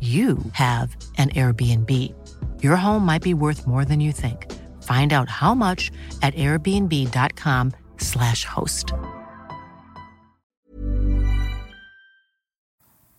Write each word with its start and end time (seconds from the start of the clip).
you 0.00 0.38
have 0.52 0.96
an 1.18 1.28
Airbnb. 1.30 1.90
Your 2.62 2.76
home 2.76 3.04
might 3.04 3.22
be 3.22 3.34
worth 3.34 3.66
more 3.66 3.84
than 3.84 4.00
you 4.00 4.12
think. 4.12 4.46
Find 4.84 5.12
out 5.12 5.28
how 5.28 5.54
much 5.54 5.90
at 6.22 6.34
airbnb.com/slash 6.34 8.44
host. 8.44 8.92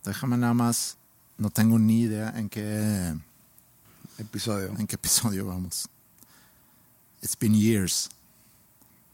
Déjame 0.04 0.36
nada 0.36 0.54
más. 0.54 0.96
No 1.38 1.48
tengo 1.50 1.78
ni 1.78 2.02
idea 2.02 2.32
en 2.36 2.48
qué 2.48 3.16
Episodio. 4.18 4.68
en 4.78 4.86
qué 4.86 4.96
episodio 4.96 5.46
vamos. 5.46 5.88
It's 7.22 7.36
been 7.36 7.54
years. 7.54 8.08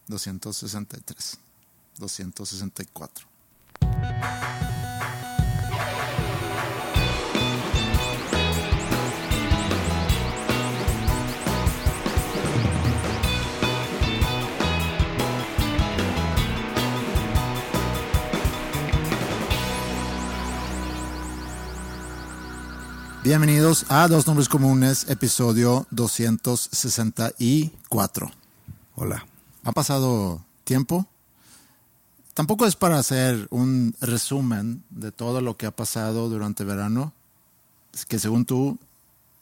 263. 0.09 1.37
264. 1.99 3.27
Bienvenidos 23.29 23.85
a 23.91 24.09
Dos 24.09 24.27
Nombres 24.27 24.49
Comunes, 24.49 25.05
episodio 25.11 25.87
264. 25.91 28.33
Hola. 28.95 29.27
Ha 29.65 29.73
pasado 29.73 30.43
tiempo. 30.65 31.07
Tampoco 32.33 32.65
es 32.65 32.75
para 32.75 32.99
hacer 32.99 33.47
un 33.51 33.95
resumen 34.01 34.83
de 34.89 35.13
todo 35.13 35.43
lo 35.43 35.59
que 35.59 35.67
ha 35.67 35.77
pasado 35.77 36.31
durante 36.31 36.65
verano. 36.65 37.13
Es 37.93 38.07
que 38.07 38.19
según 38.19 38.47
tú, 38.47 38.79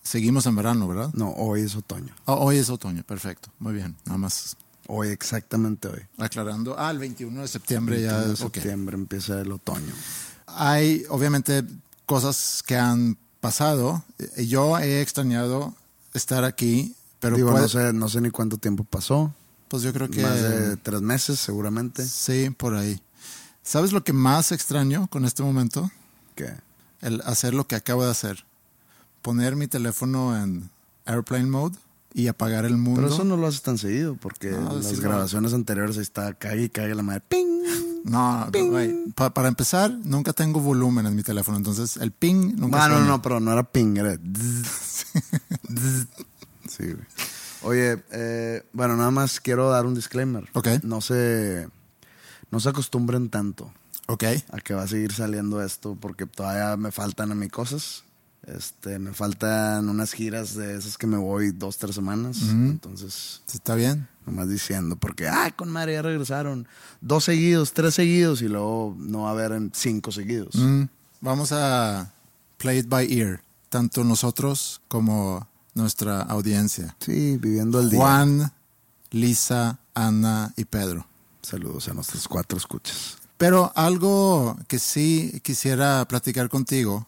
seguimos 0.02 0.46
en 0.46 0.56
verano, 0.56 0.88
¿verdad? 0.88 1.10
No, 1.14 1.30
hoy 1.30 1.60
es 1.60 1.76
otoño. 1.76 2.12
Oh, 2.24 2.44
hoy 2.44 2.56
es 2.56 2.68
otoño, 2.68 3.04
perfecto. 3.04 3.50
Muy 3.60 3.74
bien, 3.74 3.94
nada 4.04 4.18
más 4.18 4.56
Hoy, 4.88 5.10
exactamente 5.10 5.86
hoy. 5.86 6.00
aclarando. 6.18 6.74
Ah, 6.76 6.90
el 6.90 6.98
21 6.98 7.40
de 7.40 7.46
septiembre 7.46 8.02
ya 8.02 8.24
En 8.24 8.32
es 8.32 8.40
ok. 8.40 8.52
septiembre 8.52 8.96
empieza 8.96 9.40
el 9.40 9.52
otoño. 9.52 9.92
Hay 10.48 11.04
obviamente 11.08 11.62
cosas 12.04 12.64
que 12.66 12.76
han 12.76 13.16
pasado. 13.46 14.02
Eh, 14.18 14.46
Yo 14.46 14.76
he 14.78 15.00
extrañado 15.00 15.74
estar 16.14 16.44
aquí, 16.44 16.94
pero 17.20 17.36
Digo, 17.36 17.50
puede- 17.50 17.62
no, 17.62 17.68
sé, 17.68 17.92
no 17.92 18.08
sé 18.08 18.20
ni 18.20 18.30
cuánto 18.30 18.56
tiempo 18.58 18.82
pasó. 18.84 19.32
pues 19.68 19.82
yo 19.82 19.92
creo 19.92 20.08
que 20.08 20.22
Más 20.22 20.40
de 20.42 20.76
tres 20.76 21.00
meses, 21.00 21.38
seguramente. 21.40 22.04
sí, 22.06 22.50
por 22.50 22.74
ahí. 22.74 23.00
¿Sabes 23.62 23.92
lo 23.92 24.02
que 24.04 24.12
más 24.12 24.52
extraño 24.52 25.08
con 25.10 25.24
este 25.24 25.42
momento? 25.42 25.90
Que 26.36 26.50
El 27.00 27.20
hacer 27.22 27.52
lo 27.54 27.66
que 27.66 27.74
acabo 27.76 28.04
de 28.04 28.10
hacer. 28.10 28.44
Poner 29.22 29.54
mi 29.56 29.66
teléfono 29.66 30.36
en 30.40 30.70
airplane 31.04 31.46
mode 31.46 31.76
y 32.14 32.28
apagar 32.28 32.64
el 32.64 32.76
mundo. 32.76 33.00
Pero 33.02 33.12
eso 33.14 33.24
no 33.24 33.36
lo 33.36 33.46
haces 33.48 33.62
tan 33.62 33.76
seguido, 33.78 34.14
porque 34.16 34.50
No, 34.52 34.76
las 34.76 34.86
sí 34.86 34.96
grabaciones 34.96 35.52
anteriores 35.52 35.96
ahí 35.96 36.02
está, 36.02 36.32
cague 36.34 36.64
y 36.64 36.68
cague 36.68 36.94
la 36.94 37.02
madre. 37.02 37.22
¡Ping! 37.28 37.62
No, 38.08 38.48
güey, 38.52 38.94
pa- 39.14 39.34
para 39.34 39.48
empezar, 39.48 39.90
nunca 39.90 40.32
tengo 40.32 40.60
volumen 40.60 41.06
en 41.06 41.14
mi 41.16 41.22
teléfono, 41.24 41.56
entonces 41.58 41.96
el 41.96 42.12
ping 42.12 42.54
nunca 42.56 42.84
Ah, 42.84 42.88
no, 42.88 42.94
suena. 42.96 43.08
no, 43.08 43.22
pero 43.22 43.40
no 43.40 43.52
era 43.52 43.64
ping, 43.64 43.96
era. 43.96 44.16
sí, 46.68 46.84
güey. 46.84 47.06
Oye, 47.62 48.02
eh, 48.12 48.62
bueno, 48.72 48.96
nada 48.96 49.10
más 49.10 49.40
quiero 49.40 49.70
dar 49.70 49.86
un 49.86 49.94
disclaimer. 49.94 50.48
Ok. 50.52 50.68
No 50.82 51.00
se, 51.00 51.68
no 52.50 52.60
se 52.60 52.68
acostumbren 52.68 53.28
tanto 53.28 53.72
Ok, 54.08 54.22
a 54.52 54.58
que 54.60 54.72
va 54.74 54.82
a 54.84 54.86
seguir 54.88 55.12
saliendo 55.12 55.60
esto 55.62 55.96
porque 56.00 56.26
todavía 56.26 56.76
me 56.76 56.92
faltan 56.92 57.32
a 57.32 57.34
mí 57.34 57.48
cosas. 57.48 58.04
Este, 58.46 58.98
me 58.98 59.12
faltan 59.12 59.88
unas 59.88 60.12
giras 60.12 60.54
de 60.54 60.76
esas 60.76 60.96
que 60.96 61.06
me 61.06 61.16
voy 61.16 61.50
dos, 61.50 61.78
tres 61.78 61.94
semanas. 61.94 62.38
Entonces, 62.42 63.42
¿está 63.52 63.74
bien? 63.74 64.08
nomás 64.26 64.48
diciendo, 64.48 64.96
porque, 64.96 65.28
ah, 65.28 65.52
con 65.54 65.70
madre, 65.70 65.94
ya 65.94 66.02
regresaron. 66.02 66.66
Dos 67.00 67.24
seguidos, 67.24 67.72
tres 67.72 67.94
seguidos 67.94 68.42
y 68.42 68.48
luego 68.48 68.94
no 68.98 69.22
va 69.22 69.28
a 69.28 69.32
haber 69.32 69.52
en 69.52 69.70
cinco 69.74 70.12
seguidos. 70.12 70.56
Vamos 71.20 71.52
a 71.52 72.12
play 72.58 72.78
it 72.78 72.88
by 72.88 73.06
ear, 73.12 73.40
tanto 73.68 74.04
nosotros 74.04 74.82
como 74.88 75.46
nuestra 75.74 76.22
audiencia. 76.22 76.96
Sí, 76.98 77.38
viviendo 77.38 77.80
el 77.80 77.90
día. 77.90 78.00
Juan, 78.00 78.52
Lisa, 79.10 79.78
Ana 79.94 80.52
y 80.56 80.64
Pedro. 80.64 81.06
Saludos 81.40 81.88
a 81.88 81.94
nuestros 81.94 82.26
cuatro 82.26 82.58
escuchas. 82.58 83.18
Pero 83.38 83.70
algo 83.76 84.56
que 84.66 84.78
sí 84.78 85.40
quisiera 85.44 86.04
platicar 86.08 86.48
contigo 86.48 87.06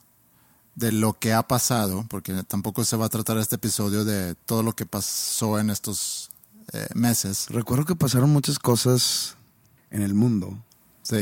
de 0.79 0.93
lo 0.93 1.19
que 1.19 1.33
ha 1.33 1.43
pasado, 1.43 2.05
porque 2.09 2.33
tampoco 2.45 2.85
se 2.85 2.97
va 2.97 3.07
a 3.07 3.09
tratar 3.09 3.37
este 3.39 3.57
episodio 3.57 4.05
de 4.05 4.37
todo 4.47 4.63
lo 4.63 4.75
que 4.77 4.87
pasó 4.87 5.59
en 5.59 5.71
estos 5.71 6.31
eh, 6.73 6.87
meses. 6.95 7.47
Recuerdo 7.51 7.85
que 7.85 7.97
pasaron 7.97 8.31
muchas 8.31 8.61
cosas 8.61 9.37
en 9.91 10.03
el 10.03 10.15
mundo 10.15 10.57
Sí. 11.03 11.17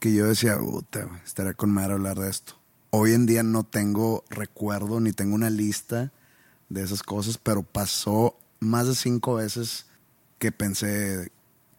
que 0.00 0.12
yo 0.12 0.26
decía, 0.26 0.58
puta, 0.58 1.08
estaría 1.24 1.54
con 1.54 1.70
madre 1.70 1.92
hablar 1.92 2.18
de 2.18 2.28
esto. 2.28 2.54
Hoy 2.90 3.12
en 3.12 3.24
día 3.24 3.44
no 3.44 3.62
tengo 3.62 4.24
recuerdo 4.28 4.98
ni 4.98 5.12
tengo 5.12 5.36
una 5.36 5.48
lista 5.50 6.10
de 6.68 6.82
esas 6.82 7.04
cosas, 7.04 7.38
pero 7.38 7.62
pasó 7.62 8.36
más 8.58 8.88
de 8.88 8.96
cinco 8.96 9.34
veces 9.34 9.86
que 10.38 10.50
pensé, 10.50 11.30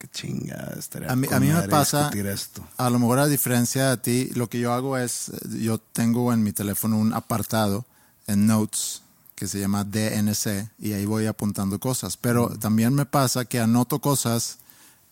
que 0.03 0.09
chinga, 0.09 0.73
estaría 0.77 1.09
A 1.09 1.15
mí, 1.15 1.27
a 1.31 1.39
mí 1.39 1.47
me 1.47 1.63
pasa, 1.69 2.11
esto. 2.13 2.61
a 2.75 2.89
lo 2.89 2.99
mejor 2.99 3.19
a 3.19 3.27
diferencia 3.27 3.89
de 3.91 3.97
ti, 3.97 4.29
lo 4.35 4.49
que 4.49 4.59
yo 4.59 4.73
hago 4.73 4.97
es, 4.97 5.31
yo 5.61 5.77
tengo 5.77 6.33
en 6.33 6.43
mi 6.43 6.51
teléfono 6.51 6.97
un 6.97 7.13
apartado 7.13 7.85
en 8.27 8.45
Notes 8.45 9.01
que 9.35 9.47
se 9.47 9.59
llama 9.61 9.85
DNC 9.85 10.69
y 10.79 10.91
ahí 10.91 11.05
voy 11.05 11.25
apuntando 11.27 11.79
cosas. 11.79 12.17
Pero 12.17 12.49
también 12.49 12.93
me 12.93 13.05
pasa 13.05 13.45
que 13.45 13.61
anoto 13.61 13.99
cosas, 13.99 14.57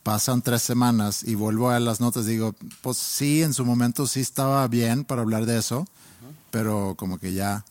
pasan 0.04 0.42
tres 0.42 0.62
semanas 0.62 1.24
y 1.24 1.36
vuelvo 1.36 1.70
a 1.70 1.80
las 1.80 2.02
notas 2.02 2.26
digo, 2.26 2.54
pues 2.82 2.98
sí, 2.98 3.44
en 3.44 3.54
su 3.54 3.64
momento 3.64 4.08
sí 4.08 4.20
estaba 4.20 4.68
bien 4.68 5.06
para 5.06 5.22
hablar 5.22 5.46
de 5.46 5.58
eso, 5.58 5.88
pero 6.52 6.96
como 6.98 7.18
que 7.18 7.32
ya, 7.34 7.64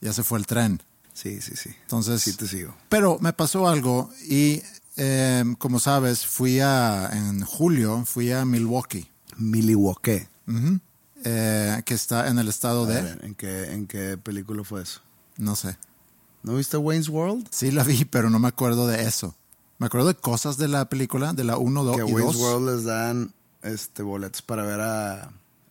ya 0.00 0.12
se 0.12 0.24
fue 0.24 0.40
el 0.40 0.46
tren. 0.46 0.82
Sí, 1.14 1.40
sí, 1.40 1.54
sí. 1.54 1.70
Entonces, 1.82 2.20
Sí 2.22 2.32
te 2.32 2.48
sigo. 2.48 2.74
pero 2.88 3.18
me 3.20 3.32
pasó 3.32 3.68
algo 3.68 4.10
y 4.28 4.60
eh, 4.98 5.44
como 5.58 5.78
sabes, 5.80 6.26
fui 6.26 6.60
a, 6.60 7.08
en 7.12 7.42
julio, 7.44 8.04
fui 8.04 8.30
a 8.32 8.44
Milwaukee, 8.44 9.08
Milwaukee. 9.36 10.26
ujú, 10.46 10.80
eh, 11.24 11.82
que 11.84 11.94
está 11.94 12.28
en 12.28 12.38
el 12.38 12.48
estado 12.48 12.84
A 12.84 12.88
de, 12.88 13.02
ver, 13.02 13.24
¿en 13.24 13.34
qué, 13.34 13.72
¿En 13.72 13.86
qué 13.86 14.16
película 14.18 14.62
fue 14.64 14.82
eso? 14.82 15.00
no 15.36 15.56
sé, 15.56 15.76
¿No 16.42 16.54
viste 16.56 16.76
Wayne's 16.76 17.08
World? 17.08 17.48
sí 17.50 17.70
la 17.70 17.82
vi, 17.84 18.04
pero 18.04 18.28
no 18.30 18.38
me 18.38 18.48
acuerdo 18.48 18.86
de 18.86 19.02
eso. 19.04 19.34
Me 19.78 19.86
acuerdo 19.86 20.08
de 20.08 20.14
cosas 20.14 20.56
de 20.56 20.66
la 20.68 20.88
película, 20.88 21.32
de 21.32 21.44
la 21.44 21.56
1, 21.56 21.84
2 21.84 21.96
que 21.96 22.02
y 22.02 22.12
Wayne's 22.12 22.34
2. 22.38 22.42
World 22.42 22.74
les 22.76 22.84
dan 22.84 23.32
este, 23.62 24.02
boletos 24.02 24.42
para 24.42 24.64
ver 24.64 24.80
a, 24.80 25.22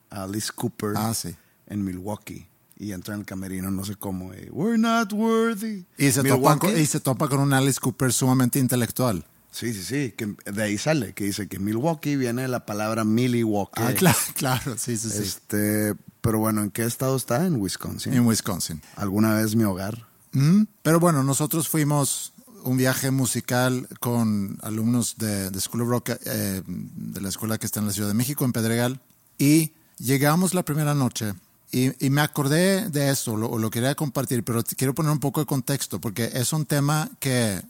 a 0.09 0.23
Alice 0.23 0.49
Cooper 0.55 0.93
Ah, 0.95 1.13
sí. 1.13 1.35
en 1.67 1.83
Milwaukee. 1.83 2.47
Y 2.79 2.91
entra 2.91 3.15
en 3.15 3.21
el 3.21 3.25
camerino, 3.25 3.71
no 3.71 3.83
sé 3.83 3.95
cómo. 3.95 4.33
y, 4.33 4.49
We're 4.51 4.77
not 4.77 5.11
worthy. 5.13 5.85
Y 5.97 6.11
se, 6.11 6.23
topa 6.23 6.57
con, 6.57 6.77
y 6.77 6.85
se 6.85 6.99
topa 6.99 7.27
con 7.27 7.39
un 7.39 7.53
Alice 7.53 7.79
Cooper 7.79 8.13
sumamente 8.13 8.59
intelectual. 8.59 9.25
Sí, 9.51 9.73
sí, 9.73 9.83
sí. 9.83 10.13
Que 10.15 10.35
de 10.51 10.63
ahí 10.63 10.77
sale, 10.77 11.13
que 11.13 11.23
dice 11.23 11.47
que 11.47 11.57
Milwaukee 11.57 12.15
viene 12.15 12.43
de 12.43 12.47
la 12.47 12.65
palabra 12.65 13.03
Milwaukee. 13.03 13.81
Ah, 13.81 13.93
claro, 13.93 14.17
claro, 14.35 14.77
sí, 14.77 14.97
sí, 14.97 15.09
sí. 15.09 15.23
Este, 15.23 15.95
pero 16.21 16.39
bueno, 16.39 16.61
¿en 16.61 16.69
qué 16.69 16.83
estado 16.83 17.15
está? 17.15 17.45
En 17.45 17.55
Wisconsin. 17.55 18.13
En 18.13 18.27
Wisconsin. 18.27 18.81
Alguna 18.95 19.33
vez 19.33 19.55
mi 19.55 19.63
hogar. 19.63 20.07
Mm, 20.33 20.63
Pero 20.83 20.99
bueno, 20.99 21.23
nosotros 21.23 21.67
fuimos 21.67 22.33
un 22.63 22.77
viaje 22.77 23.11
musical 23.11 23.87
con 23.99 24.59
alumnos 24.61 25.15
de, 25.17 25.49
de 25.49 25.61
School 25.61 25.83
of 25.83 25.89
Rock, 25.89 26.09
eh, 26.25 26.61
de 26.67 27.21
la 27.21 27.29
escuela 27.29 27.57
que 27.57 27.65
está 27.65 27.79
en 27.79 27.87
la 27.87 27.93
Ciudad 27.93 28.09
de 28.09 28.13
México, 28.13 28.45
en 28.45 28.51
Pedregal, 28.51 28.99
y 29.37 29.73
llegamos 29.97 30.53
la 30.53 30.63
primera 30.63 30.93
noche. 30.93 31.33
Y, 31.71 32.05
y 32.05 32.09
me 32.09 32.21
acordé 32.21 32.89
de 32.89 33.09
esto, 33.09 33.35
lo, 33.35 33.57
lo 33.57 33.69
quería 33.69 33.93
compartir, 33.95 34.43
pero 34.43 34.63
quiero 34.63 34.95
poner 34.95 35.11
un 35.11 35.19
poco 35.19 35.41
de 35.41 35.45
contexto, 35.45 35.99
porque 35.99 36.29
es 36.33 36.53
un 36.53 36.65
tema 36.65 37.09
que, 37.19 37.61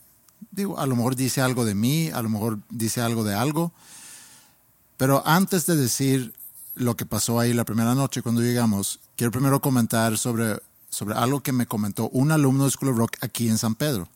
digo, 0.51 0.79
a 0.79 0.85
lo 0.85 0.95
mejor 0.95 1.15
dice 1.15 1.41
algo 1.41 1.65
de 1.65 1.73
mí, 1.73 2.09
a 2.11 2.21
lo 2.21 2.29
mejor 2.29 2.59
dice 2.69 3.01
algo 3.01 3.23
de 3.23 3.33
algo, 3.33 3.71
pero 4.97 5.23
antes 5.25 5.65
de 5.65 5.75
decir 5.75 6.33
lo 6.75 6.95
que 6.95 7.05
pasó 7.07 7.39
ahí 7.39 7.53
la 7.53 7.65
primera 7.65 7.95
noche 7.95 8.21
cuando 8.21 8.41
llegamos, 8.41 8.99
quiero 9.15 9.31
primero 9.31 9.61
comentar 9.61 10.17
sobre, 10.19 10.57
sobre 10.89 11.15
algo 11.15 11.41
que 11.41 11.51
me 11.51 11.65
comentó 11.65 12.09
un 12.09 12.31
alumno 12.31 12.65
de 12.65 12.71
School 12.71 12.91
of 12.91 12.97
Rock 12.97 13.17
aquí 13.21 13.49
en 13.49 13.57
San 13.57 13.73
Pedro, 13.73 14.07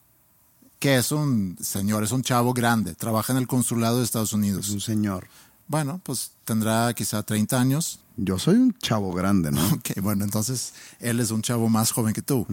que 0.78 0.98
es 0.98 1.12
un 1.12 1.58
señor, 1.60 2.04
es 2.04 2.12
un 2.12 2.22
chavo 2.22 2.54
grande, 2.54 2.94
trabaja 2.94 3.34
en 3.34 3.38
el 3.40 3.48
consulado 3.48 3.98
de 3.98 4.04
Estados 4.04 4.30
Es 4.30 4.34
Unidos. 4.34 4.70
un 4.70 4.82
señor. 4.82 5.28
Bueno, 5.68 6.02
pues 6.04 6.32
tendrá 6.46 6.94
quizá 6.94 7.24
30 7.24 7.60
años. 7.60 8.00
Yo 8.24 8.38
soy 8.38 8.56
un 8.56 8.78
chavo 8.78 9.12
grande, 9.14 9.52
¿no? 9.52 9.62
Ok, 9.74 10.00
bueno, 10.02 10.24
entonces 10.24 10.74
él 11.00 11.20
es 11.20 11.32
un 11.32 11.42
chavo 11.42 11.70
más 11.70 11.92
joven 11.92 12.14
que 12.14 12.22
tú. 12.22 12.46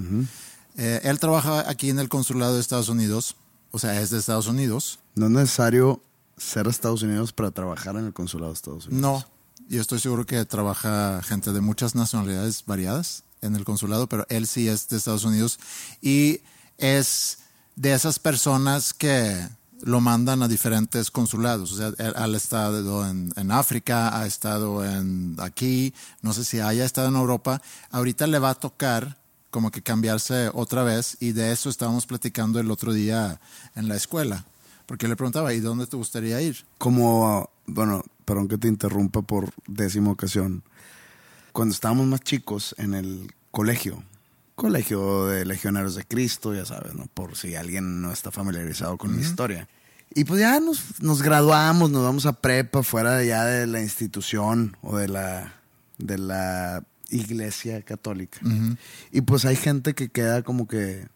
Eh, 0.77 1.01
él 1.05 1.19
trabaja 1.19 1.69
aquí 1.69 1.91
en 1.91 1.99
el 1.99 2.09
consulado 2.09 2.55
de 2.55 2.61
Estados 2.61 2.89
Unidos, 2.89 3.37
o 3.71 3.79
sea, 3.79 4.01
es 4.01 4.09
de 4.09 4.19
Estados 4.19 4.47
Unidos. 4.47 4.99
No 5.15 5.27
es 5.27 5.33
necesario 5.33 6.01
ser 6.39 6.67
Estados 6.69 7.03
Unidos 7.03 7.33
para 7.33 7.51
trabajar 7.51 7.97
en 7.97 8.07
el 8.07 8.15
consulado 8.15 8.53
de 8.53 8.55
Estados 8.55 8.87
Unidos. 8.87 9.03
No, 9.03 9.25
yo 9.69 9.83
estoy 9.83 9.99
seguro 9.99 10.25
que 10.25 10.43
trabaja 10.47 11.21
gente 11.23 11.53
de 11.53 11.61
muchas 11.61 11.95
nacionalidades 11.95 12.65
variadas 12.65 13.25
en 13.43 13.55
el 13.55 13.65
consulado, 13.65 14.09
pero 14.09 14.25
él 14.31 14.47
sí 14.47 14.69
es 14.69 14.89
de 14.89 14.97
Estados 14.97 15.25
Unidos 15.25 15.59
y 16.01 16.41
es 16.79 17.39
de 17.77 17.93
esas 17.93 18.19
personas 18.19 18.95
que 18.95 19.47
lo 19.83 20.01
mandan 20.01 20.43
a 20.43 20.49
diferentes 20.49 21.11
consulados. 21.11 21.73
O 21.73 21.77
sea, 21.77 21.93
ha 22.17 22.27
estado 22.29 23.09
en, 23.09 23.33
en 23.37 23.51
África, 23.51 24.19
ha 24.19 24.27
estado 24.27 24.85
en 24.85 25.37
aquí, 25.39 25.95
no 26.23 26.33
sé 26.33 26.45
si 26.45 26.61
haya 26.61 26.85
estado 26.85 27.09
en 27.09 27.17
Europa. 27.17 27.63
Ahorita 27.91 28.27
le 28.27 28.39
va 28.39 28.51
a 28.51 28.55
tocar 28.55 29.19
como 29.51 29.71
que 29.71 29.83
cambiarse 29.83 30.51
otra 30.53 30.83
vez 30.83 31.17
y 31.21 31.33
de 31.33 31.53
eso 31.53 31.71
estábamos 31.71 32.07
platicando 32.07 32.61
el 32.61 32.71
otro 32.71 32.93
día 32.93 33.41
en 33.75 33.89
la 33.89 33.97
escuela. 33.97 34.45
Porque 34.87 35.09
le 35.09 35.17
preguntaba, 35.17 35.53
¿y 35.53 35.61
dónde 35.61 35.87
te 35.87 35.97
gustaría 35.97 36.41
ir? 36.41 36.65
Como, 36.79 37.51
bueno, 37.67 38.03
perdón 38.25 38.49
que 38.49 38.59
te 38.59 38.69
interrumpa 38.69 39.23
por 39.23 39.53
décima 39.67 40.11
ocasión. 40.11 40.63
Cuando 41.53 41.75
estábamos 41.75 42.07
más 42.07 42.21
chicos 42.21 42.75
en 42.79 42.95
el 42.95 43.35
colegio, 43.51 44.03
colegio 44.59 45.27
de 45.27 45.45
legionarios 45.45 45.95
de 45.95 46.05
Cristo, 46.05 46.53
ya 46.53 46.67
sabes, 46.67 46.95
¿no? 46.95 47.07
Por 47.15 47.37
si 47.37 47.55
alguien 47.55 48.03
no 48.03 48.13
está 48.13 48.33
familiarizado 48.33 48.99
con 48.99 49.15
mi 49.15 49.23
historia. 49.23 49.69
Y 50.15 50.25
pues 50.25 50.41
ya 50.41 50.59
nos, 50.59 51.01
nos 51.01 51.23
graduamos, 51.23 51.91
nos 51.91 52.03
vamos 52.03 52.27
a 52.27 52.33
prepa 52.33 52.83
fuera 52.83 53.15
de 53.15 53.29
ya 53.29 53.45
de 53.45 53.69
la 53.69 53.81
institución 53.81 54.77
o 54.83 54.97
de 54.97 55.07
la, 55.07 55.55
de 55.99 56.19
la 56.19 56.83
iglesia 57.09 57.83
católica. 57.83 58.41
Y 59.13 59.21
pues 59.21 59.45
hay 59.45 59.55
gente 59.55 59.95
que 59.95 60.09
queda 60.09 60.43
como 60.43 60.67
que 60.67 61.07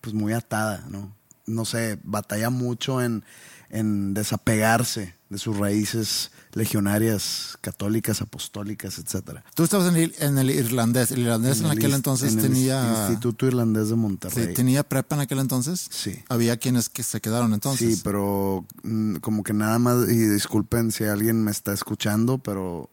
pues 0.00 0.14
muy 0.14 0.32
atada, 0.32 0.86
¿no? 0.88 1.14
No 1.44 1.66
sé, 1.66 1.98
batalla 2.02 2.48
mucho 2.48 3.02
en, 3.02 3.24
en 3.70 4.14
desapegarse 4.14 5.14
de 5.28 5.38
sus 5.38 5.56
raíces 5.56 6.30
legionarias, 6.52 7.58
católicas, 7.60 8.22
apostólicas, 8.22 8.98
etcétera. 8.98 9.44
Tú 9.54 9.64
estabas 9.64 9.88
en 9.88 9.96
el, 9.96 10.14
en 10.20 10.38
el 10.38 10.50
irlandés. 10.50 11.10
El 11.10 11.20
irlandés 11.20 11.58
en, 11.60 11.66
el 11.66 11.72
aquel 11.72 11.92
entonces 11.92 12.32
en 12.32 12.38
el 12.38 12.44
tenía... 12.46 13.06
Instituto 13.08 13.46
Irlandés 13.46 13.84
de 13.88 13.94
Sí, 13.94 14.00
Monterrey. 14.00 14.54
¿Tenía 14.54 14.82
prepa 14.82 15.16
en 15.16 15.22
aquel 15.22 15.38
entonces? 15.40 15.88
Sí. 15.90 16.22
Había 16.28 16.56
quienes 16.56 16.88
que 16.88 17.02
se 17.02 17.20
quedaron 17.20 17.52
entonces. 17.52 17.96
Sí, 17.96 18.00
pero 18.04 18.64
mm, 18.84 19.16
como 19.16 19.42
que 19.42 19.52
nada 19.52 19.78
más, 19.78 20.08
y 20.08 20.16
disculpen 20.16 20.92
si 20.92 21.04
alguien 21.04 21.42
me 21.42 21.50
está 21.50 21.72
escuchando, 21.72 22.38
pero 22.38 22.88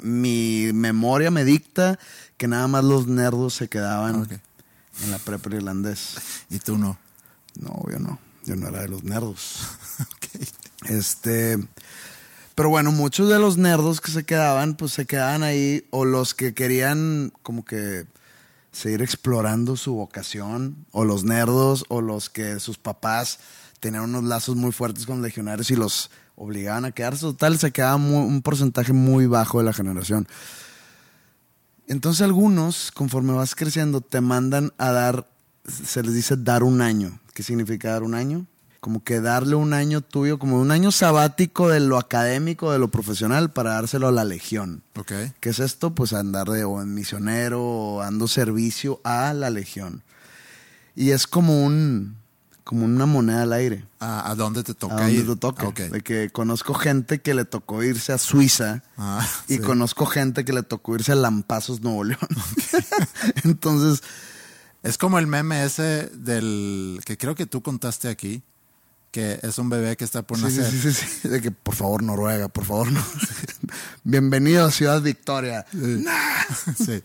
mi 0.00 0.70
memoria 0.72 1.30
me 1.30 1.44
dicta 1.44 1.98
que 2.36 2.48
nada 2.48 2.66
más 2.68 2.84
los 2.84 3.06
nerdos 3.06 3.54
se 3.54 3.68
quedaban 3.68 4.22
Ok. 4.22 4.32
en 5.04 5.10
la 5.10 5.18
prepa 5.18 5.54
irlandés. 5.54 6.16
Y 6.50 6.58
tú 6.58 6.76
no. 6.76 6.98
No, 7.60 7.82
yo 7.90 7.98
no. 7.98 8.18
Yo 8.46 8.56
no 8.56 8.68
era 8.68 8.82
de 8.82 8.88
los 8.88 9.04
nerdos. 9.04 9.58
Este. 10.88 11.58
Pero 12.54 12.68
bueno, 12.68 12.92
muchos 12.92 13.28
de 13.28 13.38
los 13.38 13.56
nerdos 13.56 14.00
que 14.00 14.12
se 14.12 14.24
quedaban, 14.24 14.76
pues 14.76 14.92
se 14.92 15.04
quedaban 15.04 15.42
ahí, 15.42 15.86
o 15.90 16.04
los 16.04 16.32
que 16.32 16.54
querían 16.54 17.32
como 17.42 17.64
que 17.64 18.06
seguir 18.70 19.02
explorando 19.02 19.76
su 19.76 19.94
vocación, 19.94 20.86
o 20.92 21.04
los 21.04 21.24
nerdos, 21.24 21.84
o 21.88 22.00
los 22.00 22.30
que 22.30 22.60
sus 22.60 22.78
papás 22.78 23.40
tenían 23.80 24.04
unos 24.04 24.24
lazos 24.24 24.54
muy 24.54 24.70
fuertes 24.70 25.06
con 25.06 25.22
legionarios 25.22 25.70
y 25.70 25.76
los 25.76 26.10
obligaban 26.36 26.84
a 26.84 26.92
quedarse. 26.92 27.22
Total, 27.22 27.58
se 27.58 27.72
quedaba 27.72 27.96
un 27.96 28.42
porcentaje 28.42 28.92
muy 28.92 29.26
bajo 29.26 29.58
de 29.58 29.64
la 29.64 29.72
generación. 29.72 30.28
Entonces 31.88 32.22
algunos, 32.22 32.90
conforme 32.92 33.32
vas 33.32 33.54
creciendo, 33.54 34.00
te 34.00 34.20
mandan 34.20 34.72
a 34.76 34.90
dar, 34.90 35.28
se 35.68 36.02
les 36.02 36.14
dice 36.14 36.36
dar 36.36 36.62
un 36.62 36.80
año. 36.80 37.18
¿Qué 37.34 37.42
significa 37.42 37.90
dar 37.92 38.02
un 38.02 38.14
año? 38.14 38.46
Como 38.80 39.02
que 39.02 39.20
darle 39.20 39.56
un 39.56 39.72
año 39.72 40.00
tuyo, 40.00 40.38
como 40.38 40.60
un 40.60 40.70
año 40.70 40.92
sabático 40.92 41.68
de 41.68 41.80
lo 41.80 41.98
académico, 41.98 42.70
de 42.70 42.78
lo 42.78 42.88
profesional, 42.88 43.50
para 43.52 43.72
dárselo 43.74 44.06
a 44.06 44.12
la 44.12 44.24
legión. 44.24 44.82
Ok. 44.96 45.12
¿Qué 45.40 45.48
es 45.48 45.58
esto? 45.58 45.94
Pues 45.94 46.12
andar 46.12 46.48
de 46.48 46.62
o 46.64 46.80
en 46.80 46.94
misionero 46.94 47.62
o 47.64 48.00
dando 48.00 48.28
servicio 48.28 49.00
a 49.02 49.32
la 49.34 49.50
legión. 49.50 50.02
Y 50.94 51.10
es 51.10 51.26
como 51.26 51.64
un, 51.64 52.16
como 52.62 52.84
una 52.84 53.06
moneda 53.06 53.42
al 53.42 53.52
aire. 53.54 53.84
¿A, 53.98 54.30
a 54.30 54.34
dónde 54.36 54.62
te 54.62 54.72
toca 54.74 54.94
a 54.98 55.00
donde 55.00 55.14
ir? 55.14 55.26
te 55.26 55.36
toque. 55.36 55.62
Ah, 55.64 55.68
ok. 55.68 55.78
De 55.80 56.00
que 56.02 56.30
conozco 56.30 56.72
gente 56.74 57.20
que 57.20 57.34
le 57.34 57.44
tocó 57.44 57.82
irse 57.82 58.12
a 58.12 58.18
Suiza 58.18 58.82
Ah, 58.96 59.26
y 59.48 59.54
sí. 59.54 59.58
conozco 59.60 60.06
gente 60.06 60.44
que 60.44 60.52
le 60.52 60.62
tocó 60.62 60.94
irse 60.94 61.10
a 61.12 61.16
Lampazos, 61.16 61.80
Nuevo 61.80 62.04
León. 62.04 62.20
Entonces, 63.44 64.02
Es 64.86 64.98
como 64.98 65.18
el 65.18 65.26
meme 65.26 65.64
ese 65.64 66.08
del 66.14 67.00
que 67.04 67.18
creo 67.18 67.34
que 67.34 67.46
tú 67.46 67.60
contaste 67.60 68.08
aquí, 68.08 68.40
que 69.10 69.40
es 69.42 69.58
un 69.58 69.68
bebé 69.68 69.96
que 69.96 70.04
está 70.04 70.22
por 70.22 70.38
sí, 70.38 70.44
nacer. 70.44 70.70
sí, 70.70 70.78
sí, 70.78 70.92
sí, 70.92 71.06
sí. 71.22 71.28
De 71.28 71.40
que 71.40 71.50
por 71.50 71.74
favor, 71.74 72.04
Noruega, 72.04 72.46
por 72.46 72.64
favor, 72.64 72.92
no. 72.92 73.04
Bienvenido 74.04 74.64
a 74.64 74.70
Ciudad 74.70 75.02
Victoria. 75.02 75.66
Sí. 75.72 77.02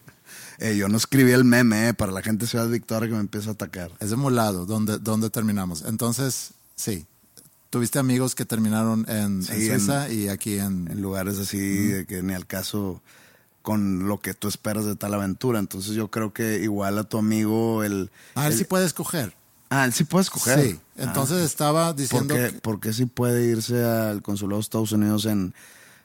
Eh, 0.59 0.75
yo 0.77 0.89
no 0.89 0.97
escribí 0.97 1.31
el 1.31 1.43
meme 1.43 1.89
eh, 1.89 1.93
para 1.95 2.11
la 2.11 2.21
gente 2.21 2.45
de 2.45 2.51
Ciudad 2.51 2.67
Victoria 2.69 3.09
que 3.09 3.15
me 3.15 3.21
empieza 3.21 3.49
a 3.49 3.53
atacar. 3.53 3.91
Es 3.99 4.11
de 4.11 4.15
molado, 4.15 4.67
donde, 4.67 4.99
donde 4.99 5.31
terminamos. 5.31 5.83
Entonces, 5.87 6.51
sí. 6.75 7.07
Tuviste 7.71 7.97
amigos 7.97 8.35
que 8.35 8.45
terminaron 8.45 9.09
en, 9.09 9.41
Sí, 9.41 9.53
en 9.53 9.79
Suiza 9.79 10.07
y 10.09 10.27
aquí 10.27 10.59
en... 10.59 10.87
en 10.91 11.01
lugares 11.01 11.39
así 11.39 11.57
de 11.57 12.05
que 12.05 12.21
ni 12.21 12.35
al 12.35 12.45
caso 12.45 13.01
con 13.61 14.07
lo 14.07 14.19
que 14.19 14.33
tú 14.33 14.47
esperas 14.47 14.85
de 14.85 14.95
tal 14.95 15.13
aventura. 15.13 15.59
Entonces 15.59 15.93
yo 15.93 16.09
creo 16.09 16.33
que 16.33 16.61
igual 16.63 16.97
a 16.97 17.03
tu 17.03 17.17
amigo 17.17 17.83
el... 17.83 18.09
Ah, 18.35 18.47
él 18.47 18.53
el- 18.53 18.57
sí 18.57 18.63
puede 18.65 18.85
escoger. 18.85 19.33
Ah, 19.69 19.85
él 19.85 19.93
sí 19.93 20.03
puede 20.03 20.23
escoger. 20.23 20.59
Sí. 20.61 20.79
Entonces 20.97 21.43
estaba 21.45 21.87
¿Por 21.87 21.95
diciendo... 21.95 22.35
qué, 22.35 22.51
que- 22.53 22.59
por 22.59 22.79
qué 22.79 22.91
sí 22.93 23.05
puede 23.05 23.45
irse 23.45 23.83
al 23.83 24.21
consulado 24.21 24.57
de 24.57 24.61
Estados 24.63 24.91
Unidos 24.91 25.25
en 25.25 25.53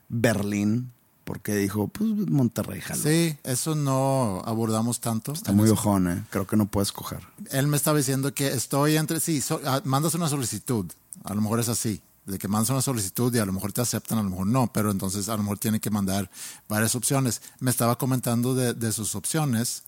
Berlín? 0.08 0.92
Porque 1.24 1.56
dijo, 1.56 1.88
pues 1.88 2.08
Monterrey, 2.30 2.80
jalo. 2.80 3.02
Sí, 3.02 3.36
eso 3.42 3.74
no 3.74 4.42
abordamos 4.44 5.00
tanto. 5.00 5.32
Está 5.32 5.50
muy 5.50 5.68
ojón, 5.68 6.08
¿eh? 6.08 6.24
Creo 6.30 6.46
que 6.46 6.56
no 6.56 6.66
puede 6.66 6.84
escoger. 6.84 7.18
Él 7.50 7.66
me 7.66 7.76
estaba 7.76 7.98
diciendo 7.98 8.32
que 8.32 8.46
estoy 8.52 8.96
entre... 8.96 9.18
Sí, 9.18 9.40
so- 9.40 9.60
ah, 9.66 9.80
mandas 9.84 10.14
una 10.14 10.28
solicitud. 10.28 10.86
A 11.24 11.34
lo 11.34 11.40
mejor 11.40 11.58
es 11.58 11.68
así. 11.68 12.00
De 12.26 12.38
que 12.38 12.48
mandas 12.48 12.70
una 12.70 12.82
solicitud 12.82 13.32
y 13.34 13.38
a 13.38 13.44
lo 13.46 13.52
mejor 13.52 13.72
te 13.72 13.80
aceptan, 13.80 14.18
a 14.18 14.22
lo 14.22 14.30
mejor 14.30 14.46
no. 14.48 14.72
Pero 14.72 14.90
entonces 14.90 15.28
a 15.28 15.36
lo 15.36 15.42
mejor 15.44 15.58
tiene 15.58 15.78
que 15.80 15.90
mandar 15.90 16.28
varias 16.68 16.94
opciones. 16.96 17.40
Me 17.60 17.70
estaba 17.70 17.96
comentando 17.98 18.54
de, 18.54 18.74
de 18.74 18.92
sus 18.92 19.14
opciones. 19.14 19.84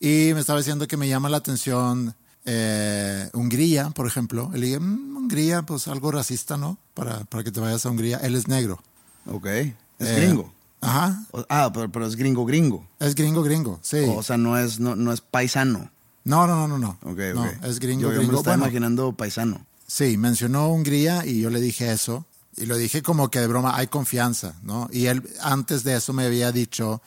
Y 0.00 0.30
me 0.32 0.40
estaba 0.40 0.58
diciendo 0.60 0.86
que 0.88 0.96
me 0.96 1.08
llama 1.08 1.28
la 1.28 1.36
atención 1.38 2.14
eh, 2.46 3.28
Hungría, 3.34 3.90
por 3.90 4.06
ejemplo. 4.06 4.50
Le 4.54 4.66
dije, 4.66 4.80
"Mm, 4.80 5.16
Hungría, 5.16 5.62
pues 5.62 5.88
algo 5.88 6.10
racista, 6.10 6.56
¿no? 6.56 6.78
Para, 6.94 7.24
para 7.24 7.44
que 7.44 7.52
te 7.52 7.60
vayas 7.60 7.84
a 7.84 7.90
Hungría. 7.90 8.16
Él 8.18 8.34
es 8.34 8.48
negro. 8.48 8.80
Ok. 9.26 9.44
Es 9.46 9.74
Eh, 10.00 10.14
gringo. 10.24 10.52
Ajá. 10.80 11.24
Ah, 11.50 11.70
pero, 11.74 11.90
pero 11.92 12.06
es 12.06 12.16
gringo 12.16 12.46
gringo. 12.46 12.86
Es 13.00 13.14
gringo, 13.14 13.42
gringo. 13.42 13.78
Sí. 13.82 13.98
O 14.08 14.22
sea, 14.22 14.38
no 14.38 14.56
es, 14.56 14.78
no, 14.80 14.96
no 14.96 15.12
es 15.12 15.20
paisano. 15.20 15.90
No, 16.24 16.46
no, 16.46 16.56
no, 16.56 16.68
no, 16.68 16.78
no. 16.78 16.98
Ok, 17.10 17.18
No, 17.34 17.42
ok. 17.42 17.64
es 17.64 17.78
gringo, 17.80 18.02
Yo, 18.02 18.08
yo 18.08 18.12
me 18.12 18.16
gringo. 18.18 18.32
lo 18.32 18.38
estaba 18.38 18.56
Bueno, 18.56 18.66
imaginando 18.70 19.12
paisano. 19.12 19.66
Sí, 19.88 20.18
mencionó 20.18 20.68
Hungría 20.68 21.26
y 21.26 21.40
yo 21.40 21.50
le 21.50 21.60
dije 21.60 21.90
eso. 21.90 22.26
Y 22.56 22.66
lo 22.66 22.76
dije 22.76 23.02
como 23.02 23.30
que 23.30 23.40
de 23.40 23.46
broma, 23.46 23.76
hay 23.76 23.86
confianza, 23.86 24.54
¿no? 24.62 24.88
Y 24.92 25.06
él 25.06 25.28
antes 25.40 25.82
de 25.82 25.96
eso 25.96 26.12
me 26.12 26.26
había 26.26 26.52
dicho, 26.52 27.00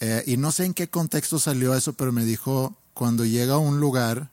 eh, 0.00 0.24
y 0.26 0.36
no 0.36 0.50
sé 0.50 0.64
en 0.64 0.74
qué 0.74 0.88
contexto 0.88 1.38
salió 1.38 1.74
eso, 1.74 1.92
pero 1.92 2.10
me 2.10 2.24
dijo, 2.24 2.74
cuando 2.92 3.24
llega 3.24 3.54
a 3.54 3.58
un 3.58 3.80
lugar 3.80 4.30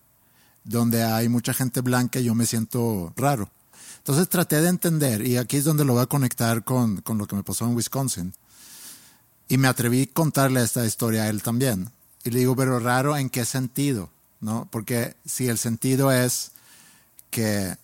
donde 0.64 1.04
hay 1.04 1.30
mucha 1.30 1.54
gente 1.54 1.82
blanca, 1.82 2.20
yo 2.20 2.34
me 2.36 2.46
siento 2.46 3.14
raro. 3.16 3.50
Entonces 3.98 4.30
traté 4.30 4.62
de 4.62 4.70
entender, 4.70 5.26
y 5.26 5.38
aquí 5.38 5.58
es 5.58 5.66
donde 5.66 5.86
lo 5.86 5.94
voy 5.94 6.04
a 6.04 6.08
conectar 6.08 6.64
con, 6.64 7.02
con 7.02 7.18
lo 7.18 7.28
que 7.28 7.36
me 7.36 7.44
pasó 7.44 7.66
en 7.66 7.76
Wisconsin. 7.76 8.34
Y 9.48 9.58
me 9.58 9.68
atreví 9.68 10.10
a 10.10 10.14
contarle 10.14 10.64
esta 10.64 10.86
historia 10.86 11.24
a 11.24 11.30
él 11.30 11.44
también. 11.44 11.92
Y 12.24 12.32
le 12.32 12.40
digo, 12.40 12.56
pero 12.56 12.80
raro, 12.80 13.16
¿en 13.16 13.30
qué 13.30 13.46
sentido? 13.46 14.10
¿no? 14.42 14.68
Porque 14.72 15.16
si 15.26 15.48
el 15.48 15.58
sentido 15.58 16.12
es 16.12 16.52
que 17.30 17.76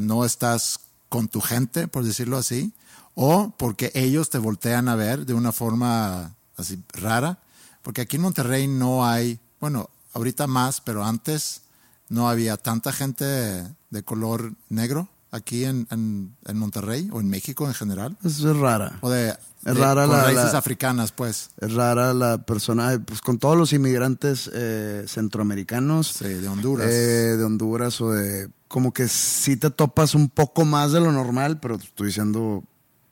no 0.00 0.24
estás 0.24 0.80
con 1.08 1.28
tu 1.28 1.40
gente, 1.40 1.88
por 1.88 2.04
decirlo 2.04 2.36
así, 2.36 2.72
o 3.14 3.52
porque 3.58 3.90
ellos 3.94 4.30
te 4.30 4.38
voltean 4.38 4.88
a 4.88 4.96
ver 4.96 5.26
de 5.26 5.34
una 5.34 5.52
forma 5.52 6.34
así 6.56 6.82
rara, 6.92 7.38
porque 7.82 8.00
aquí 8.02 8.16
en 8.16 8.22
Monterrey 8.22 8.68
no 8.68 9.04
hay, 9.04 9.38
bueno, 9.60 9.90
ahorita 10.14 10.46
más, 10.46 10.80
pero 10.80 11.04
antes 11.04 11.62
no 12.08 12.28
había 12.28 12.56
tanta 12.56 12.92
gente 12.92 13.24
de, 13.24 14.02
color 14.04 14.52
negro 14.68 15.08
aquí 15.32 15.64
en, 15.64 15.88
en, 15.90 16.36
en, 16.46 16.58
Monterrey 16.58 17.08
o 17.12 17.20
en 17.20 17.28
México 17.28 17.66
en 17.66 17.74
general. 17.74 18.16
Eso 18.24 18.52
es 18.52 18.56
rara. 18.56 18.98
O 19.00 19.10
de, 19.10 19.30
es 19.30 19.36
de- 19.64 19.72
rara 19.74 20.06
con 20.06 20.16
la- 20.16 20.24
raíces 20.24 20.52
la- 20.52 20.58
africanas, 20.58 21.10
pues. 21.10 21.50
Es 21.60 21.72
rara 21.74 22.14
la 22.14 22.38
persona, 22.38 23.02
pues 23.04 23.20
con 23.20 23.38
todos 23.38 23.56
los 23.56 23.72
inmigrantes 23.72 24.48
eh, 24.52 25.04
centroamericanos, 25.08 26.06
Sí, 26.08 26.24
de 26.28 26.46
Honduras. 26.48 26.86
eh, 26.88 27.36
de 27.36 27.44
Honduras 27.44 28.00
o 28.00 28.12
de... 28.12 28.48
Como 28.68 28.92
que 28.94 29.08
sí 29.08 29.56
te 29.56 29.70
topas 29.70 30.14
un 30.14 30.28
poco 30.30 30.64
más 30.64 30.92
de 30.92 31.00
lo 31.00 31.12
normal, 31.12 31.58
pero 31.60 31.74
estoy 31.76 32.06
diciendo 32.06 32.62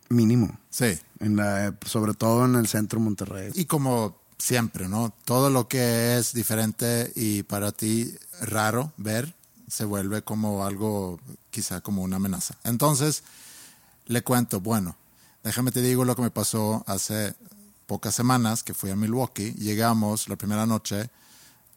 mínimo. 0.09 0.59
sí. 0.71 0.99
En 1.21 1.37
la, 1.37 1.75
sobre 1.85 2.15
todo 2.15 2.47
en 2.47 2.55
el 2.55 2.67
centro 2.67 2.99
de 2.99 3.05
Monterrey. 3.05 3.51
Y 3.55 3.67
como 3.67 4.17
siempre, 4.39 4.89
¿no? 4.89 5.13
Todo 5.27 5.51
lo 5.51 5.69
que 5.69 6.17
es 6.17 6.33
diferente 6.33 7.13
y 7.15 7.43
para 7.43 7.73
ti 7.73 8.15
raro 8.41 8.91
ver 8.97 9.35
se 9.69 9.85
vuelve 9.85 10.23
como 10.23 10.65
algo, 10.65 11.21
quizá 11.51 11.81
como 11.81 12.03
una 12.03 12.17
amenaza. 12.17 12.57
Entonces, 12.65 13.23
le 14.07 14.23
cuento, 14.23 14.61
bueno, 14.61 14.97
déjame 15.45 15.71
te 15.73 15.83
digo 15.83 16.05
lo 16.05 16.17
que 16.17 16.23
me 16.23 16.31
pasó 16.31 16.85
hace 16.87 17.35
pocas 17.87 18.15
semanas 18.15 18.63
que 18.63 18.75
fui 18.75 18.91
a 18.91 18.97
Milwaukee. 18.97 19.53
Llegamos 19.55 20.29
la 20.29 20.37
primera 20.37 20.67
noche 20.67 21.11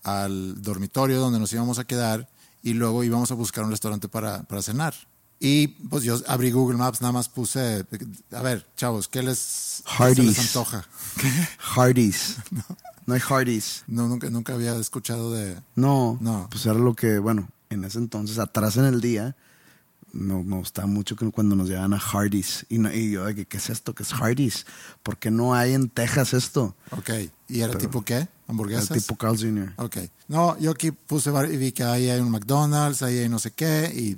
al 0.03 0.61
dormitorio 0.61 1.19
donde 1.19 1.39
nos 1.39 1.51
íbamos 1.53 1.79
a 1.79 1.85
quedar 1.85 2.29
y 2.61 2.73
luego 2.73 3.03
íbamos 3.03 3.31
a 3.31 3.35
buscar 3.35 3.63
un 3.63 3.71
restaurante 3.71 4.07
para, 4.07 4.43
para 4.43 4.61
cenar. 4.61 4.93
Y 5.39 5.67
pues 5.67 6.03
yo 6.03 6.17
abrí 6.27 6.51
Google 6.51 6.77
Maps, 6.77 7.01
nada 7.01 7.11
más 7.11 7.27
puse, 7.27 7.85
a 8.31 8.41
ver, 8.41 8.65
chavos, 8.77 9.09
¿qué 9.09 9.21
les, 9.21 9.83
qué 9.97 10.15
se 10.15 10.23
les 10.23 10.39
antoja? 10.39 10.85
Hardee's. 11.75 12.37
No 13.05 13.15
hay 13.15 13.21
Hardee's. 13.29 13.83
No, 13.85 14.07
nunca, 14.07 14.29
nunca 14.29 14.53
había 14.53 14.77
escuchado 14.77 15.33
de... 15.33 15.61
No, 15.75 16.17
No. 16.21 16.47
pues 16.49 16.65
era 16.65 16.75
lo 16.75 16.93
que, 16.95 17.19
bueno, 17.19 17.49
en 17.69 17.83
ese 17.83 17.97
entonces, 17.97 18.39
atrás 18.39 18.77
en 18.77 18.85
el 18.85 19.01
día, 19.01 19.35
me, 20.13 20.41
me 20.43 20.55
gustaba 20.57 20.87
mucho 20.87 21.15
cuando 21.33 21.55
nos 21.55 21.67
llevaban 21.67 21.93
a 21.93 21.97
Hardee's. 21.97 22.65
Y, 22.69 22.77
no- 22.77 22.93
y 22.93 23.11
yo, 23.11 23.25
que, 23.35 23.45
¿qué 23.45 23.57
es 23.57 23.69
esto? 23.69 23.93
¿Qué 23.93 24.03
es 24.03 24.13
Hardee's? 24.13 24.65
¿Por 25.03 25.17
qué 25.17 25.29
no 25.31 25.53
hay 25.53 25.73
en 25.73 25.89
Texas 25.89 26.33
esto? 26.33 26.75
Ok. 26.91 27.09
¿Y 27.49 27.59
era 27.61 27.77
tipo 27.77 28.03
qué? 28.03 28.27
¿Hamburguesas? 28.47 28.89
tipo 28.97 29.15
Carl 29.17 29.37
Jr. 29.37 29.73
Ok. 29.77 29.97
No, 30.27 30.57
yo 30.59 30.71
aquí 30.71 30.91
puse 30.91 31.31
y 31.51 31.57
vi 31.57 31.71
que 31.71 31.83
ahí 31.83 32.09
hay 32.09 32.19
un 32.21 32.29
McDonald's, 32.31 33.01
ahí 33.01 33.17
hay 33.19 33.29
no 33.29 33.39
sé 33.39 33.51
qué, 33.51 33.91
y 33.95 34.17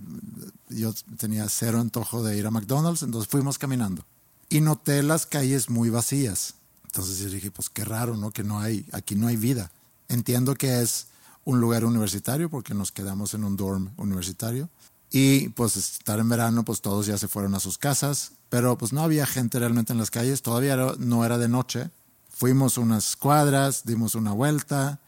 yo 0.75 0.94
tenía 1.18 1.48
cero 1.50 1.80
antojo 1.80 2.24
de 2.24 2.38
ir 2.38 2.46
a 2.46 2.52
McDonald's, 2.52 3.04
entonces 3.04 3.30
fuimos 3.30 3.58
caminando. 3.58 4.06
Y 4.50 4.62
noté 4.62 5.02
las 5.04 5.25
calles 5.25 5.70
muy 5.70 5.90
vacías. 5.90 6.56
Entonces 6.86 7.20
yo 7.20 7.30
dije, 7.30 7.52
pues 7.52 7.70
qué 7.70 7.84
raro, 7.84 8.16
¿no? 8.16 8.32
Que 8.32 8.44
no 8.44 8.60
hay, 8.60 8.86
aquí 8.94 9.16
no 9.16 9.28
hay 9.28 9.36
vida. 9.38 9.72
Entiendo 10.08 10.56
que 10.56 10.82
es 10.82 11.08
un 11.44 11.60
lugar 11.60 11.84
universitario 11.86 12.50
porque 12.50 12.74
nos 12.74 12.92
quedamos 12.92 13.34
en 13.34 13.44
un 13.44 13.58
dorm 13.58 13.92
universitario. 13.98 14.70
Y 15.17 15.48
pues 15.48 15.77
estar 15.77 16.19
en 16.19 16.27
verano, 16.27 16.65
pues 16.65 16.81
todos 16.81 17.05
ya 17.05 17.17
se 17.17 17.29
fueron 17.29 17.55
a 17.55 17.62
sus 17.62 17.77
casas, 17.77 18.34
pero 18.50 18.77
pues 18.77 18.91
no 18.91 19.01
había 19.01 19.25
gente 19.25 19.57
realmente 19.60 19.93
en 19.93 19.98
las 19.98 20.12
calles, 20.12 20.41
todavía 20.41 20.75
no 20.75 21.24
era 21.24 21.38
de 21.38 21.48
noche. 21.48 21.89
Fuimos 22.29 22.77
unas 22.77 23.15
cuadras, 23.15 23.86
dimos 23.86 24.15
una 24.15 24.34
vuelta 24.34 25.00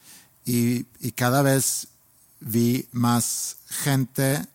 y, 0.46 0.86
y 1.02 1.12
cada 1.12 1.42
vez 1.42 1.90
vi 2.40 2.88
más 2.94 3.58
gente. 3.68 4.46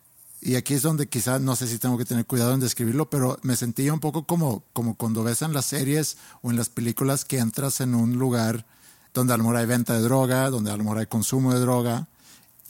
Y 0.41 0.55
aquí 0.55 0.73
es 0.73 0.81
donde 0.81 1.07
quizás 1.07 1.39
no 1.39 1.55
sé 1.55 1.67
si 1.67 1.77
tengo 1.77 1.99
que 1.99 2.05
tener 2.05 2.25
cuidado 2.25 2.55
en 2.55 2.59
describirlo, 2.59 3.11
pero 3.11 3.37
me 3.43 3.55
sentía 3.55 3.93
un 3.93 3.99
poco 3.99 4.23
como, 4.23 4.63
como 4.73 4.95
cuando 4.95 5.23
ves 5.23 5.43
en 5.43 5.53
las 5.53 5.67
series 5.67 6.17
o 6.41 6.49
en 6.49 6.57
las 6.57 6.69
películas 6.69 7.25
que 7.25 7.37
entras 7.37 7.79
en 7.79 7.93
un 7.93 8.17
lugar 8.17 8.65
donde 9.13 9.35
a 9.35 9.37
lo 9.37 9.43
mejor 9.43 9.57
hay 9.57 9.67
venta 9.67 9.93
de 9.93 10.01
droga, 10.01 10.49
donde 10.49 10.71
a 10.71 10.77
lo 10.77 10.83
mejor 10.83 10.97
hay 10.97 11.05
consumo 11.05 11.53
de 11.53 11.59
droga. 11.59 12.07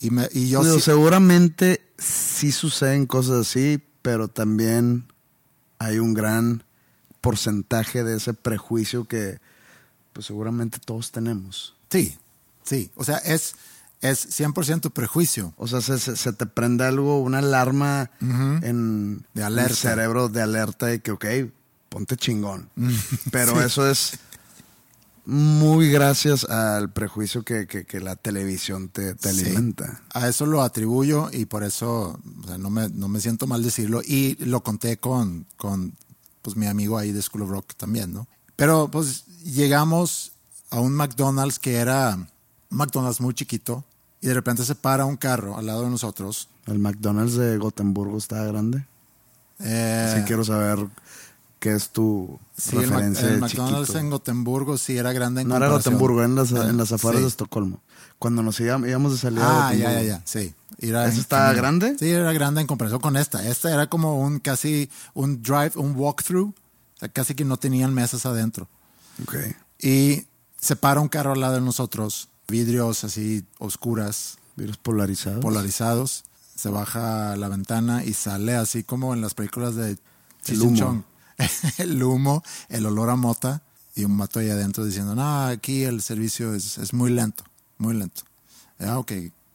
Y, 0.04 0.12
me, 0.12 0.28
y 0.34 0.50
yo 0.50 0.62
Digo, 0.64 0.76
sí- 0.76 0.82
seguramente 0.82 1.82
sí 1.98 2.52
suceden 2.52 3.06
cosas 3.08 3.48
así, 3.48 3.82
pero 4.02 4.28
también 4.28 5.06
hay 5.80 5.98
un 6.00 6.14
gran 6.14 6.64
porcentaje 7.22 8.04
de 8.04 8.18
ese 8.18 8.34
prejuicio 8.34 9.06
que 9.06 9.40
pues 10.12 10.26
seguramente 10.28 10.78
todos 10.84 11.12
tenemos. 11.12 11.76
Sí, 11.90 12.18
sí. 12.64 12.92
O 12.96 13.04
sea, 13.04 13.18
es, 13.18 13.56
es 14.02 14.40
100% 14.40 14.92
prejuicio. 14.92 15.54
O 15.58 15.68
sea, 15.68 15.82
se, 15.82 15.98
se- 15.98 16.34
te 16.34 16.46
prende 16.46 16.84
algo, 16.86 17.20
una 17.22 17.40
alarma 17.40 18.12
en 18.20 19.26
De 19.34 19.44
alerta. 19.44 19.72
el 19.72 19.76
cerebro 19.78 20.30
de 20.30 20.42
alerta 20.42 20.88
de 20.88 21.00
que, 21.02 21.12
ok, 21.12 21.26
ponte 21.90 22.18
chingón. 22.18 22.70
Pero 23.32 23.62
eso 23.62 23.90
es 23.90 24.20
muy 25.26 25.90
gracias 25.90 26.44
al 26.46 26.92
prejuicio 26.92 27.44
que, 27.44 27.66
que- 27.68 27.86
que 27.86 28.00
la 28.02 28.16
televisión 28.16 28.90
te, 28.90 29.16
te 29.16 29.32
Sí. 29.34 29.46
alimenta. 29.46 30.02
A 30.14 30.28
eso 30.28 30.46
lo 30.46 30.62
atribuyo 30.62 31.30
y 31.32 31.46
por 31.46 31.64
eso 31.64 32.20
o 32.44 32.48
sea, 32.48 32.58
no, 32.58 32.70
me, 32.70 32.90
no 32.90 33.08
me 33.08 33.22
siento 33.22 33.48
mal 33.48 33.64
decirlo. 33.64 34.02
Y 34.06 34.36
lo 34.46 34.62
conté 34.64 34.98
con, 34.98 35.46
con 35.58 35.94
pues, 36.42 36.56
mi 36.58 36.66
amigo 36.68 36.98
ahí 36.98 37.12
de 37.12 37.22
School 37.22 37.44
of 37.44 37.50
Rock 37.50 37.74
también, 37.78 38.14
¿no? 38.14 38.28
Pero 38.56 38.90
pues 38.92 39.26
llegamos 39.44 40.34
a 40.70 40.80
un 40.80 40.94
McDonald's 40.94 41.58
que 41.60 41.76
era 41.76 42.16
un 42.16 42.28
McDonald's 42.78 43.22
muy 43.22 43.34
chiquito 43.34 43.84
y 44.22 44.28
de 44.28 44.34
repente 44.34 44.66
se 44.66 44.76
para 44.76 45.06
un 45.06 45.16
carro 45.18 45.58
al 45.58 45.66
lado 45.68 45.84
de 45.84 45.90
nosotros. 45.90 46.50
El 46.66 46.80
McDonald's 46.80 47.36
de 47.36 47.58
Gotemburgo 47.58 48.18
está 48.18 48.44
grande. 48.46 48.86
Eh, 49.60 50.14
Sí 50.18 50.24
quiero 50.26 50.44
saber 50.44 50.88
qué 51.64 51.74
es 51.74 51.92
tu 51.92 52.38
sí, 52.58 52.76
el, 52.76 52.90
referencia 52.90 53.26
el 53.30 53.36
de 53.36 53.40
McDonald's 53.40 53.88
chiquito. 53.88 54.00
en 54.00 54.10
Gotemburgo 54.10 54.78
sí 54.78 54.98
era 54.98 55.14
grande 55.14 55.44
en 55.44 55.48
No 55.48 55.56
era. 55.56 55.70
Gotemburgo, 55.70 56.22
en 56.22 56.36
las, 56.36 56.52
en 56.52 56.76
las 56.76 56.92
afueras 56.92 57.20
sí. 57.20 57.24
de 57.24 57.30
Estocolmo. 57.30 57.82
Cuando 58.20 58.44
nos 58.44 58.60
íbamos, 58.60 58.90
íbamos 58.90 59.14
de 59.14 59.18
salida 59.18 59.68
Ah, 59.68 59.72
de 59.72 59.78
ya, 59.80 59.94
ya, 59.94 60.02
ya, 60.04 60.22
sí. 60.26 60.54
Era 60.80 61.06
¿Ese 61.06 61.16
en 61.16 61.22
estaba 61.22 61.54
grande? 61.54 61.96
Sí, 61.98 62.10
era 62.10 62.34
grande 62.34 62.60
en 62.60 62.68
comparación 62.68 63.00
con 63.00 63.16
esta. 63.16 63.48
Esta 63.48 63.74
era 63.74 63.88
como 63.88 64.20
un 64.20 64.40
casi 64.40 64.90
un 65.14 65.42
drive, 65.42 65.72
un 65.76 65.96
walkthrough. 65.96 66.50
O 66.50 67.00
sea, 67.00 67.08
casi 67.08 67.34
que 67.34 67.46
no 67.46 67.56
tenían 67.56 67.94
mesas 67.94 68.26
adentro. 68.26 68.68
Ok. 69.22 69.36
Y 69.80 70.26
se 70.60 70.76
para 70.76 71.00
un 71.00 71.08
carro 71.08 71.32
al 71.32 71.40
lado 71.40 71.54
de 71.56 71.62
nosotros, 71.62 72.28
vidrios 72.50 73.06
así 73.06 73.46
oscuras, 73.60 74.38
Virus 74.58 74.76
polarizados. 74.76 75.40
polarizados. 75.40 76.24
Se 76.56 76.68
baja 76.68 77.38
la 77.38 77.48
ventana 77.48 78.04
y 78.04 78.14
sale 78.14 78.56
así 78.56 78.84
como 78.84 79.14
en 79.14 79.22
las 79.22 79.34
películas 79.34 79.76
de 79.76 79.98
Cheech 80.44 80.76
Chong. 80.76 81.04
el 81.78 82.02
humo, 82.04 82.44
el 82.70 82.86
olor 82.86 83.10
a 83.10 83.16
mota 83.16 83.62
y 83.96 84.06
un 84.06 84.16
mato 84.16 84.40
ahí 84.40 84.50
adentro 84.50 84.86
diciendo, 84.86 85.16
no, 85.16 85.46
aquí 85.48 85.84
el 85.84 86.02
servicio 86.02 86.54
es, 86.54 86.78
es 86.78 86.94
muy 86.94 87.12
lento, 87.12 87.44
muy 87.78 87.94
lento. 87.94 88.22
Ah, 88.80 88.98
ok, 88.98 89.12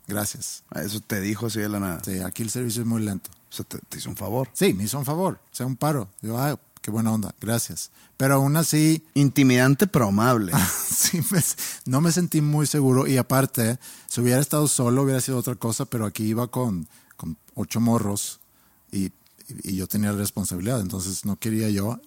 gracias. 0.06 0.62
Eso 0.74 1.00
te 1.00 1.20
dijo 1.20 1.46
así 1.46 1.60
de 1.60 1.68
la 1.68 1.80
nada. 1.80 2.02
Sí, 2.04 2.20
aquí 2.20 2.42
el 2.42 2.50
servicio 2.50 2.82
es 2.82 2.88
muy 2.88 3.02
lento. 3.02 3.30
O 3.50 3.52
sea, 3.52 3.64
te, 3.64 3.78
te 3.78 3.98
hizo 3.98 4.10
un 4.10 4.16
favor. 4.16 4.48
Sí, 4.52 4.74
me 4.74 4.84
hizo 4.84 4.98
un 4.98 5.04
favor, 5.04 5.40
o 5.42 5.54
sea, 5.54 5.66
un 5.66 5.76
paro. 5.76 6.08
Yo, 6.22 6.38
ah, 6.38 6.58
qué 6.82 6.90
buena 6.90 7.12
onda, 7.12 7.34
gracias. 7.40 7.90
Pero 8.16 8.34
aún 8.34 8.56
así, 8.56 9.04
Intimidante 9.14 9.86
pero 9.86 10.08
amable. 10.08 10.52
sí 10.94 11.20
me- 11.30 11.42
no 11.86 12.00
me 12.00 12.12
sentí 12.12 12.40
muy 12.40 12.66
seguro. 12.66 13.06
Y 13.06 13.16
aparte, 13.16 13.78
si 14.06 14.20
hubiera 14.20 14.40
estado 14.40 14.68
solo, 14.68 15.02
hubiera 15.02 15.20
sido 15.20 15.38
otra 15.38 15.54
cosa, 15.56 15.84
pero 15.86 16.04
aquí 16.06 16.24
iba 16.24 16.46
con, 16.48 16.88
con 17.16 17.36
ocho 17.54 17.80
morros 17.80 18.40
y, 18.92 19.10
y 19.62 19.76
yo 19.76 19.86
tenía 19.86 20.12
la 20.12 20.18
responsabilidad, 20.18 20.80
entonces 20.80 21.24
no 21.24 21.36
quería 21.36 21.68
yo. 21.70 22.00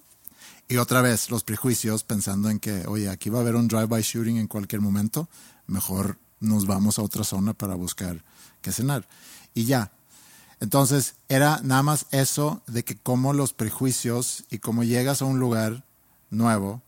Y 0.68 0.76
otra 0.76 1.02
vez, 1.02 1.30
los 1.30 1.44
prejuicios, 1.44 2.04
pensando 2.04 2.48
en 2.48 2.58
que, 2.58 2.86
oye, 2.86 3.08
aquí 3.08 3.30
va 3.30 3.38
a 3.38 3.42
haber 3.42 3.56
un 3.56 3.68
drive-by 3.68 4.02
shooting 4.02 4.38
en 4.38 4.46
cualquier 4.46 4.80
momento, 4.80 5.28
mejor 5.66 6.18
nos 6.40 6.66
vamos 6.66 6.98
a 6.98 7.02
otra 7.02 7.24
zona 7.24 7.52
para 7.52 7.74
buscar 7.74 8.24
qué 8.60 8.72
cenar. 8.72 9.06
Y 9.54 9.64
ya. 9.64 9.92
Entonces, 10.60 11.14
era 11.28 11.60
nada 11.62 11.82
más 11.82 12.06
eso 12.12 12.62
de 12.66 12.84
que 12.84 12.96
como 12.96 13.32
los 13.32 13.52
prejuicios 13.52 14.44
y 14.50 14.58
cómo 14.58 14.84
llegas 14.84 15.20
a 15.20 15.24
un 15.24 15.40
lugar 15.40 15.84
nuevo, 16.30 16.82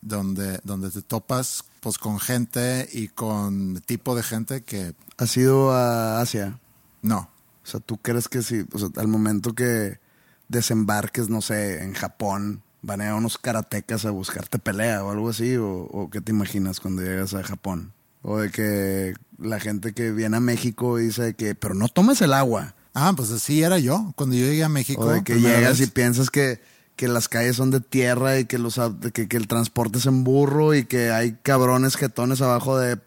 donde, 0.00 0.60
donde 0.64 0.90
te 0.90 1.02
topas 1.02 1.64
pues 1.80 1.98
con 1.98 2.18
gente 2.18 2.88
y 2.92 3.08
con 3.08 3.80
tipo 3.86 4.14
de 4.14 4.22
gente 4.22 4.62
que 4.62 4.94
¿Has 5.16 5.36
ido 5.36 5.72
a 5.72 6.20
Asia? 6.20 6.58
no. 7.02 7.28
O 7.70 7.72
sea, 7.72 7.80
¿tú 7.80 7.98
crees 7.98 8.28
que 8.28 8.42
si, 8.42 8.66
o 8.72 8.78
sea, 8.78 8.88
al 8.96 9.06
momento 9.06 9.54
que 9.54 10.00
desembarques, 10.48 11.28
no 11.28 11.40
sé, 11.40 11.84
en 11.84 11.94
Japón, 11.94 12.62
van 12.82 13.00
a 13.00 13.06
ir 13.06 13.12
unos 13.12 13.38
karatecas 13.38 14.04
a 14.06 14.10
buscarte 14.10 14.58
pelea 14.58 15.04
o 15.04 15.12
algo 15.12 15.28
así? 15.28 15.54
¿O, 15.54 15.68
o 15.68 16.10
qué 16.10 16.20
te 16.20 16.32
imaginas 16.32 16.80
cuando 16.80 17.02
llegas 17.02 17.32
a 17.34 17.44
Japón? 17.44 17.92
O 18.22 18.38
de 18.38 18.50
que 18.50 19.14
la 19.38 19.60
gente 19.60 19.92
que 19.92 20.10
viene 20.10 20.36
a 20.36 20.40
México 20.40 20.96
dice 20.96 21.34
que, 21.34 21.54
pero 21.54 21.74
no 21.74 21.86
tomes 21.86 22.20
el 22.22 22.32
agua. 22.32 22.74
Ah, 22.92 23.12
pues 23.16 23.30
así 23.30 23.62
era 23.62 23.78
yo. 23.78 24.12
Cuando 24.16 24.34
yo 24.34 24.46
llegué 24.46 24.64
a 24.64 24.68
México. 24.68 25.02
O 25.02 25.08
de 25.08 25.22
que 25.22 25.36
llegas 25.36 25.78
vez, 25.78 25.86
y 25.86 25.92
piensas 25.92 26.28
que, 26.28 26.60
que 26.96 27.06
las 27.06 27.28
calles 27.28 27.54
son 27.54 27.70
de 27.70 27.78
tierra 27.78 28.40
y 28.40 28.46
que, 28.46 28.58
los, 28.58 28.80
que, 29.14 29.28
que 29.28 29.36
el 29.36 29.46
transporte 29.46 29.98
es 29.98 30.06
en 30.06 30.24
burro 30.24 30.74
y 30.74 30.86
que 30.86 31.12
hay 31.12 31.38
cabrones 31.44 31.94
jetones 31.94 32.42
abajo 32.42 32.76
de, 32.76 32.98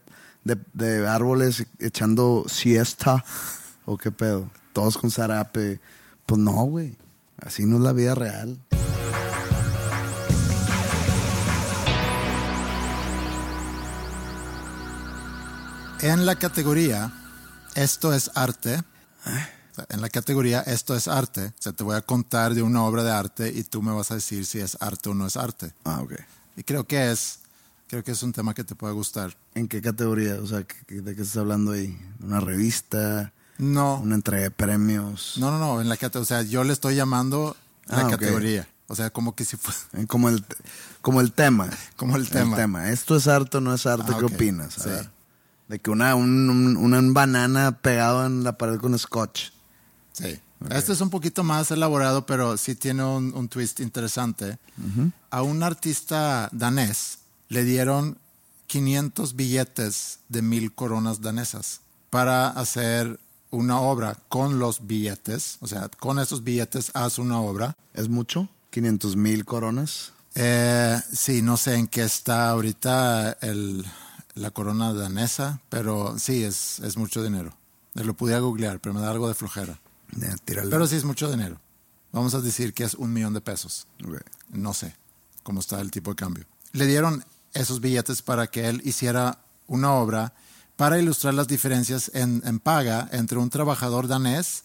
de, 0.46 0.58
de 0.72 1.05
árboles 1.05 1.65
echando 1.79 2.46
siesta. 2.48 3.25
¿O 3.86 3.98
qué 3.98 4.12
pedo? 4.12 4.50
Todos 4.74 4.98
con 4.98 5.12
zarape. 5.12 5.80
Pues 6.25 6.40
no, 6.40 6.52
güey. 6.66 6.96
Así 7.38 7.66
no 7.66 7.78
es 7.78 7.82
la 7.84 7.94
vida 7.94 8.16
real. 8.16 8.58
En 16.02 16.25
la 16.25 16.36
categoría 16.36 17.12
Esto 17.75 18.13
es 18.13 18.30
arte, 18.36 18.82
en 19.90 20.02
la 20.02 20.10
categoría 20.10 20.62
Esto 20.62 20.96
es 20.96 21.08
arte, 21.08 21.48
o 21.58 21.62
sea, 21.62 21.72
te 21.72 21.84
voy 21.84 21.96
a 21.96 22.02
contar 22.02 22.54
de 22.54 22.62
una 22.62 22.84
obra 22.84 23.04
de 23.04 23.12
arte 23.12 23.52
y 23.54 23.63
tú 23.63 23.82
me 23.82 23.94
vas 23.94 24.12
a 24.12 24.16
decir 24.16 24.46
si 24.46 24.60
es 24.60 24.78
arte 24.82 25.10
o 25.10 25.13
no 25.13 25.25
es 25.28 25.38
arte. 25.38 25.74
Ah, 25.86 26.02
ok. 26.02 26.13
Y 26.58 26.63
creo 26.63 26.86
que 26.86 27.12
es, 27.12 27.40
creo 27.88 28.04
que 28.04 28.12
es 28.12 28.22
un 28.22 28.34
tema 28.34 28.54
que 28.54 28.63
te 28.63 28.75
puede 28.75 28.94
gustar. 28.94 29.36
¿En 29.56 29.68
qué 29.68 29.82
categoría? 29.82 30.36
O 30.42 30.46
sea, 30.48 30.63
¿qué- 30.63 30.75
qué- 30.88 31.02
¿de 31.02 31.16
qué 31.16 31.22
estás 31.22 31.38
hablando 31.38 31.72
ahí? 31.72 31.98
¿Una 32.22 32.40
revista? 32.40 33.32
No, 33.58 34.00
¿Una 34.00 34.16
entrega 34.16 34.44
de 34.44 34.52
premios? 34.52 35.36
no, 35.38 35.52
no, 35.52 35.60
no, 35.60 35.82
en 35.82 35.90
la 35.90 35.98
o 36.16 36.26
sea, 36.26 36.42
yo 36.42 36.64
le 36.64 36.74
estoy 36.74 36.96
llamando 36.96 37.56
la 37.86 38.02
Ah, 38.02 38.10
categoría. 38.10 38.68
O 38.88 38.96
sea, 38.96 39.10
como 39.12 39.36
que 39.36 39.46
si 39.46 39.58
fue 39.58 39.74
Eh, 39.94 40.06
Como 40.08 40.30
el, 40.30 40.44
como 41.02 41.22
el 41.22 41.32
tema. 41.34 41.70
como 41.96 42.16
el 42.18 42.30
tema. 42.30 42.90
¿Esto 42.90 43.16
es 43.16 43.28
arte 43.28 43.58
o 43.58 43.62
no 43.62 43.74
es 43.74 43.86
arte? 43.86 44.12
Ah, 44.14 44.18
¿Qué 44.20 44.26
opinas? 44.26 44.78
A 44.80 44.84
Sí. 44.84 44.90
ver. 44.90 45.10
De 45.70 45.80
que 45.80 45.90
una, 45.92 46.14
un, 46.16 46.50
un- 46.50 46.78
una 46.78 47.00
banana 47.14 47.80
pegado 47.80 48.26
en 48.26 48.44
la 48.44 48.58
pared 48.58 48.78
con 48.80 48.98
scotch. 49.00 49.50
Sí. 50.12 50.40
Este 50.70 50.94
es 50.94 51.02
un 51.02 51.10
poquito 51.10 51.44
más 51.44 51.72
elaborado, 51.72 52.26
pero 52.26 52.58
sí 52.58 52.76
tiene 52.76 53.04
un, 53.04 53.34
un 53.34 53.48
twist 53.50 53.80
interesante. 53.80 54.58
A 55.30 55.42
un 55.42 55.62
artista 55.64 56.50
danés 56.52 57.20
le 57.50 57.64
dieron 57.64 58.18
500 58.68 59.36
billetes 59.36 60.20
de 60.30 60.42
mil 60.42 60.74
coronas 60.74 61.22
danesas 61.22 61.82
para 62.10 62.48
hacer 62.50 63.20
una 63.54 63.80
obra 63.80 64.18
con 64.30 64.60
los 64.60 64.86
billetes. 64.88 65.58
O 65.62 65.68
sea, 65.68 65.90
con 66.00 66.20
esos 66.20 66.44
billetes 66.44 66.92
haz 66.94 67.20
una 67.20 67.40
obra. 67.40 67.76
¿Es 67.94 68.10
mucho? 68.10 68.50
500 68.72 69.16
mil 69.16 69.46
coronas. 69.46 70.12
Eh, 70.36 71.00
sí, 71.14 71.42
no 71.42 71.58
sé 71.58 71.76
en 71.76 71.88
qué 71.88 72.04
está 72.04 72.50
ahorita 72.50 73.38
el- 73.42 73.86
la 74.34 74.50
corona 74.50 74.94
danesa, 74.94 75.62
pero 75.70 76.18
sí, 76.18 76.44
es, 76.44 76.80
es 76.80 76.98
mucho 76.98 77.22
dinero. 77.24 77.56
Lo 77.94 78.16
pude 78.16 78.40
googlear, 78.40 78.80
pero 78.80 78.96
me 78.96 79.02
da 79.02 79.12
algo 79.12 79.28
de 79.28 79.36
flojera. 79.36 79.80
Pero 80.46 80.88
sí 80.88 80.96
es 80.96 81.04
mucho 81.04 81.30
dinero. 81.30 81.60
Vamos 82.12 82.34
a 82.34 82.42
decir 82.42 82.74
que 82.74 82.84
es 82.84 82.96
un 82.96 83.14
millón 83.14 83.34
de 83.34 83.42
pesos. 83.42 83.86
No 84.50 84.74
sé 84.74 84.96
cómo 85.44 85.60
está 85.60 85.80
el 85.82 85.92
tipo 85.92 86.10
de 86.12 86.16
cambio. 86.16 86.46
Le 86.72 86.88
dieron 86.88 87.24
esos 87.54 87.80
billetes 87.80 88.24
para 88.24 88.48
que 88.48 88.68
él 88.68 88.82
hiciera 88.84 89.38
una 89.68 89.94
obra 89.94 90.34
para 90.84 91.00
ilustrar 91.00 91.34
las 91.34 91.48
diferencias 91.48 92.12
en, 92.13 92.42
en 92.46 92.60
paga 92.60 93.08
entre 93.13 93.38
un 93.38 93.50
trabajador 93.50 94.10
danés 94.10 94.63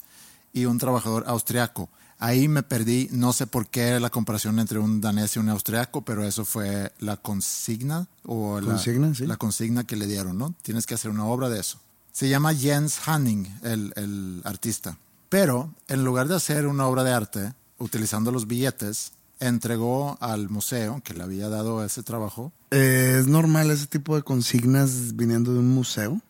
y 0.53 0.65
un 0.65 0.77
trabajador 0.77 1.23
austriaco. 1.29 1.89
Ahí 2.19 2.49
me 2.49 2.65
perdí, 2.65 3.09
no 3.13 3.33
sé 3.33 3.47
por 3.47 3.69
qué 3.69 4.01
la 4.01 4.11
comparación 4.11 4.59
entre 4.59 4.81
un 4.81 5.01
danés 5.01 5.37
y 5.37 5.39
un 5.39 5.49
austriaco, 5.49 6.03
pero 6.03 6.25
eso 6.25 6.45
fue 6.45 6.91
la 6.99 7.19
consigna 7.19 8.09
o 8.25 8.61
la, 8.61 8.67
Consigna, 8.67 9.15
sí. 9.15 9.27
la 9.29 9.37
consigna 9.37 9.85
que 9.85 9.95
le 9.95 10.09
dieron, 10.09 10.37
¿no? 10.37 10.55
Tienes 10.63 10.87
que 10.87 10.95
hacer 10.95 11.13
una 11.13 11.25
obra 11.25 11.49
de 11.51 11.61
eso. 11.61 11.79
Se 12.11 12.29
llama 12.29 12.53
Jens 12.53 12.99
Hanning, 13.07 13.61
el, 13.63 13.93
el 13.95 14.43
artista. 14.43 14.99
Pero 15.29 15.73
en 15.87 16.03
lugar 16.03 16.27
de 16.27 16.35
hacer 16.35 16.67
una 16.67 16.89
obra 16.89 17.05
de 17.05 17.13
arte 17.13 17.53
utilizando 17.79 18.33
los 18.33 18.49
billetes, 18.49 19.13
entregó 19.41 20.19
al 20.21 20.49
museo 20.49 21.01
que 21.05 21.15
le 21.15 21.23
había 21.23 21.49
dado 21.49 21.85
ese 21.85 22.03
trabajo. 22.03 22.53
Eh, 22.71 23.17
¿Es 23.21 23.27
normal 23.27 23.71
ese 23.71 23.87
tipo 23.87 24.17
de 24.17 24.23
consignas 24.23 25.17
viniendo 25.17 25.53
de 25.53 25.61
un 25.61 25.69
museo? 25.69 26.21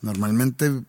Normalmente 0.00 0.82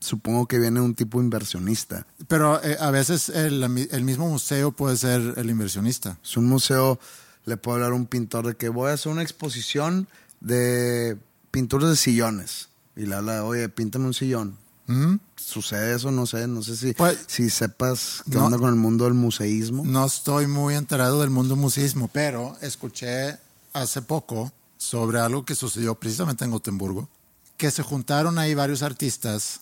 supongo 0.00 0.46
que 0.46 0.58
viene 0.58 0.80
un 0.80 0.94
tipo 0.94 1.20
inversionista. 1.20 2.06
Pero 2.28 2.62
eh, 2.62 2.76
a 2.80 2.90
veces 2.90 3.28
el, 3.28 3.62
el 3.62 4.04
mismo 4.04 4.28
museo 4.28 4.72
puede 4.72 4.96
ser 4.96 5.34
el 5.36 5.50
inversionista. 5.50 6.18
Es 6.22 6.36
un 6.36 6.46
museo, 6.46 6.98
le 7.44 7.56
puedo 7.56 7.76
hablar 7.76 7.92
a 7.92 7.94
un 7.94 8.06
pintor 8.06 8.46
de 8.46 8.56
que 8.56 8.68
voy 8.68 8.90
a 8.90 8.94
hacer 8.94 9.12
una 9.12 9.22
exposición 9.22 10.08
de 10.40 11.16
pinturas 11.50 11.90
de 11.90 11.96
sillones. 11.96 12.68
Y 12.96 13.06
le 13.06 13.14
habla, 13.14 13.44
oye, 13.44 13.68
píntame 13.68 14.06
un 14.06 14.14
sillón. 14.14 14.58
¿Mm? 14.86 15.16
¿Sucede 15.36 15.94
eso? 15.96 16.10
No 16.10 16.26
sé, 16.26 16.46
no 16.48 16.62
sé 16.62 16.76
si, 16.76 16.92
Pues- 16.94 17.18
si 17.26 17.50
sepas 17.50 18.22
qué 18.30 18.36
No. 18.38 18.46
onda 18.46 18.58
con 18.58 18.68
el 18.68 18.76
mundo 18.76 19.04
del 19.04 19.14
museísmo. 19.14 19.84
No 19.84 20.04
estoy 20.06 20.46
muy 20.46 20.74
enterado 20.74 21.20
del 21.20 21.30
mundo 21.30 21.56
museísmo, 21.56 22.08
pero 22.12 22.56
escuché 22.60 23.38
hace 23.72 24.02
poco 24.02 24.52
sobre 24.76 25.20
algo 25.20 25.44
que 25.44 25.54
sucedió 25.54 25.94
precisamente 25.94 26.44
en 26.44 26.50
Gotemburgo, 26.50 27.08
que 27.56 27.70
se 27.70 27.82
juntaron 27.82 28.38
ahí 28.38 28.54
varios 28.54 28.82
artistas 28.82 29.60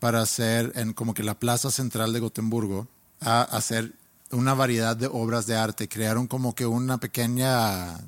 para 0.00 0.20
hacer 0.20 0.72
en 0.74 0.92
como 0.92 1.14
que 1.14 1.22
la 1.22 1.38
plaza 1.38 1.70
central 1.70 2.12
de 2.12 2.20
Gotemburgo 2.20 2.88
a 3.20 3.42
hacer 3.42 3.94
una 4.32 4.52
variedad 4.54 4.96
de 4.96 5.06
obras 5.06 5.46
de 5.46 5.56
arte. 5.56 5.88
Crearon 5.88 6.26
como 6.26 6.54
que 6.54 6.66
una 6.66 6.98
pequeña, 6.98 7.98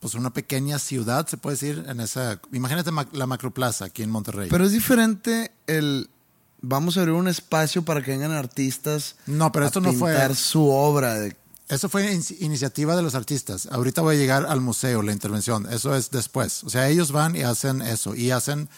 pues 0.00 0.14
una 0.14 0.32
pequeña 0.32 0.78
ciudad, 0.78 1.26
se 1.28 1.36
puede 1.36 1.54
decir, 1.56 1.84
en 1.86 2.00
esa. 2.00 2.40
Imagínate 2.52 2.90
ma- 2.90 3.06
la 3.12 3.26
macroplaza 3.26 3.84
aquí 3.84 4.02
en 4.02 4.10
Monterrey. 4.10 4.48
Pero 4.50 4.64
es 4.64 4.72
diferente 4.72 5.52
el... 5.66 6.08
Vamos 6.62 6.96
a 6.96 7.00
abrir 7.00 7.14
un 7.14 7.28
espacio 7.28 7.84
para 7.84 8.02
que 8.02 8.10
vengan 8.10 8.32
artistas 8.32 9.16
No, 9.26 9.50
pero 9.52 9.64
a 9.64 9.68
esto 9.68 9.80
no 9.80 9.92
fue- 9.94 10.34
su 10.34 10.68
obra. 10.68 11.14
de- 11.14 11.36
Eso 11.68 11.88
fue 11.88 12.12
in- 12.12 12.24
iniciativa 12.40 12.96
de 12.96 13.02
los 13.02 13.14
artistas. 13.14 13.66
Ahorita 13.70 14.02
voy 14.02 14.16
a 14.16 14.18
llegar 14.18 14.46
al 14.46 14.60
museo, 14.60 15.02
la 15.02 15.12
intervención. 15.12 15.66
Eso 15.72 15.94
es 15.94 16.10
después. 16.10 16.64
O 16.64 16.70
sea, 16.70 16.88
ellos 16.88 17.12
van 17.12 17.36
y 17.36 17.42
hacen 17.42 17.80
eso. 17.82 18.14
Y 18.14 18.30
hacen 18.30 18.68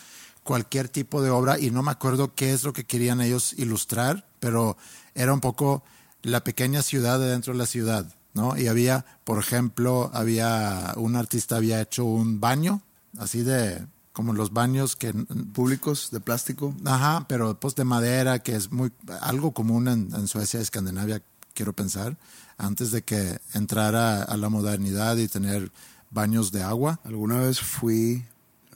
cualquier 0.45 0.89
tipo 0.89 1.23
de 1.23 1.31
obra. 1.31 1.59
Y 1.59 1.71
no 1.71 1.83
me 1.83 1.91
acuerdo 1.93 2.35
qué 2.35 2.53
es 2.53 2.63
lo 2.65 2.73
que 2.73 2.85
querían 2.85 3.21
ellos 3.21 3.53
ilustrar, 3.57 4.27
pero 4.41 4.77
era 5.15 5.33
un 5.33 5.41
poco 5.41 5.83
la 6.23 6.43
pequeña 6.45 6.83
ciudad 6.83 7.19
de 7.19 7.27
dentro 7.31 7.53
de 7.53 7.59
la 7.59 7.67
ciudad. 7.67 8.07
¿No? 8.35 8.57
Y 8.57 8.69
había, 8.69 9.05
por 9.25 9.39
ejemplo, 9.39 10.11
había 10.15 10.95
un 10.97 11.17
artista 11.17 11.57
había 11.57 11.81
hecho 11.81 12.05
un 12.05 12.41
baño, 12.41 12.83
así 13.19 13.43
de 13.43 13.87
como 14.13 14.35
los 14.35 14.53
baños 14.53 14.95
que 14.97 15.13
públicos 15.13 16.11
de 16.11 16.21
plástico. 16.21 16.75
Ajá, 16.85 17.27
pero 17.29 17.59
pues 17.59 17.75
de 17.75 17.85
madera, 17.85 18.41
que 18.41 18.55
es 18.55 18.71
muy 18.71 18.93
algo 19.21 19.53
común 19.53 19.89
en, 19.89 20.15
en 20.15 20.29
Suecia 20.29 20.61
Escandinavia, 20.61 21.23
quiero 21.55 21.73
pensar, 21.73 22.17
antes 22.59 22.91
de 22.91 23.03
que 23.03 23.41
entrara 23.55 24.23
a 24.23 24.37
la 24.37 24.49
modernidad 24.49 25.17
y 25.17 25.29
tener 25.29 25.73
baños 26.11 26.53
de 26.53 26.63
agua. 26.63 27.01
Alguna 27.05 27.39
vez 27.39 27.61
fui, 27.61 28.25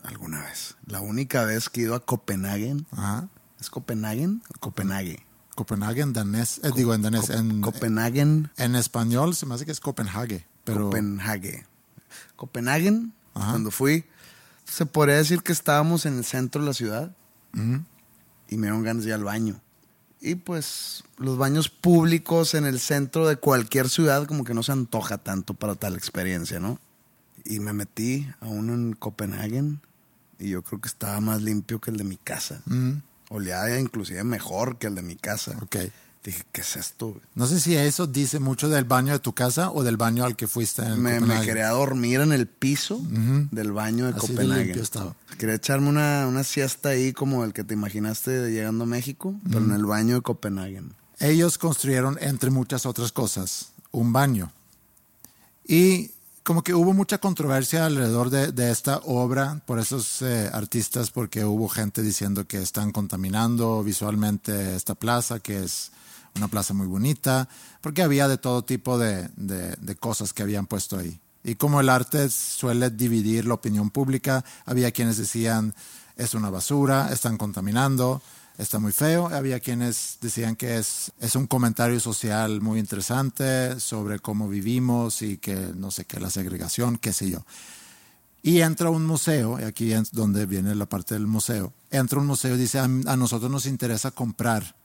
alguna 0.03 0.43
vez, 0.43 0.77
la 0.87 1.01
única 1.01 1.45
vez 1.45 1.69
que 1.69 1.81
he 1.81 1.85
ido 1.85 1.95
a 1.95 2.01
Copenhague. 2.01 2.77
Ajá. 2.93 3.29
¿Es 3.61 3.71
Copenhague? 3.71 4.29
Copenhague. 4.61 5.26
Copenhagen, 5.57 6.13
danés, 6.13 6.61
eh, 6.63 6.71
digo 6.77 6.95
en 6.95 7.01
danés, 7.03 7.31
en, 7.31 7.63
Copenhague. 7.63 8.21
en 8.21 8.77
español 8.77 9.35
se 9.35 9.47
me 9.47 9.55
hace 9.55 9.65
que 9.65 9.73
es 9.73 9.81
Copenhague, 9.81 10.47
pero 10.65 10.85
Copenhague. 10.85 11.67
Copenhague, 12.37 13.09
Ajá. 13.35 13.51
cuando 13.53 13.71
fui, 13.71 14.05
se 14.67 14.85
podría 14.85 15.17
decir 15.17 15.43
que 15.43 15.53
estábamos 15.53 16.05
en 16.05 16.19
el 16.19 16.25
centro 16.25 16.61
de 16.61 16.69
la 16.69 16.75
ciudad 16.75 17.17
y 17.55 18.57
me 18.59 18.67
dieron 18.67 18.83
ganas 18.83 19.05
de 19.05 19.09
ir 19.09 19.15
al 19.15 19.25
baño. 19.25 19.61
Y 20.21 20.35
pues 20.35 21.05
los 21.17 21.39
baños 21.39 21.71
públicos 21.71 22.55
en 22.55 22.67
el 22.67 22.79
centro 22.79 23.27
de 23.27 23.37
cualquier 23.37 23.89
ciudad 23.89 24.27
como 24.27 24.45
que 24.45 24.53
no 24.53 24.63
se 24.63 24.73
antoja 24.73 25.19
tanto 25.19 25.55
para 25.55 25.75
tal 25.75 25.95
experiencia, 25.95 26.61
¿no? 26.61 26.79
Y 27.47 27.61
me 27.61 27.73
metí 27.73 28.29
a 28.41 28.47
uno 28.47 28.75
en 28.75 28.93
Copenhague 28.93 29.79
y 30.39 30.51
yo 30.51 30.63
creo 30.63 30.83
que 30.83 30.89
estaba 30.89 31.19
más 31.21 31.41
limpio 31.41 31.81
que 31.81 31.91
el 31.91 31.97
de 31.97 32.05
mi 32.05 32.19
casa. 32.19 32.63
Olía 33.31 33.79
inclusive 33.81 34.23
mejor 34.25 34.79
que 34.79 34.87
el 34.87 34.95
de 34.95 35.03
mi 35.03 35.17
casa. 35.17 35.57
ok. 35.63 35.77
Dije, 36.25 36.43
¿qué 36.51 36.61
es 36.63 36.75
esto? 36.75 37.11
güey? 37.11 37.21
No 37.37 37.47
sé 37.47 37.61
si 37.61 37.77
eso 37.77 38.09
dice 38.09 38.41
mucho 38.41 38.69
del 38.69 38.83
baño 38.85 39.13
de 39.13 39.21
tu 39.21 39.33
casa 39.33 39.71
o 39.71 39.85
del 39.85 39.97
baño 39.97 40.25
al 40.25 40.35
que 40.35 40.49
fuiste 40.49 40.83
en 40.83 41.01
Me, 41.01 41.13
me 41.13 41.19
Copenhague. 41.21 41.47
quería 41.47 41.69
dormir 41.69 42.19
en 42.21 42.33
el 42.33 42.49
piso 42.49 43.01
del 43.53 43.71
baño 43.71 44.07
de 44.07 44.11
Así 44.19 44.27
de 44.29 44.35
Copenhague. 44.35 44.65
limpio 44.65 44.83
estaba. 44.83 45.15
Quería 45.39 45.55
echarme 45.55 45.89
una, 45.89 46.27
una 46.27 46.43
siesta 46.43 46.89
ahí 46.89 47.13
como 47.13 47.45
el 47.45 47.53
que 47.53 47.63
te 47.63 47.75
imaginaste 47.75 48.51
llegando 48.51 48.83
a 48.83 48.87
México, 48.89 49.37
pero 49.49 49.65
en 49.65 49.71
el 49.71 49.87
baño 49.87 50.17
de 50.17 50.23
Copenhague. 50.23 50.83
Ellos 51.21 51.59
construyeron, 51.59 52.19
entre 52.21 52.51
muchas 52.51 52.87
otras 52.87 53.13
cosas, 53.13 53.69
un 53.93 54.13
baño. 54.13 54.51
Y 55.65 56.11
como 56.47 56.63
que 56.63 56.75
hubo 56.75 56.95
mucha 56.95 57.19
controversia 57.19 57.87
alrededor 57.87 58.31
de, 58.31 58.71
esta 58.71 58.99
obra 58.99 59.61
por 59.67 59.81
esos 59.81 60.23
eh, 60.23 60.49
artistas, 60.53 61.11
porque 61.11 61.45
hubo 61.45 61.69
gente 61.69 62.03
diciendo 62.03 62.47
que 62.47 62.63
están 62.63 62.93
contaminando 62.93 63.83
visualmente 63.83 64.77
esta 64.77 64.95
plaza, 64.95 65.41
que 65.41 65.65
es 65.65 65.91
una 66.37 66.47
plaza 66.47 66.73
muy 66.73 66.87
bonita, 66.87 67.49
porque 67.81 68.03
había 68.03 68.29
de 68.29 68.39
todo 68.39 68.63
tipo 68.63 68.97
de- 68.97 69.29
de 69.37 69.97
cosas 69.97 70.33
que 70.33 70.45
habían 70.45 70.67
puesto 70.67 70.97
ahí. 70.97 71.19
Y 71.43 71.57
como 71.57 71.81
el 71.81 71.89
arte 71.89 72.31
suele 72.31 72.91
dividir 72.91 73.45
la 73.45 73.55
opinión 73.55 73.91
pública, 73.91 74.45
había 74.67 74.93
quienes 74.93 75.17
decían, 75.17 75.75
es 76.17 76.35
una 76.35 76.51
basura, 76.51 77.11
están 77.13 77.39
contaminando, 77.39 78.23
está 78.59 78.79
muy 78.79 78.93
feo. 78.93 79.29
Había 79.29 79.61
quienes 79.61 80.19
decían 80.21 80.57
que 80.57 80.77
es, 80.79 81.13
es 81.21 81.37
un 81.37 81.47
comentario 81.47 82.01
social 82.01 82.61
muy 82.61 82.79
interesante 82.79 83.79
sobre 83.81 84.19
cómo 84.19 84.49
vivimos 84.49 85.23
y 85.23 85.39
que 85.39 85.55
no 85.55 85.91
sé 85.91 86.05
qué, 86.05 86.21
la 86.21 86.31
segregación, 86.31 86.99
qué 86.99 87.13
sé 87.13 87.31
yo. 87.31 87.45
Y 88.43 88.61
entra 88.61 88.91
un 88.91 89.05
museo, 89.07 89.59
y 89.61 89.65
aquí 89.65 89.93
es 89.93 90.13
donde 90.13 90.47
viene 90.47 90.75
la 90.75 90.87
parte 90.87 91.15
del 91.15 91.27
museo. 91.27 91.73
Entra 91.91 92.21
un 92.21 92.27
museo 92.27 92.55
y 92.55 92.59
dice, 92.59 92.79
a, 92.79 92.85
a 92.85 93.17
nosotros 93.17 93.51
nos 93.51 93.67
interesa 93.67 94.13
comprar 94.13 94.77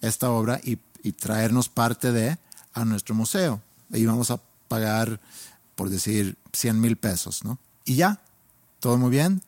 esta 0.00 0.30
obra 0.30 0.60
y, 0.62 0.78
y 1.02 1.12
traernos 1.12 1.68
parte 1.68 2.12
de 2.12 2.38
a 2.72 2.84
nuestro 2.84 3.14
museo. 3.14 3.60
Y 3.92 4.06
vamos 4.06 4.30
a 4.30 4.40
pagar, 4.68 5.20
por 5.74 5.90
decir, 5.90 6.36
100 6.52 6.80
mil 6.80 6.96
pesos, 6.96 7.44
¿no? 7.44 7.58
Y 7.84 7.96
ya, 7.96 8.20
todo 8.78 8.96
muy 8.98 9.10
bien. 9.10 9.42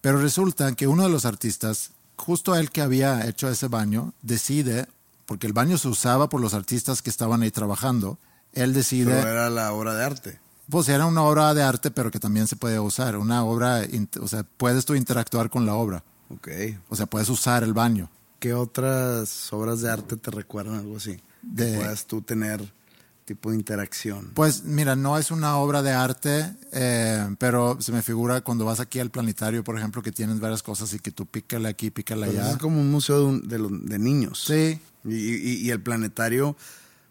Pero 0.00 0.18
resulta 0.20 0.74
que 0.74 0.86
uno 0.86 1.04
de 1.04 1.10
los 1.10 1.24
artistas, 1.24 1.92
justo 2.18 2.54
el 2.54 2.70
que 2.70 2.82
había 2.82 3.26
hecho 3.26 3.48
ese 3.48 3.68
baño, 3.68 4.12
decide, 4.22 4.86
porque 5.26 5.46
el 5.46 5.52
baño 5.54 5.78
se 5.78 5.88
usaba 5.88 6.28
por 6.28 6.40
los 6.40 6.52
artistas 6.54 7.00
que 7.00 7.10
estaban 7.10 7.42
ahí 7.42 7.50
trabajando, 7.50 8.18
él 8.52 8.74
decide... 8.74 9.14
Pero 9.14 9.28
era 9.28 9.48
la 9.50 9.72
obra 9.72 9.94
de 9.94 10.04
arte. 10.04 10.40
Pues 10.68 10.88
era 10.90 11.06
una 11.06 11.22
obra 11.22 11.54
de 11.54 11.62
arte, 11.62 11.90
pero 11.90 12.10
que 12.10 12.18
también 12.20 12.46
se 12.46 12.56
puede 12.56 12.78
usar. 12.78 13.16
Una 13.16 13.42
obra, 13.44 13.80
o 14.20 14.28
sea, 14.28 14.42
puedes 14.42 14.84
tú 14.84 14.94
interactuar 14.94 15.48
con 15.48 15.64
la 15.64 15.74
obra. 15.74 16.02
Ok. 16.28 16.48
O 16.90 16.96
sea, 16.96 17.06
puedes 17.06 17.30
usar 17.30 17.62
el 17.62 17.72
baño. 17.72 18.10
¿Qué 18.38 18.52
otras 18.52 19.50
obras 19.52 19.80
de 19.80 19.90
arte 19.90 20.16
te 20.16 20.30
recuerdan 20.30 20.74
algo 20.76 20.98
así? 20.98 21.20
De- 21.40 21.72
Que 21.72 21.76
puedas 21.78 22.04
tú 22.06 22.20
tener 22.20 22.70
tipo 23.28 23.50
de 23.50 23.56
interacción. 23.56 24.30
Pues 24.34 24.64
mira, 24.64 24.96
no 24.96 25.18
es 25.18 25.30
una 25.30 25.56
obra 25.58 25.82
de 25.82 25.92
arte, 25.92 26.52
eh, 26.72 27.28
pero 27.38 27.80
se 27.80 27.92
me 27.92 28.02
figura 28.02 28.40
cuando 28.40 28.64
vas 28.64 28.80
aquí 28.80 28.98
al 28.98 29.10
planetario, 29.10 29.62
por 29.62 29.76
ejemplo, 29.78 30.02
que 30.02 30.10
tienes 30.12 30.40
varias 30.40 30.62
cosas 30.62 30.92
y 30.94 30.98
que 30.98 31.10
tú 31.12 31.26
pícale 31.26 31.68
aquí, 31.68 31.90
pícale 31.90 32.26
Pues 32.26 32.38
allá. 32.38 32.50
es 32.52 32.56
como 32.56 32.80
un 32.80 32.90
museo 32.90 33.18
de, 33.20 33.24
un- 33.24 33.48
de, 33.48 33.58
de 33.92 33.98
niños. 33.98 34.42
Sí, 34.46 34.80
Y, 35.04 35.14
y- 35.14 35.56
y 35.66 35.70
el 35.70 35.80
planetario 35.80 36.56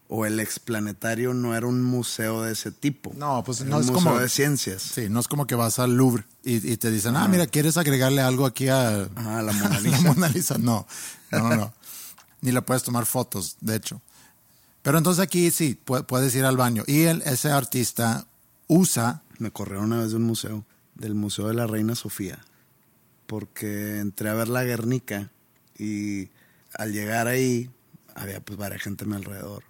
o 0.09 0.25
el 0.25 0.39
explanetario 0.39 1.33
no 1.33 1.55
era 1.55 1.67
un 1.67 1.83
museo 1.83 2.41
de 2.43 2.53
ese 2.53 2.71
tipo. 2.71 3.11
No, 3.15 3.43
pues 3.43 3.61
Era 3.61 3.69
no 3.71 3.77
un 3.77 3.81
es 3.83 3.91
museo 3.91 4.03
como- 4.09 4.19
de 4.19 4.29
ciencias. 4.29 4.81
sí, 4.81 5.07
no 5.09 5.19
es 5.19 5.27
como 5.27 5.45
que 5.47 5.55
vas 5.55 5.79
al 5.79 5.95
Louvre 5.95 6.23
y, 6.43 6.55
y 6.71 6.77
te 6.77 6.89
dicen, 6.91 7.15
ah, 7.15 7.27
mira, 7.27 7.45
¿quieres 7.47 7.77
agregarle 7.77 8.21
algo 8.21 8.45
aquí 8.45 8.67
a 8.69 9.03
Ajá, 9.15 9.41
la 9.41 9.51
Mona 9.53 9.69
la 9.75 9.79
Lisa. 9.81 10.01
Mona 10.01 10.27
Lisa? 10.29 10.57
No, 10.57 10.87
no, 11.31 11.55
no. 11.55 11.73
Ni 12.41 12.51
le 12.51 12.61
puedes 12.61 12.83
tomar 12.83 13.05
fotos, 13.05 13.57
de 13.61 13.75
hecho. 13.75 14.01
Pero 14.81 14.97
entonces 14.97 15.21
aquí 15.23 15.51
sí, 15.51 15.77
pu- 15.85 16.05
puedes 16.05 16.33
ir 16.35 16.45
al 16.45 16.57
baño. 16.57 16.83
Y 16.87 17.03
el- 17.03 17.21
ese 17.23 17.49
artista 17.51 18.27
usa, 18.67 19.23
Me 19.39 19.51
corrieron 19.51 19.85
una 19.85 19.99
vez 19.99 20.09
de 20.11 20.15
un 20.17 20.23
museo, 20.23 20.65
del 20.95 21.13
Museo 21.13 21.47
de 21.47 21.53
la 21.53 21.67
Reina 21.67 21.93
Sofía, 21.93 22.39
porque 23.27 23.99
entré 23.99 24.29
a 24.29 24.33
ver 24.33 24.47
la 24.47 24.63
Guernica 24.63 25.29
y 25.77 26.29
al 26.73 26.91
llegar 26.91 27.27
ahí 27.27 27.69
había 28.15 28.39
pues 28.39 28.57
varias 28.57 28.81
gente 28.81 29.03
a 29.03 29.07
mi 29.07 29.15
alrededor. 29.15 29.63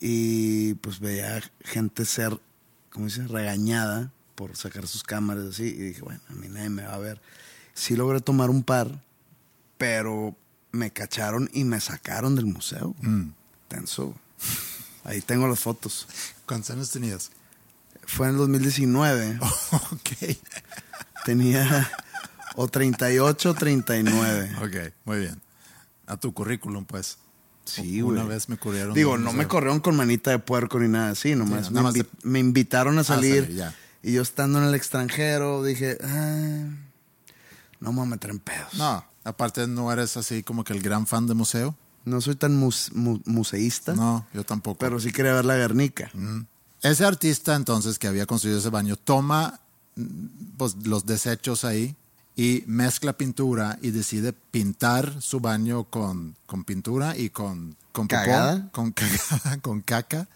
Y 0.00 0.74
pues 0.74 0.98
veía 0.98 1.40
gente 1.60 2.04
ser, 2.04 2.40
¿cómo 2.90 3.06
dice? 3.06 3.26
Regañada 3.28 4.10
por 4.34 4.56
sacar 4.56 4.86
sus 4.88 5.04
cámaras 5.04 5.44
así. 5.44 5.64
Y 5.64 5.74
dije, 5.74 6.02
bueno, 6.02 6.20
a 6.28 6.32
mí 6.32 6.48
nadie 6.48 6.70
me 6.70 6.82
va 6.82 6.94
a 6.94 6.98
ver. 6.98 7.20
Sí 7.74 7.94
logré 7.94 8.20
tomar 8.20 8.50
un 8.50 8.64
par, 8.64 9.02
pero 9.78 10.36
me 10.72 10.90
cacharon 10.90 11.48
y 11.52 11.62
me 11.64 11.80
sacaron 11.80 12.34
del 12.34 12.46
museo. 12.46 12.96
Ahí 15.04 15.20
tengo 15.20 15.48
las 15.48 15.60
fotos. 15.60 16.06
¿cuántos 16.46 16.70
años 16.70 16.90
tenías? 16.90 17.30
Fue 18.06 18.26
en 18.26 18.32
el 18.34 18.38
2019. 18.38 19.38
ok. 19.72 20.36
Tenía 21.24 21.90
o 22.56 22.68
38 22.68 23.50
o 23.50 23.54
39. 23.54 24.56
Ok, 24.62 24.92
muy 25.04 25.18
bien. 25.20 25.40
A 26.06 26.16
tu 26.16 26.32
currículum, 26.34 26.84
pues. 26.84 27.18
Sí, 27.64 28.02
Una 28.02 28.24
vez 28.24 28.48
me 28.48 28.56
corrieron. 28.56 28.92
Digo, 28.92 29.16
no 29.18 29.32
me 29.32 29.46
corrieron 29.46 29.78
con 29.78 29.96
manita 29.96 30.32
de 30.32 30.40
puerco 30.40 30.80
ni 30.80 30.88
nada 30.88 31.10
así, 31.10 31.36
nomás 31.36 31.66
Sí, 31.66 31.72
me, 31.72 31.74
nada 31.80 31.82
más 31.84 31.94
invi- 31.94 32.08
me 32.24 32.38
invitaron 32.40 32.98
a 32.98 33.04
salir. 33.04 33.44
salir, 33.44 33.56
ya. 33.56 33.74
y 34.02 34.12
yo 34.14 34.22
estando 34.22 34.58
en 34.58 34.64
el 34.64 34.74
extranjero 34.74 35.62
dije, 35.62 35.96
ah, 36.02 36.66
no 37.78 37.92
me 37.92 37.98
voy 37.98 38.06
a 38.06 38.10
meter 38.10 38.30
en 38.30 38.40
pedos. 38.40 38.74
No, 38.74 39.04
aparte 39.22 39.68
no 39.68 39.92
eres 39.92 40.16
así 40.16 40.42
como 40.42 40.64
que 40.64 40.72
el 40.72 40.82
gran 40.82 41.06
fan 41.06 41.28
de 41.28 41.34
museo. 41.34 41.76
No 42.04 42.20
soy 42.20 42.34
tan 42.36 42.56
mus- 42.58 42.92
mu- 42.94 43.20
museísta, 43.26 43.94
No, 43.94 44.26
yo 44.34 44.44
tampoco. 44.44 44.78
pero 44.78 44.98
sí 45.00 45.12
quería 45.12 45.32
ver 45.34 45.44
la 45.44 45.56
Guernica. 45.56 46.10
Ese 46.82 47.04
artista 47.04 47.54
entonces 47.54 47.98
que 47.98 48.08
había 48.08 48.26
construido 48.26 48.58
ese 48.58 48.70
baño 48.70 48.96
toma 48.96 49.60
mm, 49.96 50.02
pues, 50.56 50.74
los 50.84 51.06
desechos 51.06 51.64
ahí 51.64 51.94
y 52.34 52.64
mezcla 52.66 53.12
pintura 53.12 53.78
y 53.82 53.90
decide 53.90 54.32
pintar 54.32 55.20
su 55.22 55.38
baño 55.40 55.84
con, 55.84 56.34
con 56.46 56.64
pintura 56.64 57.16
y 57.16 57.30
con, 57.30 57.76
con 57.92 58.08
con 58.72 58.92
cagada, 58.92 59.58
con 59.60 59.80
caca. 59.82 60.26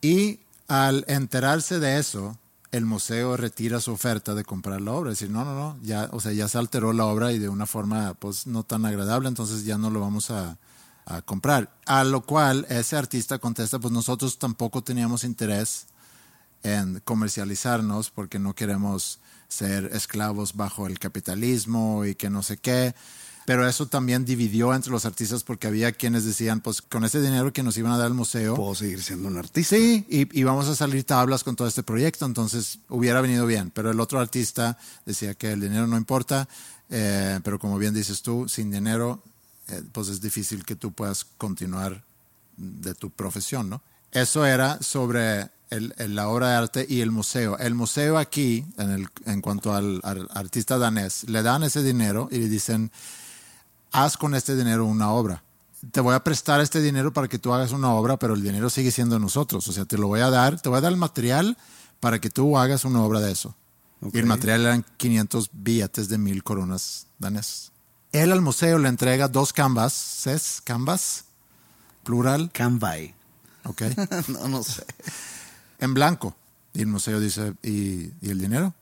Y 0.00 0.40
al 0.68 1.04
enterarse 1.08 1.78
de 1.80 1.98
eso, 1.98 2.38
el 2.70 2.84
museo 2.84 3.36
retira 3.36 3.80
su 3.80 3.92
oferta 3.92 4.34
de 4.34 4.44
comprar 4.44 4.80
la 4.80 4.92
obra. 4.92 5.10
Decir, 5.10 5.30
no, 5.30 5.44
no, 5.44 5.54
no, 5.54 5.78
ya, 5.82 6.08
o 6.12 6.20
sea, 6.20 6.32
ya 6.32 6.48
se 6.48 6.58
alteró 6.58 6.92
la 6.92 7.06
obra 7.06 7.32
y 7.32 7.38
de 7.38 7.48
una 7.48 7.66
forma 7.66 8.14
pues 8.14 8.46
no 8.46 8.62
tan 8.62 8.84
agradable, 8.84 9.28
entonces 9.28 9.64
ya 9.64 9.78
no 9.78 9.90
lo 9.90 10.00
vamos 10.00 10.30
a, 10.30 10.58
a 11.06 11.22
comprar. 11.22 11.70
A 11.86 12.04
lo 12.04 12.22
cual 12.22 12.66
ese 12.68 12.96
artista 12.96 13.38
contesta, 13.38 13.78
pues 13.78 13.92
nosotros 13.92 14.38
tampoco 14.38 14.82
teníamos 14.82 15.24
interés 15.24 15.86
en 16.62 17.00
comercializarnos 17.00 18.10
porque 18.10 18.38
no 18.38 18.54
queremos 18.54 19.20
ser 19.48 19.86
esclavos 19.86 20.54
bajo 20.54 20.86
el 20.86 20.98
capitalismo 20.98 22.04
y 22.04 22.14
que 22.14 22.28
no 22.28 22.42
sé 22.42 22.58
qué. 22.58 22.94
Pero 23.48 23.66
eso 23.66 23.86
también 23.86 24.26
dividió 24.26 24.74
entre 24.74 24.92
los 24.92 25.06
artistas 25.06 25.42
porque 25.42 25.66
había 25.68 25.92
quienes 25.92 26.26
decían, 26.26 26.60
pues 26.60 26.82
con 26.82 27.02
ese 27.06 27.22
dinero 27.22 27.50
que 27.50 27.62
nos 27.62 27.78
iban 27.78 27.92
a 27.92 27.96
dar 27.96 28.08
al 28.08 28.12
museo, 28.14 28.54
Puedo 28.54 28.74
seguir 28.74 29.02
siendo 29.02 29.26
un 29.28 29.38
artista. 29.38 29.74
Sí, 29.74 30.04
y, 30.10 30.38
y 30.38 30.42
vamos 30.44 30.68
a 30.68 30.74
salir 30.76 31.02
tablas 31.04 31.44
con 31.44 31.56
todo 31.56 31.66
este 31.66 31.82
proyecto, 31.82 32.26
entonces 32.26 32.80
hubiera 32.90 33.22
venido 33.22 33.46
bien. 33.46 33.70
Pero 33.70 33.90
el 33.90 34.00
otro 34.00 34.20
artista 34.20 34.76
decía 35.06 35.32
que 35.32 35.50
el 35.52 35.62
dinero 35.62 35.86
no 35.86 35.96
importa, 35.96 36.46
eh, 36.90 37.40
pero 37.42 37.58
como 37.58 37.78
bien 37.78 37.94
dices 37.94 38.20
tú, 38.20 38.46
sin 38.50 38.70
dinero, 38.70 39.22
eh, 39.68 39.80
pues 39.92 40.08
es 40.08 40.20
difícil 40.20 40.66
que 40.66 40.76
tú 40.76 40.92
puedas 40.92 41.24
continuar 41.24 42.04
de 42.58 42.94
tu 42.94 43.08
profesión, 43.08 43.70
¿no? 43.70 43.80
Eso 44.12 44.44
era 44.44 44.78
sobre 44.82 45.48
el- 45.70 45.94
el- 45.96 46.14
la 46.14 46.28
obra 46.28 46.50
de 46.50 46.54
arte 46.56 46.86
y 46.86 47.00
el 47.00 47.12
museo. 47.12 47.56
El 47.56 47.74
museo 47.74 48.18
aquí, 48.18 48.66
en, 48.76 48.90
el, 48.90 49.08
en 49.24 49.40
cuanto 49.40 49.72
al, 49.72 50.00
al 50.02 50.28
artista 50.34 50.76
danés, 50.76 51.24
le 51.30 51.42
dan 51.42 51.62
ese 51.62 51.82
dinero 51.82 52.28
y 52.30 52.40
le 52.40 52.48
dicen, 52.50 52.90
haz 53.92 54.16
con 54.16 54.34
este 54.34 54.56
dinero 54.56 54.84
una 54.86 55.10
obra. 55.10 55.42
Te 55.92 56.00
voy 56.00 56.14
a 56.14 56.24
prestar 56.24 56.60
este 56.60 56.80
dinero 56.80 57.12
para 57.12 57.28
que 57.28 57.38
tú 57.38 57.52
hagas 57.52 57.72
una 57.72 57.92
obra, 57.92 58.16
pero 58.16 58.34
el 58.34 58.42
dinero 58.42 58.68
sigue 58.68 58.90
siendo 58.90 59.14
de 59.14 59.20
nosotros. 59.20 59.66
O 59.68 59.72
sea, 59.72 59.84
te 59.84 59.96
lo 59.96 60.08
voy 60.08 60.20
a 60.20 60.30
dar, 60.30 60.60
te 60.60 60.68
voy 60.68 60.78
a 60.78 60.80
dar 60.80 60.92
el 60.92 60.98
material 60.98 61.56
para 62.00 62.20
que 62.20 62.30
tú 62.30 62.58
hagas 62.58 62.84
una 62.84 63.02
obra 63.02 63.20
de 63.20 63.32
eso. 63.32 63.54
Y 64.12 64.18
el 64.18 64.26
material 64.26 64.62
eran 64.62 64.84
500 64.96 65.50
billetes 65.52 66.08
de 66.08 66.18
mil 66.18 66.42
coronas 66.44 67.06
danesas. 67.18 67.72
Él 68.12 68.32
al 68.32 68.40
museo 68.40 68.78
le 68.78 68.88
entrega 68.88 69.28
dos 69.28 69.52
canvases, 69.52 70.60
canvas, 70.64 71.24
plural, 72.04 72.50
Canvai. 72.52 73.14
ok, 73.64 73.82
no, 74.28 74.48
no 74.48 74.62
sé. 74.62 74.84
en 75.78 75.94
blanco. 75.94 76.34
Y 76.72 76.82
el 76.82 76.86
museo 76.86 77.18
dice, 77.20 77.54
¿y, 77.62 78.12
y 78.20 78.30
el 78.30 78.38
dinero? 78.38 78.74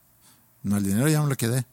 No, 0.63 0.77
el 0.77 0.83
dinero 0.83 1.07
ya 1.09 1.19
no 1.19 1.27
le 1.27 1.35
quedé. 1.35 1.65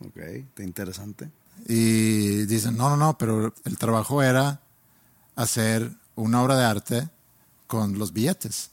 Ok, 0.00 0.16
está 0.16 0.62
interesante. 0.62 1.30
Y 1.72 2.46
dicen, 2.46 2.76
no, 2.76 2.88
no, 2.90 2.96
no, 2.96 3.16
pero 3.16 3.54
el 3.64 3.78
trabajo 3.78 4.22
era 4.24 4.60
hacer 5.36 5.92
una 6.16 6.42
obra 6.42 6.56
de 6.56 6.64
arte 6.64 7.08
con 7.68 7.96
los 7.96 8.12
billetes. 8.12 8.70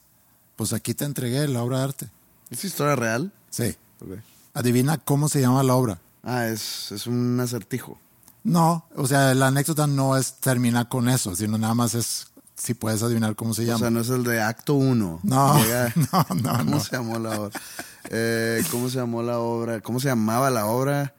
Pues 0.55 0.73
aquí 0.73 0.95
te 0.95 1.05
entregué 1.05 1.47
la 1.47 1.61
obra 1.61 1.77
de 1.77 1.83
arte. 1.83 2.09
¿Es 2.49 2.63
historia 2.63 2.95
real? 2.95 3.31
Sí. 3.51 3.75
Ok. 4.01 4.17
Adivina 4.55 4.97
cómo 4.97 5.29
se 5.29 5.41
llama 5.41 5.61
la 5.61 5.75
obra. 5.75 5.99
Ah, 6.23 6.47
es, 6.47 6.91
es 6.91 7.05
un 7.05 7.39
acertijo. 7.39 7.99
No, 8.43 8.87
o 8.95 9.05
sea, 9.05 9.35
la 9.35 9.47
anécdota 9.47 9.85
no 9.85 10.17
es 10.17 10.33
terminar 10.39 10.89
con 10.89 11.07
eso, 11.07 11.35
sino 11.35 11.57
nada 11.59 11.75
más 11.75 11.93
es 11.93 12.27
si 12.55 12.73
puedes 12.73 13.03
adivinar 13.03 13.35
cómo 13.35 13.53
se 13.53 13.61
O 13.61 13.65
llama. 13.65 13.79
sea, 13.79 13.89
no 13.91 13.99
es 13.99 14.09
el 14.09 14.23
de 14.23 14.41
acto 14.41 14.73
1. 14.73 15.19
No, 15.21 15.53
no, 15.53 16.25
no, 16.41 16.57
¿Cómo 16.57 16.63
no. 16.63 16.79
se 16.79 16.95
llamó 16.95 17.19
la 17.19 17.39
obra? 17.41 17.61
Eh, 18.09 18.63
¿Cómo 18.71 18.89
se 18.89 18.97
llamó 18.97 19.21
la 19.21 19.37
obra? 19.37 19.81
¿Cómo 19.81 19.99
se 19.99 20.07
llamaba 20.07 20.49
la 20.49 20.65
obra? 20.65 21.13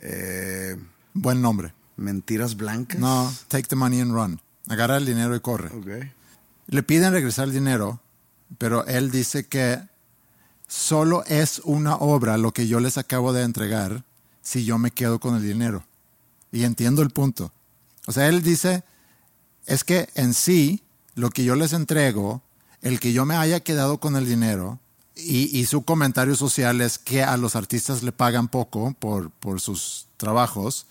Eh, 0.00 0.76
Buen 1.14 1.42
nombre. 1.42 1.74
Mentiras 1.96 2.56
blancas. 2.56 3.00
No, 3.00 3.32
take 3.48 3.68
the 3.68 3.76
money 3.76 4.00
and 4.00 4.12
run. 4.12 4.40
Agarra 4.68 4.96
el 4.96 5.06
dinero 5.06 5.34
y 5.34 5.40
corre. 5.40 5.76
Ok. 5.76 6.10
Le 6.66 6.82
piden 6.82 7.12
regresar 7.12 7.46
el 7.48 7.54
dinero, 7.54 8.00
pero 8.58 8.86
él 8.86 9.10
dice 9.10 9.46
que 9.46 9.80
solo 10.66 11.24
es 11.26 11.60
una 11.64 11.96
obra 11.96 12.36
lo 12.36 12.52
que 12.52 12.68
yo 12.68 12.78
les 12.78 12.98
acabo 12.98 13.32
de 13.32 13.42
entregar 13.42 14.04
si 14.42 14.64
yo 14.64 14.78
me 14.78 14.90
quedo 14.90 15.18
con 15.18 15.34
el 15.34 15.42
dinero. 15.42 15.84
Y 16.52 16.64
entiendo 16.64 17.02
el 17.02 17.10
punto. 17.10 17.52
O 18.06 18.12
sea, 18.12 18.28
él 18.28 18.42
dice, 18.42 18.84
es 19.66 19.84
que 19.84 20.08
en 20.14 20.34
sí, 20.34 20.82
lo 21.14 21.30
que 21.30 21.44
yo 21.44 21.56
les 21.56 21.72
entrego, 21.72 22.42
el 22.80 23.00
que 23.00 23.12
yo 23.12 23.26
me 23.26 23.36
haya 23.36 23.60
quedado 23.60 23.98
con 23.98 24.16
el 24.16 24.26
dinero, 24.26 24.78
y, 25.14 25.58
y 25.58 25.66
su 25.66 25.82
comentario 25.82 26.36
social 26.36 26.80
es 26.80 26.98
que 26.98 27.22
a 27.22 27.36
los 27.36 27.56
artistas 27.56 28.02
le 28.02 28.12
pagan 28.12 28.48
poco 28.48 28.94
por, 28.98 29.30
por 29.30 29.60
sus 29.60 30.06
trabajos, 30.16 30.86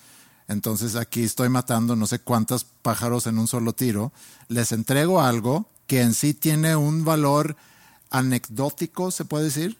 entonces 0.47 0.95
aquí 0.95 1.23
estoy 1.23 1.49
matando 1.49 1.95
no 1.95 2.07
sé 2.07 2.19
cuántos 2.19 2.65
pájaros 2.81 3.27
en 3.27 3.37
un 3.37 3.47
solo 3.47 3.73
tiro, 3.73 4.11
les 4.47 4.71
entrego 4.71 5.21
algo 5.21 5.69
que 5.87 6.01
en 6.01 6.13
sí 6.13 6.33
tiene 6.33 6.75
un 6.75 7.03
valor 7.05 7.55
anecdótico, 8.09 9.11
se 9.11 9.25
puede 9.25 9.45
decir, 9.45 9.77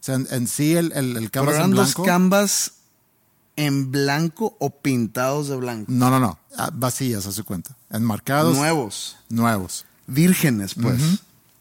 sea, 0.00 0.14
en, 0.16 0.26
en 0.30 0.46
sí 0.48 0.74
el, 0.76 0.92
el, 0.92 1.16
el 1.16 1.30
canvas 1.30 1.56
en 1.58 1.70
blanco. 1.70 2.02
canvas 2.04 2.72
en 3.56 3.90
blanco 3.90 4.56
o 4.60 4.70
pintados 4.70 5.48
de 5.48 5.56
blanco. 5.56 5.90
no, 5.90 6.10
no, 6.10 6.20
no. 6.20 6.38
ah, 6.56 6.70
Vacías, 6.72 7.26
a 7.26 7.32
su 7.32 7.44
cuenta. 7.44 7.76
Enmarcados. 7.90 8.56
Nuevos. 8.56 9.16
Nuevos. 9.28 9.84
Vírgenes, 10.06 10.74
pues. 10.74 11.02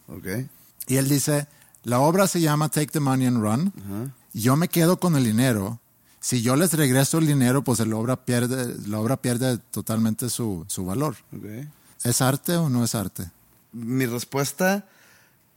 Ok. 0.07 0.47
Y 0.87 0.97
él 0.97 1.07
dice, 1.09 1.47
la 1.83 1.99
obra 1.99 2.27
se 2.27 2.41
llama 2.41 2.69
Take 2.69 2.87
the 2.87 2.99
Money 2.99 3.27
and 3.27 3.41
Run. 3.41 4.13
Yo 4.33 4.55
me 4.57 4.67
quedo 4.67 4.99
con 4.99 5.15
el 5.15 5.23
dinero. 5.23 5.79
Si 6.27 6.41
yo 6.41 6.55
les 6.55 6.73
regreso 6.73 7.19
el 7.19 7.27
dinero, 7.27 7.63
pues 7.63 7.77
la 7.85 7.95
obra 7.95 8.15
pierde, 8.25 8.75
la 8.87 8.99
obra 8.99 9.15
pierde 9.21 9.59
totalmente 9.69 10.27
su, 10.31 10.65
su 10.67 10.83
valor. 10.83 11.15
ok. 11.31 11.67
¿Es 12.03 12.19
arte 12.19 12.55
o 12.55 12.67
no 12.67 12.83
es 12.83 12.95
arte? 12.95 13.29
Mi 13.73 14.07
respuesta 14.07 14.85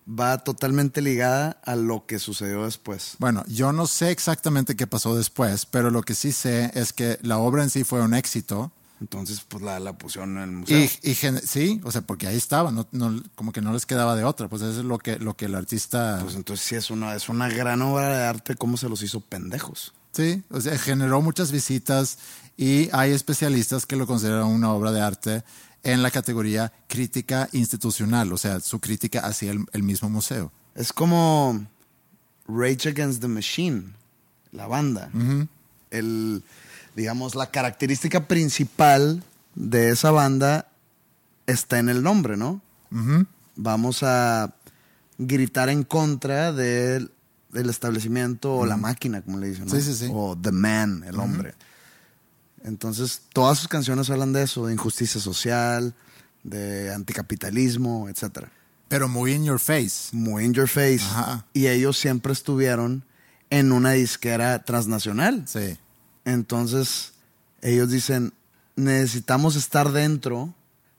va 0.07 0.37
totalmente 0.44 1.00
ligada 1.00 1.59
a 1.64 1.74
lo 1.74 2.04
que 2.04 2.18
sucedió 2.18 2.64
después. 2.66 3.14
Bueno, 3.18 3.44
yo 3.48 3.72
no 3.72 3.87
sé 3.87 4.11
exactamente 4.11 4.76
qué 4.76 4.87
pasó 4.87 5.16
después, 5.16 5.64
pero 5.64 5.90
lo 5.90 6.02
que 6.02 6.14
sí 6.14 6.33
sé 6.33 6.70
es 6.74 6.92
que 6.92 7.18
la 7.22 7.38
obra 7.38 7.62
en 7.62 7.70
sí 7.70 7.83
fue 7.85 8.02
un 8.02 8.12
éxito. 8.12 8.70
Entonces, 9.00 9.40
pues 9.48 9.62
la, 9.62 9.81
la 9.81 9.96
pusieron 9.96 10.37
en 10.37 10.42
el 10.42 10.50
museo. 10.50 10.78
Y, 11.02 11.11
y 11.11 11.14
sí, 11.14 11.81
o 11.83 11.90
sea, 11.92 12.02
porque 12.02 12.26
ahí 12.26 12.37
estaba, 12.37 12.70
no, 12.72 12.87
no- 12.92 13.22
como 13.37 13.52
que 13.52 13.62
no 13.62 13.72
les 13.72 13.87
quedaba 13.87 14.16
de 14.16 14.24
otra. 14.24 14.48
Pues 14.48 14.61
eso 14.61 14.81
es 14.81 14.85
lo 14.85 14.98
que, 14.98 15.18
lo 15.18 15.35
que 15.35 15.46
el 15.46 15.54
artista... 15.54 16.18
Pues 16.22 16.35
entonces 16.35 16.66
sí 16.66 16.74
es 16.74 16.90
una, 16.90 17.14
es 17.14 17.31
una 17.31 17.48
gran 17.48 17.81
obra 17.81 18.09
de 18.18 18.24
arte, 18.24 18.54
cómo 18.54 18.76
se 18.76 18.88
los 18.90 19.00
hizo 19.02 19.20
pendejos. 19.20 19.94
Sí, 20.18 20.42
o 20.50 20.61
sea, 20.61 20.76
generó 20.76 21.22
muchas 21.22 21.52
visitas 21.52 22.18
y 22.57 22.88
hay 22.92 23.12
especialistas 23.12 23.87
que 23.87 23.94
lo 23.94 24.04
consideran 24.04 24.46
una 24.46 24.72
obra 24.72 24.90
de 24.90 25.00
arte 25.00 25.44
en 25.85 26.02
la 26.02 26.11
categoría 26.11 26.72
crítica 26.88 27.48
institucional, 27.52 28.33
o 28.33 28.37
sea, 28.37 28.59
su 28.59 28.81
crítica 28.81 29.20
hacia 29.20 29.52
el, 29.52 29.64
el 29.72 29.85
mismo 29.85 30.11
museo. 30.11 30.50
Es 30.74 30.92
como 30.92 31.64
Rage 32.48 32.88
Against 32.88 33.20
the 33.20 33.28
Machine, 33.28 33.92
la 34.50 34.66
banda. 34.66 35.09
El, 35.92 36.42
digamos, 36.96 37.37
la 37.37 37.52
característica 37.52 38.26
principal 38.26 39.22
de 39.54 39.90
esa 39.90 40.11
banda 40.11 40.66
está 41.46 41.78
en 41.78 41.90
el 41.90 42.02
nombre, 42.02 42.37
¿no? 42.37 42.61
Vamos 43.54 44.02
a 44.02 44.52
gritar 45.16 45.68
en 45.68 45.85
contra 45.85 46.52
del, 46.52 47.12
del 47.50 47.70
establecimiento 47.70 48.54
o 48.54 48.66
la 48.66 48.76
máquina, 48.76 49.22
como 49.22 49.38
le 49.38 49.48
dicen, 49.48 49.66
¿no? 49.66 49.74
Sí, 49.74 49.82
sí, 49.82 49.94
sí. 49.94 50.11
O 50.12 50.37
The 50.37 50.52
Man, 50.52 51.04
el 51.06 51.18
hombre. 51.18 51.54
Entonces, 52.64 53.22
todas 53.32 53.58
sus 53.58 53.68
canciones 53.68 54.11
hablan 54.11 54.32
de 54.32 54.42
eso, 54.42 54.66
de 54.66 54.72
injusticia 54.74 55.20
social, 55.20 55.94
de 56.42 56.92
anticapitalismo, 56.92 58.08
etcétera 58.08 58.50
Pero 58.88 59.08
muy 59.08 59.32
in 59.32 59.44
your 59.44 59.58
face. 59.58 60.08
muy 60.12 60.44
in 60.44 60.52
your 60.52 60.68
face. 60.68 61.00
Ajá. 61.02 61.46
Y 61.52 61.68
ellos 61.68 61.98
siempre 61.98 62.32
estuvieron 62.32 63.04
en 63.50 63.72
una 63.72 63.92
disquera 63.92 64.64
transnacional. 64.64 65.44
Sí. 65.46 65.78
Entonces, 66.24 67.12
ellos 67.62 67.90
dicen, 67.90 68.34
necesitamos 68.76 69.56
estar 69.56 69.92
dentro 69.92 70.54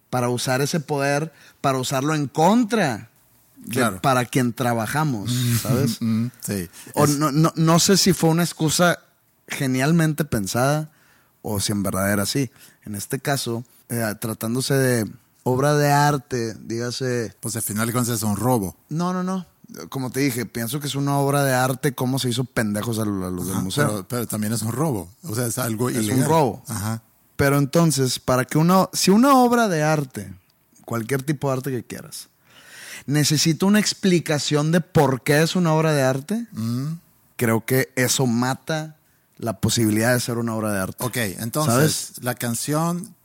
para 0.09 0.29
usar 0.29 0.61
ese 0.61 0.79
poder, 0.79 1.31
para 1.61 1.77
usarlo 1.77 2.15
en 2.15 2.27
contra 2.27 3.08
Claro. 3.69 4.01
para 4.01 4.25
quien 4.25 4.53
trabajamos, 4.53 5.31
¿sabes? 5.61 5.97
Mm, 6.01 6.27
sí. 6.39 6.69
O 6.93 7.03
Es- 7.05 7.17
no, 7.17 7.31
no, 7.31 7.51
no 7.55 7.79
sé 7.79 7.97
si 7.97 8.13
fue 8.13 8.29
una 8.29 8.43
excusa 8.43 8.99
genialmente 9.47 10.25
pensada 10.25 10.89
o 11.41 11.59
si 11.59 11.71
en 11.71 11.83
verdad 11.83 12.11
era 12.11 12.23
así. 12.23 12.51
En 12.85 12.95
este 12.95 13.19
caso, 13.19 13.63
eh, 13.89 14.03
tratándose 14.19 14.73
de 14.75 15.11
obra 15.43 15.73
de 15.75 15.91
arte, 15.91 16.55
dígase 16.61 17.33
pues 17.39 17.55
al 17.55 17.61
final 17.61 17.89
es 17.89 18.23
un 18.23 18.35
robo. 18.35 18.75
no, 18.89 19.13
no, 19.13 19.23
no. 19.23 19.45
Como 19.89 20.09
te 20.09 20.21
dije, 20.21 20.47
pienso 20.47 20.79
que 20.79 20.87
es 20.87 20.95
una 20.95 21.19
obra 21.19 21.43
de 21.43 21.53
arte 21.53 21.93
cómo 21.93 22.17
se 22.17 22.27
hizo 22.29 22.43
pendejos 22.43 22.97
a 22.97 23.05
los, 23.05 23.45
del 23.45 23.53
Ajá, 23.53 23.63
museo. 23.63 23.87
Pero, 23.87 24.07
pero 24.07 24.27
también 24.27 24.51
es 24.51 24.63
un 24.63 24.71
robo. 24.71 25.09
O 25.23 25.35
sea, 25.35 25.45
es 25.45 25.59
algo 25.59 25.89
Es 25.91 25.97
ilegal. 25.97 26.23
un 26.23 26.25
robo. 26.25 26.63
Ajá. 26.67 27.03
Pero 27.35 27.59
entonces, 27.59 28.17
para 28.17 28.45
que 28.45 28.57
una, 28.57 28.89
si 28.93 29.11
una 29.11 29.35
obra 29.35 29.67
de 29.67 29.83
arte, 29.83 30.33
cualquier 30.85 31.21
tipo 31.21 31.49
de 31.49 31.53
arte 31.57 31.69
que 31.69 31.83
quieras, 31.83 32.29
necesita 33.05 33.65
una 33.65 33.79
explicación 33.79 34.71
de 34.71 34.81
por 34.81 35.21
qué 35.23 35.41
es 35.41 35.55
una 35.55 35.73
obra 35.73 35.93
de 35.93 36.01
arte, 36.03 36.47
Mm. 36.51 36.93
creo 37.35 37.65
que 37.65 37.89
eso 37.95 38.25
mata 38.27 38.95
la 39.37 39.53
posibilidad 39.59 40.13
de 40.13 40.19
ser 40.19 40.37
una 40.37 40.55
obra 40.55 40.71
de 40.73 40.79
arte. 40.79 41.03
Ok, 41.03 41.17
entonces 41.39 41.73
¿Sabes? 41.73 42.13
la 42.23 42.35
canción, 42.35 43.15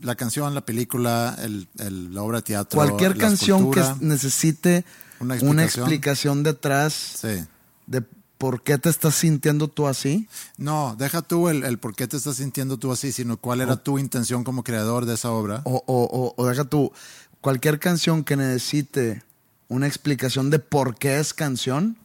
la 0.00 0.14
canción, 0.14 0.54
la 0.54 0.60
película, 0.64 1.36
el, 1.42 1.66
el- 1.78 2.14
la 2.14 2.22
obra 2.22 2.38
de 2.38 2.42
teatro. 2.42 2.76
Cualquier 2.76 3.16
la 3.16 3.22
canción 3.24 3.70
que 3.72 3.82
necesite 4.00 4.84
Una 5.20 5.36
una 5.42 5.64
explicación. 5.64 6.44
detrás 6.44 6.92
Sí. 6.94 7.44
de 7.88 8.02
por 8.38 8.62
qué 8.62 8.78
te 8.78 8.88
estás 8.88 9.16
sintiendo 9.16 9.66
tú 9.66 9.88
así, 9.88 10.28
No, 10.56 10.94
deja 10.96 11.22
tú 11.22 11.48
el, 11.48 11.64
el 11.64 11.78
por 11.78 11.96
qué 11.96 12.06
te 12.06 12.16
estás 12.16 12.36
sintiendo 12.36 12.76
tú 12.76 12.92
así, 12.92 13.10
sino 13.10 13.36
cuál 13.36 13.60
era 13.60 13.74
tu 13.76 13.98
intención 13.98 14.44
como 14.44 14.62
creador 14.62 15.06
de 15.06 15.14
esa 15.14 15.32
obra. 15.32 15.62
O, 15.64 15.82
o, 15.88 16.34
o 16.36 16.46
deja 16.46 16.62
tú, 16.64 16.92
cualquier 17.40 17.78
canción 17.78 18.24
que 18.24 18.36
necesite 18.36 19.22
una 19.68 19.86
explicación 19.86 20.50
de 20.50 20.58
por 20.58 20.96
qué 20.96 21.18
es 21.20 21.34
canción, 21.34 21.96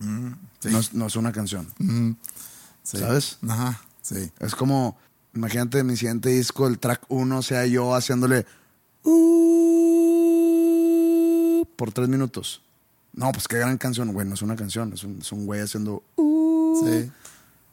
sí. 0.60 0.70
no, 0.70 0.80
es, 0.80 0.94
no 0.94 1.08
es 1.08 1.16
una 1.16 1.32
canción. 1.32 1.68
Sí. 2.84 2.98
¿sabes? 2.98 3.38
Ajá, 3.48 3.82
sí. 4.02 4.32
Es 4.40 4.54
como, 4.56 4.98
imagínate 5.34 5.84
mi 5.84 5.96
siguiente 5.96 6.30
disco, 6.30 6.68
el 6.68 6.78
track 6.80 7.04
1, 7.08 7.42
sea 7.42 7.66
yo 7.66 7.96
haciéndole 7.96 8.46
"Uh", 9.94 11.66
por 11.76 11.92
tres 11.92 12.08
minutos. 12.10 12.62
No, 13.14 13.32
pues 13.32 13.48
qué 13.48 13.58
gran 13.58 13.78
canción, 13.78 14.12
güey, 14.12 14.28
no 14.28 14.34
es 14.34 14.42
una 14.42 14.56
canción, 14.56 14.92
es 14.94 15.04
un, 15.04 15.20
es 15.22 15.32
un 15.32 15.46
güey 15.46 15.62
haciendo 15.62 16.04
"Uh". 16.16 16.84
Sí. 16.86 17.12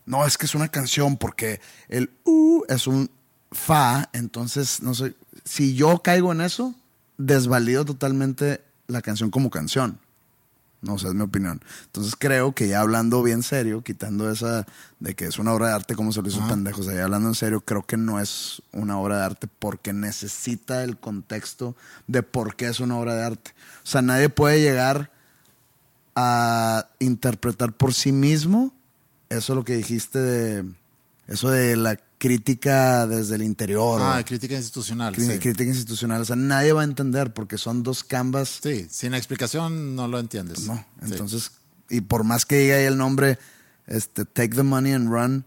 No, 0.07 0.25
es 0.27 0.37
que 0.38 0.46
es 0.46 0.55
una 0.55 0.68
canción 0.68 1.16
porque 1.16 1.61
el 1.88 2.11
U 2.25 2.62
es 2.68 2.87
un 2.87 3.11
fa, 3.53 4.09
entonces 4.12 4.83
no 4.83 4.94
sé, 4.94 5.14
si 5.44 5.75
yo 5.75 6.01
caigo 6.03 6.31
en 6.33 6.40
eso, 6.42 6.75
desvalido 7.20 7.85
totalmente 7.85 8.62
la 8.87 9.02
canción 9.02 9.30
como 9.30 9.50
canción. 9.50 9.98
No 10.83 10.98
sé, 10.98 11.09
es 11.09 11.14
mi 11.14 11.20
opinión. 11.20 11.61
Entonces 11.85 12.16
creo 12.18 12.54
que 12.54 12.68
ya 12.68 12.80
hablando 12.80 13.22
bien 13.22 13.42
serio, 13.42 13.83
quitando 13.83 14.30
esa 14.30 14.66
de 14.98 15.14
que 15.14 15.26
es 15.26 15.38
una 15.38 15.52
obra 15.52 15.68
de 15.68 15.74
arte 15.74 15.94
como 15.94 16.11
se 16.11 16.22
lo 16.22 16.28
hizo 16.28 16.46
pendejos, 16.48 16.87
ya 16.87 17.04
hablando 17.04 17.28
en 17.28 17.35
serio, 17.35 17.61
creo 17.61 17.85
que 17.85 17.98
no 17.98 18.18
es 18.18 18.62
una 18.72 18.98
obra 18.98 19.18
de 19.18 19.24
arte 19.24 19.46
porque 19.59 19.92
necesita 19.92 20.83
el 20.83 20.96
contexto 20.96 21.76
de 22.06 22.22
por 22.22 22.56
qué 22.56 22.68
es 22.68 22.80
una 22.80 22.96
obra 22.96 23.14
de 23.14 23.24
arte. 23.24 23.50
O 23.85 23.87
sea, 23.87 24.00
nadie 24.00 24.30
puede 24.30 24.62
llegar 24.62 25.11
a 26.16 26.87
interpretar 26.98 27.72
por 27.72 27.92
sí 27.92 28.11
mismo 28.12 28.72
eso 29.28 29.54
lo 29.54 29.64
que 29.64 29.76
dijiste 29.76 30.18
de 30.18 30.64
eso 31.28 31.50
de 31.50 31.76
la 31.76 32.00
crítica 32.20 33.06
desde 33.06 33.37
el 33.37 33.42
interior 33.42 33.98
Ah, 34.02 34.18
o 34.20 34.24
crítica 34.26 34.54
institucional. 34.54 35.16
sí. 35.16 35.38
crítica 35.38 35.64
institucional 35.64 36.20
o 36.20 36.24
sea 36.26 36.37
nadie 36.37 36.72
va 36.74 36.83
a 36.83 36.85
entender 36.85 37.33
porque 37.33 37.56
son 37.56 37.83
dos 37.83 38.04
canvas 38.04 38.61
Sí, 38.62 38.87
sin 38.90 39.14
explicación 39.14 39.96
no 39.96 40.06
lo 40.06 40.18
entiendes. 40.20 40.66
no 40.66 40.76
Sí. 41.02 41.12
entonces 41.12 41.52
y 41.88 42.02
por 42.02 42.22
más 42.24 42.44
que 42.44 42.56
diga 42.59 42.76
ahí 42.76 42.85
el 42.85 42.98
nombre 42.98 43.38
este 43.87 44.26
take 44.26 44.50
the 44.54 44.62
money 44.62 44.92
and 44.92 45.09
run 45.11 45.46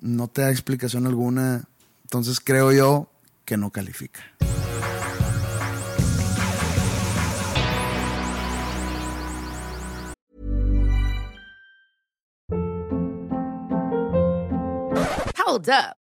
no 0.00 0.28
te 0.28 0.42
da 0.42 0.50
explicación 0.52 1.06
alguna 1.06 1.64
entonces 2.04 2.38
creo 2.38 2.70
yo 2.72 3.10
que 3.44 3.56
no 3.56 3.70
califica 3.70 4.20
Hold 15.44 15.68
up. 15.68 15.96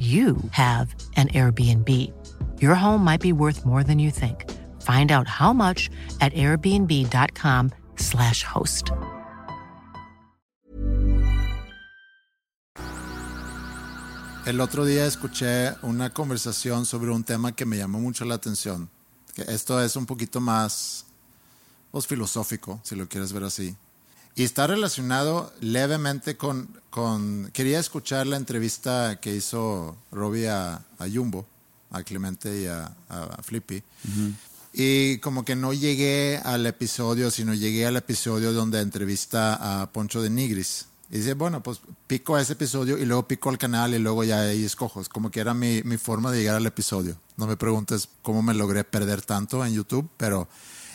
you 0.00 0.36
have 0.52 0.94
an 1.16 1.28
Airbnb. 1.28 1.88
Your 2.58 2.74
home 2.74 3.04
might 3.04 3.20
be 3.20 3.34
worth 3.34 3.66
more 3.66 3.84
than 3.84 3.98
you 3.98 4.10
think. 4.10 4.50
Find 4.80 5.12
out 5.12 5.28
how 5.28 5.52
much 5.52 5.90
at 6.22 6.32
airbnb.com/slash 6.32 8.44
host. 8.44 8.92
El 14.46 14.62
otro 14.62 14.86
día 14.86 15.04
escuché 15.06 15.76
una 15.82 16.08
conversación 16.10 16.86
sobre 16.86 17.10
un 17.10 17.24
tema 17.24 17.52
que 17.52 17.66
me 17.66 17.76
llamó 17.76 18.00
mucho 18.00 18.24
la 18.24 18.36
atención. 18.36 18.88
Esto 19.36 19.82
es 19.82 19.96
un 19.96 20.06
poquito 20.06 20.40
más 20.40 21.04
filosófico, 22.06 22.80
si 22.82 22.96
lo 22.96 23.06
quieres 23.06 23.32
ver 23.32 23.44
así. 23.44 23.76
Y 24.34 24.44
está 24.44 24.66
relacionado 24.66 25.52
levemente 25.60 26.36
con, 26.36 26.79
con... 26.90 27.50
Quería 27.52 27.78
escuchar 27.78 28.26
la 28.26 28.36
entrevista 28.36 29.18
que 29.20 29.34
hizo 29.34 29.96
Robbie 30.10 30.48
a, 30.48 30.82
a 30.98 31.08
Jumbo, 31.12 31.46
a 31.90 32.02
Clemente 32.02 32.62
y 32.62 32.66
a, 32.66 32.92
a 33.08 33.42
Flippy. 33.42 33.82
Y 34.72 35.18
como 35.18 35.44
que 35.44 35.56
no 35.56 35.72
llegué 35.72 36.40
al 36.44 36.66
episodio, 36.66 37.30
sino 37.30 37.54
llegué 37.54 37.86
al 37.86 37.96
episodio 37.96 38.52
donde 38.52 38.80
entrevista 38.80 39.82
a 39.82 39.90
Poncho 39.92 40.22
de 40.22 40.30
Nigris. 40.30 40.86
Y 41.10 41.18
dice, 41.18 41.34
bueno, 41.34 41.60
pues 41.60 41.80
pico 42.06 42.36
a 42.36 42.40
ese 42.40 42.52
episodio 42.52 42.96
y 42.96 43.04
luego 43.04 43.26
pico 43.26 43.50
al 43.50 43.58
canal 43.58 43.94
y 43.94 43.98
luego 43.98 44.22
ya 44.22 44.42
ahí 44.42 44.64
escojo. 44.64 45.00
Es 45.00 45.08
como 45.08 45.30
que 45.30 45.40
era 45.40 45.54
mi, 45.54 45.82
mi 45.82 45.96
forma 45.96 46.30
de 46.30 46.38
llegar 46.38 46.54
al 46.54 46.66
episodio. 46.66 47.16
No 47.36 47.48
me 47.48 47.56
preguntes 47.56 48.08
cómo 48.22 48.42
me 48.42 48.54
logré 48.54 48.84
perder 48.84 49.22
tanto 49.22 49.64
en 49.64 49.74
YouTube, 49.74 50.08
pero... 50.16 50.48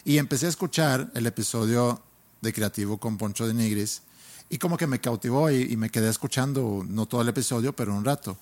Y 0.05 0.19
empecé 0.19 0.45
a 0.45 0.49
escuchar 0.49 1.11
el 1.15 1.25
episodio 1.25 2.01
de 2.41 2.53
Creativo 2.53 2.99
con 2.99 3.17
Poncho 3.17 3.47
de 3.47 3.55
Nigris 3.55 4.03
y 4.49 4.57
como 4.57 4.77
que 4.77 4.87
me 4.87 4.99
cautivó 4.99 5.49
y, 5.51 5.63
y 5.71 5.77
me 5.77 5.89
quedé 5.89 6.09
escuchando, 6.09 6.85
no 6.87 7.05
todo 7.07 7.21
el 7.21 7.29
episodio, 7.29 7.73
pero 7.75 7.95
un 7.95 8.05
rato. 8.05 8.37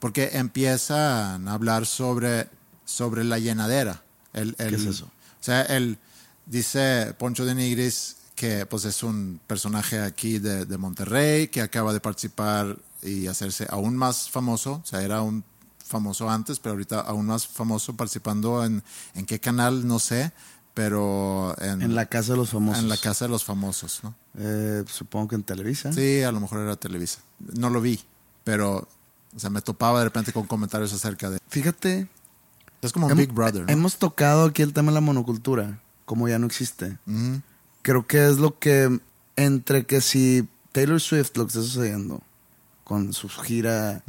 Porque 0.00 0.30
empiezan 0.34 1.48
a 1.48 1.52
hablar 1.54 1.86
sobre, 1.86 2.48
sobre 2.84 3.24
la 3.24 3.38
llenadera. 3.38 4.02
El, 4.32 4.54
el- 4.58 4.68
¿Qué 4.70 4.74
es 4.76 4.84
eso? 4.84 5.06
O 5.06 5.42
sea, 5.44 5.62
él 5.62 5.98
dice 6.46 7.14
Poncho 7.18 7.44
de 7.44 7.54
Nigris 7.54 8.16
que 8.34 8.66
pues 8.66 8.84
es 8.84 9.02
un 9.02 9.40
personaje 9.48 10.00
aquí 10.00 10.38
de, 10.38 10.64
de 10.64 10.78
Monterrey 10.78 11.48
que 11.48 11.60
acaba 11.60 11.92
de 11.92 11.98
participar 11.98 12.76
y 13.02 13.26
hacerse 13.26 13.66
aún 13.68 13.96
más 13.96 14.30
famoso. 14.30 14.80
O 14.84 14.86
sea, 14.86 15.02
era 15.02 15.22
un 15.22 15.42
famoso 15.84 16.28
antes, 16.30 16.60
pero 16.60 16.74
ahorita 16.74 17.00
aún 17.00 17.26
más 17.26 17.46
famoso 17.48 17.96
participando 17.96 18.64
en, 18.64 18.82
en 19.14 19.26
qué 19.26 19.40
canal, 19.40 19.86
no 19.88 19.98
sé, 19.98 20.32
pero 20.78 21.56
en, 21.60 21.82
En 21.82 21.96
la 21.96 22.06
casa 22.06 22.34
de 22.34 22.38
los 22.38 22.50
famosos. 22.50 22.84
en 22.84 22.88
la 22.88 22.96
casa 22.96 23.24
de 23.24 23.30
los 23.32 23.42
famosos, 23.42 23.98
¿no? 24.04 24.14
Eh, 24.38 24.84
supongo 24.86 25.26
que 25.26 25.34
en 25.34 25.42
Televisa. 25.42 25.92
Sí, 25.92 26.22
a 26.22 26.30
lo 26.30 26.38
mejor 26.38 26.60
era 26.60 26.76
Televisa. 26.76 27.18
No 27.40 27.68
lo 27.68 27.80
vi, 27.80 27.98
pero 28.44 28.86
o 29.34 29.38
sea, 29.40 29.50
me 29.50 29.60
topaba 29.60 29.98
de 29.98 30.04
repente 30.04 30.32
con 30.32 30.46
comentarios 30.46 30.92
acerca 30.92 31.30
de... 31.30 31.40
Fíjate, 31.48 32.06
Es 32.80 32.92
como 32.92 33.08
un 33.08 33.16
Big 33.16 33.32
Brother, 33.32 33.62
¿no? 33.66 33.72
hemos 33.72 33.96
tocado 33.98 34.44
aquí 34.44 34.62
el 34.62 34.72
tema 34.72 34.92
de 34.92 34.94
la 34.94 35.00
monocultura, 35.00 35.80
como 36.04 36.28
ya 36.28 36.38
no 36.38 36.46
existe. 36.46 36.96
Creo 37.82 38.06
que 38.06 38.28
es 38.28 38.38
lo 38.38 38.56
que, 38.60 39.00
entre 39.34 39.84
que 39.84 40.00
si 40.00 40.48
Taylor 40.70 41.00
Swift 41.00 41.32
lo 41.34 41.44
que 41.44 41.48
está 41.48 41.62
sucediendo 41.62 42.22
con 42.84 43.12
su 43.14 43.28
gira 43.28 44.04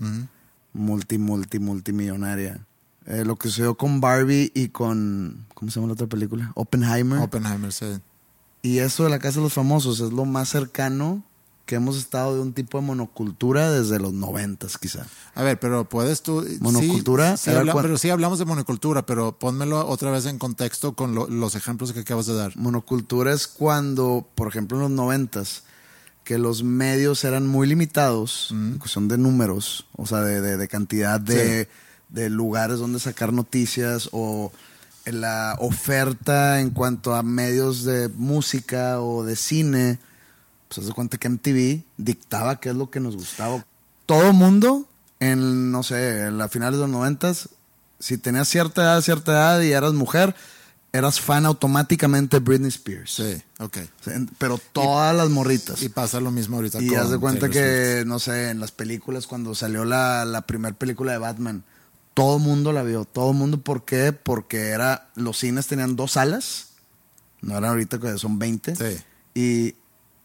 multi, 0.73 1.17
multi, 1.17 1.57
multimillonaria, 1.57 2.63
eh, 3.09 3.25
lo 3.25 3.35
que 3.35 3.49
sucedió 3.49 3.75
con 3.75 3.99
Barbie 3.99 4.51
y 4.55 4.69
con, 4.69 5.45
¿cómo 5.53 5.69
se 5.69 5.75
llama 5.75 5.87
la 5.87 5.93
otra 5.93 6.07
película? 6.07 6.51
Oppenheimer. 6.55 7.19
Oppenheimer, 7.19 7.73
sí. 7.73 7.85
Y 8.61 8.77
eso 8.79 9.03
de 9.03 9.09
la 9.09 9.19
Casa 9.19 9.39
de 9.39 9.43
los 9.43 9.53
Famosos 9.53 9.99
es 9.99 10.11
lo 10.13 10.23
más 10.25 10.49
cercano 10.49 11.23
que 11.65 11.75
hemos 11.75 11.97
estado 11.97 12.33
de 12.33 12.41
un 12.41 12.53
tipo 12.53 12.79
de 12.79 12.85
monocultura 12.85 13.69
desde 13.69 13.99
los 13.99 14.11
noventas, 14.11 14.77
quizá. 14.79 15.05
A 15.35 15.43
ver, 15.43 15.59
pero 15.59 15.87
puedes 15.87 16.23
tú... 16.23 16.43
Monocultura, 16.61 17.37
Sí, 17.37 17.51
habla- 17.51 17.73
pero 17.75 17.95
sí 17.97 18.09
hablamos 18.09 18.39
de 18.39 18.45
monocultura, 18.45 19.05
pero 19.05 19.37
pónmelo 19.37 19.87
otra 19.87 20.09
vez 20.09 20.25
en 20.25 20.39
contexto 20.39 20.93
con 20.93 21.13
lo- 21.13 21.27
los 21.27 21.53
ejemplos 21.55 21.93
que 21.93 21.99
acabas 21.99 22.25
de 22.25 22.33
dar. 22.33 22.57
Monocultura 22.57 23.33
es 23.33 23.45
cuando, 23.47 24.27
por 24.33 24.47
ejemplo, 24.47 24.77
en 24.77 24.81
los 24.83 24.91
noventas, 24.91 25.61
que 26.23 26.39
los 26.39 26.63
medios 26.63 27.23
eran 27.23 27.45
muy 27.47 27.67
limitados, 27.67 28.47
en 28.51 28.77
cuestión 28.79 29.07
de 29.07 29.17
números, 29.19 29.85
o 29.95 30.07
sea, 30.07 30.21
de, 30.21 30.41
de- 30.41 30.57
de 30.57 30.67
cantidad 30.67 31.19
de, 31.19 31.69
de 32.09 32.29
lugares 32.29 32.79
donde 32.79 32.99
sacar 32.99 33.31
noticias 33.33 34.09
o 34.11 34.51
la 35.05 35.55
oferta 35.59 36.59
en 36.59 36.71
cuanto 36.71 37.15
a 37.15 37.23
medios 37.23 37.83
de 37.83 38.09
música 38.09 39.01
o 39.01 39.23
de 39.23 39.35
cine. 39.35 39.99
Pues 40.67 40.79
haz 40.79 40.85
de 40.87 40.93
cuenta 40.93 41.17
que 41.17 41.29
MTV 41.29 41.83
dictaba 41.97 42.59
qué 42.59 42.69
es 42.69 42.75
lo 42.75 42.89
que 42.89 42.99
nos 42.99 43.15
gustaba. 43.15 43.65
Todo 44.05 44.33
mundo, 44.33 44.87
en, 45.19 45.71
no 45.71 45.83
sé, 45.83 46.25
en 46.25 46.37
la 46.37 46.49
finales 46.49 46.79
de 46.79 46.81
los 46.81 46.91
noventas, 46.91 47.49
si 47.99 48.17
tenías 48.17 48.47
cierta 48.47 48.83
edad, 48.83 49.01
cierta 49.01 49.31
edad 49.31 49.61
y 49.61 49.71
eras 49.71 49.93
mujer, 49.93 50.35
eras 50.91 51.19
fan 51.19 51.45
automáticamente 51.45 52.37
de 52.37 52.43
Britney 52.43 52.69
Spears. 52.69 53.13
Sí, 53.13 53.41
ok. 53.59 53.77
Pero 54.37 54.59
todas 54.73 55.15
las 55.15 55.29
morritas. 55.29 55.81
Y 55.81 55.89
pasa 55.89 56.19
lo 56.19 56.31
mismo 56.31 56.57
ahorita 56.57 56.81
Y 56.81 56.95
haz 56.95 57.09
de 57.09 57.19
cuenta 57.19 57.49
Taylor 57.49 57.53
que, 57.53 58.03
no 58.05 58.19
sé, 58.19 58.49
en 58.49 58.59
las 58.59 58.71
películas, 58.71 59.27
cuando 59.27 59.53
salió 59.53 59.85
la, 59.85 60.25
la 60.25 60.41
primera 60.41 60.75
película 60.75 61.11
de 61.11 61.17
Batman, 61.17 61.63
todo 62.19 62.37
el 62.37 62.43
mundo 62.43 62.71
la 62.73 62.83
vio. 62.83 63.05
Todo 63.05 63.31
el 63.31 63.37
mundo, 63.37 63.61
¿por 63.61 63.85
qué? 63.85 64.11
Porque 64.13 64.67
era, 64.69 65.09
los 65.15 65.37
cines 65.37 65.67
tenían 65.67 65.95
dos 65.95 66.13
salas. 66.13 66.67
No 67.41 67.53
eran 67.57 67.71
ahorita 67.71 67.99
que 67.99 68.17
son 68.17 68.37
20. 68.39 68.75
Sí. 68.75 68.97
Y 69.33 69.75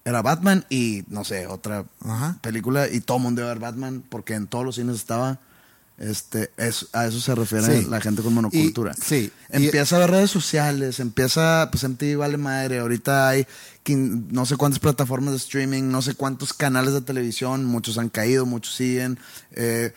era 0.05 0.21
Batman 0.23 0.67
y, 0.69 1.05
no 1.09 1.25
sé, 1.25 1.47
otra 1.47 1.85
Ajá. 2.05 2.39
película. 2.43 2.89
Y 2.89 3.01
todo 3.01 3.19
el 3.19 3.23
mundo 3.23 3.41
iba 3.43 3.51
a 3.51 3.55
ver 3.55 3.61
Batman 3.63 4.03
porque 4.09 4.35
en 4.35 4.47
todos 4.47 4.65
los 4.65 4.75
cines 4.77 4.97
estaba. 4.97 5.39
Este, 5.97 6.51
es, 6.57 6.89
a 6.93 7.07
eso 7.07 7.21
se 7.21 7.37
refiere 7.37 7.83
Sí. 7.83 7.87
la 7.89 8.01
gente 8.01 8.21
con 8.23 8.35
monocultura. 8.35 8.93
Y- 8.99 9.01
sí. 9.01 9.33
Y- 9.53 9.67
Empieza 9.67 9.95
a 9.95 10.01
ver 10.01 10.11
redes 10.11 10.31
sociales, 10.33 10.99
empieza, 10.99 11.69
pues 11.71 11.85
MTV 11.85 12.17
vale 12.17 12.37
madre. 12.37 12.81
Ahorita 12.81 13.29
hay 13.29 13.47
no 13.87 14.45
sé 14.45 14.57
cuántas 14.57 14.81
plataformas 14.81 15.31
de 15.31 15.37
streaming, 15.37 15.85
no 15.93 16.03
sé 16.03 16.15
cuántos 16.17 16.53
canales 16.53 16.95
de 16.95 17.01
televisión, 17.03 17.65
muchos 17.65 17.97
han 17.99 18.09
caído, 18.09 18.45
muchos 18.45 18.75
siguen. 18.75 19.21
Eh, 19.53 19.95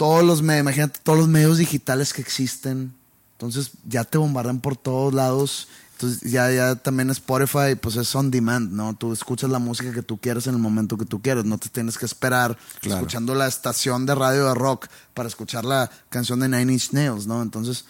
todos 0.00 0.24
los 0.24 0.40
medios, 0.40 0.62
imagínate, 0.62 0.98
todos 1.02 1.18
los 1.18 1.28
medios 1.28 1.58
digitales 1.58 2.14
que 2.14 2.22
existen. 2.22 2.94
Entonces 3.32 3.72
ya 3.86 4.02
te 4.02 4.16
bombardean 4.16 4.60
por 4.60 4.74
todos 4.74 5.12
lados. 5.12 5.68
Entonces 5.92 6.22
ya, 6.22 6.50
ya 6.50 6.74
también 6.74 7.10
Spotify, 7.10 7.74
pues 7.78 7.96
es 7.96 8.14
on 8.14 8.30
demand, 8.30 8.72
¿no? 8.72 8.96
Tú 8.96 9.12
escuchas 9.12 9.50
la 9.50 9.58
música 9.58 9.92
que 9.92 10.00
tú 10.00 10.16
quieres 10.16 10.46
en 10.46 10.54
el 10.54 10.60
momento 10.62 10.96
que 10.96 11.04
tú 11.04 11.20
quieres. 11.20 11.44
No 11.44 11.58
te 11.58 11.68
tienes 11.68 11.98
que 11.98 12.06
esperar 12.06 12.56
Claro. 12.80 12.96
escuchando 12.96 13.34
la 13.34 13.46
estación 13.46 14.06
de 14.06 14.14
radio 14.14 14.46
de 14.46 14.54
rock 14.54 14.86
para 15.12 15.28
escuchar 15.28 15.66
la 15.66 15.90
canción 16.08 16.40
de 16.40 16.48
Nine 16.48 16.72
Inch 16.72 16.92
Nails, 16.92 17.26
¿no? 17.26 17.42
Entonces 17.42 17.84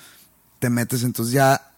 te 0.58 0.68
metes, 0.68 1.04
entonces 1.04 1.32
ya 1.32 1.70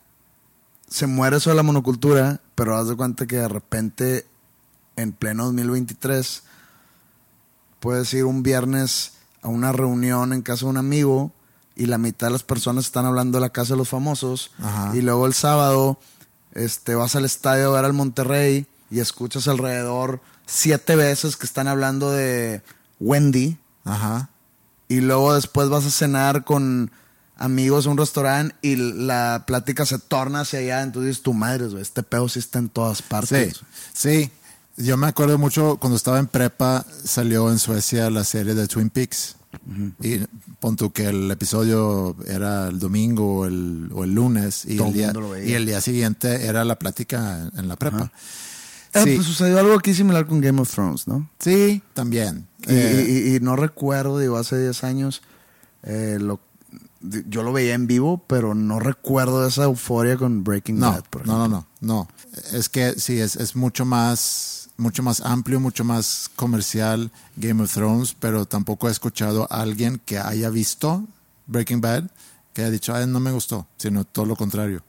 se 0.88 1.06
muere 1.06 1.36
eso 1.36 1.50
de 1.50 1.56
la 1.56 1.62
monocultura, 1.62 2.40
pero 2.54 2.74
haz 2.78 2.88
de 2.88 2.96
cuenta 2.96 3.26
que 3.26 3.36
de 3.36 3.48
repente 3.48 4.26
en 4.96 5.12
pleno 5.12 5.44
2023 5.44 6.42
puedes 7.80 8.14
ir 8.14 8.24
un 8.24 8.42
viernes 8.42 9.12
a 9.42 9.48
una 9.48 9.72
reunión 9.72 10.32
en 10.32 10.42
casa 10.42 10.64
de 10.66 10.70
un 10.70 10.76
amigo 10.76 11.32
y 11.74 11.86
la 11.86 11.98
mitad 11.98 12.28
de 12.28 12.32
las 12.32 12.42
personas 12.42 12.84
están 12.86 13.06
hablando 13.06 13.38
de 13.38 13.42
la 13.42 13.50
casa 13.50 13.74
de 13.74 13.78
los 13.78 13.88
famosos 13.88 14.50
Ajá. 14.62 14.96
y 14.96 15.00
luego 15.00 15.26
el 15.26 15.34
sábado 15.34 15.98
este 16.54 16.94
vas 16.94 17.16
al 17.16 17.24
estadio 17.24 17.70
a 17.70 17.76
ver 17.76 17.84
al 17.86 17.92
Monterrey 17.94 18.66
y 18.90 19.00
escuchas 19.00 19.48
alrededor 19.48 20.20
siete 20.46 20.96
veces 20.96 21.36
que 21.36 21.46
están 21.46 21.66
hablando 21.68 22.10
de 22.10 22.62
Wendy 23.00 23.56
Ajá. 23.84 24.28
y 24.88 25.00
luego 25.00 25.34
después 25.34 25.68
vas 25.70 25.86
a 25.86 25.90
cenar 25.90 26.44
con 26.44 26.90
amigos 27.36 27.86
a 27.86 27.90
un 27.90 27.96
restaurante 27.98 28.54
y 28.62 28.76
la 28.76 29.44
plática 29.46 29.84
se 29.86 29.98
torna 29.98 30.40
hacia 30.40 30.60
allá, 30.60 30.82
entonces 30.82 31.08
dices, 31.08 31.22
tu 31.22 31.32
madre, 31.32 31.66
este 31.80 32.02
pedo 32.04 32.28
sí 32.28 32.38
está 32.38 32.58
en 32.60 32.68
todas 32.68 32.98
Sí, 32.98 33.04
partes. 33.08 33.60
sí. 33.92 34.30
Yo 34.76 34.96
me 34.96 35.06
acuerdo 35.06 35.36
mucho 35.38 35.76
cuando 35.78 35.96
estaba 35.96 36.18
en 36.18 36.26
prepa, 36.28 36.86
salió 37.04 37.50
en 37.50 37.58
Suecia 37.58 38.08
la 38.10 38.24
serie 38.24 38.54
de 38.54 38.66
Twin 38.68 38.88
Peaks. 38.90 39.36
Y 40.02 40.18
pon 40.60 40.76
tú 40.76 40.92
que 40.92 41.06
el 41.08 41.30
episodio 41.30 42.16
era 42.26 42.68
el 42.68 42.78
domingo 42.78 43.40
o 43.40 43.46
el, 43.46 43.90
o 43.94 44.04
el 44.04 44.14
lunes 44.14 44.64
y 44.64 44.78
el, 44.78 44.92
día, 44.92 45.12
y 45.44 45.52
el 45.52 45.66
día 45.66 45.80
siguiente 45.80 46.46
era 46.46 46.64
la 46.64 46.78
plática 46.78 47.50
en 47.56 47.68
la 47.68 47.76
prepa. 47.76 48.12
Eh, 48.94 49.02
Sí, 49.04 49.14
pues 49.14 49.26
sucedió 49.26 49.58
algo 49.58 49.72
aquí 49.74 49.94
similar 49.94 50.26
con 50.26 50.40
Game 50.42 50.60
of 50.60 50.70
Thrones, 50.70 51.08
¿no? 51.08 51.30
sí, 51.38 51.82
también. 51.94 52.46
Y, 52.68 52.72
Eh, 52.74 53.06
y- 53.32 53.36
y 53.36 53.40
no 53.40 53.56
recuerdo, 53.56 54.18
digo, 54.18 54.36
hace 54.36 54.60
10 54.60 54.84
años, 54.84 55.22
eh, 55.82 56.18
lo, 56.20 56.40
yo 57.00 57.42
lo 57.42 57.54
veía 57.54 57.72
en 57.74 57.86
vivo, 57.86 58.22
pero 58.26 58.54
no 58.54 58.80
recuerdo 58.80 59.46
esa 59.48 59.64
euforia 59.64 60.18
con 60.18 60.44
Breaking 60.44 60.78
no, 60.78 60.90
Bad, 60.92 61.04
por 61.08 61.26
no, 61.26 61.38
no, 61.38 61.48
no, 61.48 61.66
no. 61.80 62.08
Es 62.52 62.68
que 62.68 62.92
sí, 63.00 63.18
es, 63.18 63.36
es 63.36 63.56
mucho 63.56 63.86
más, 63.86 64.51
mucho 64.76 65.02
más 65.02 65.20
amplio, 65.20 65.60
mucho 65.60 65.84
más 65.84 66.30
comercial 66.36 67.10
Game 67.36 67.62
of 67.62 67.72
Thrones, 67.72 68.16
pero 68.18 68.46
tampoco 68.46 68.88
he 68.88 68.92
escuchado 68.92 69.46
a 69.50 69.60
alguien 69.62 70.00
que 70.04 70.18
haya 70.18 70.50
visto 70.50 71.04
Breaking 71.46 71.80
Bad 71.80 72.04
que 72.52 72.62
haya 72.62 72.70
dicho, 72.70 72.94
"Ay, 72.94 73.06
no 73.06 73.18
me 73.20 73.32
gustó, 73.32 73.66
sino 73.78 74.04
todo 74.04 74.26
lo 74.26 74.36
contrario. 74.36 74.82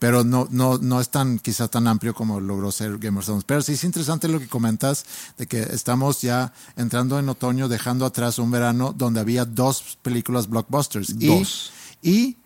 pero 0.00 0.22
no, 0.22 0.46
no, 0.50 0.76
no 0.76 1.00
es 1.00 1.08
tan, 1.08 1.38
quizá 1.38 1.68
tan 1.68 1.86
amplio 1.86 2.12
como 2.14 2.38
logró 2.38 2.70
ser 2.70 2.98
Game 2.98 3.18
of 3.18 3.24
Thrones. 3.24 3.44
Pero 3.44 3.62
sí 3.62 3.72
es 3.72 3.84
interesante 3.84 4.28
lo 4.28 4.38
que 4.38 4.48
comentas 4.48 5.06
de 5.38 5.46
que 5.46 5.62
estamos 5.62 6.20
ya 6.20 6.52
entrando 6.76 7.18
en 7.18 7.26
otoño, 7.28 7.68
dejando 7.68 8.04
atrás 8.04 8.38
un 8.38 8.50
verano 8.50 8.92
donde 8.94 9.20
había 9.20 9.46
dos 9.46 9.96
películas 10.02 10.48
blockbusters. 10.50 11.18
Dos. 11.18 11.72
Y, 12.02 12.10
y 12.10 12.36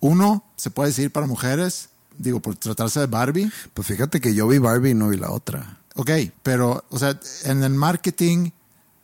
uno, 0.00 0.44
se 0.56 0.70
puede 0.70 0.90
decir 0.90 1.10
para 1.10 1.26
mujeres, 1.26 1.90
digo, 2.16 2.40
por 2.40 2.56
tratarse 2.56 3.00
de 3.00 3.06
Barbie. 3.06 3.52
Pues 3.74 3.86
fíjate 3.86 4.18
que 4.20 4.34
yo 4.34 4.48
vi 4.48 4.56
Barbie 4.58 4.90
y 4.90 4.94
no 4.94 5.08
vi 5.08 5.18
la 5.18 5.30
otra. 5.30 5.80
Ok, 5.94 6.10
pero, 6.42 6.84
o 6.90 6.98
sea, 6.98 7.18
en 7.44 7.62
el 7.62 7.72
marketing 7.74 8.50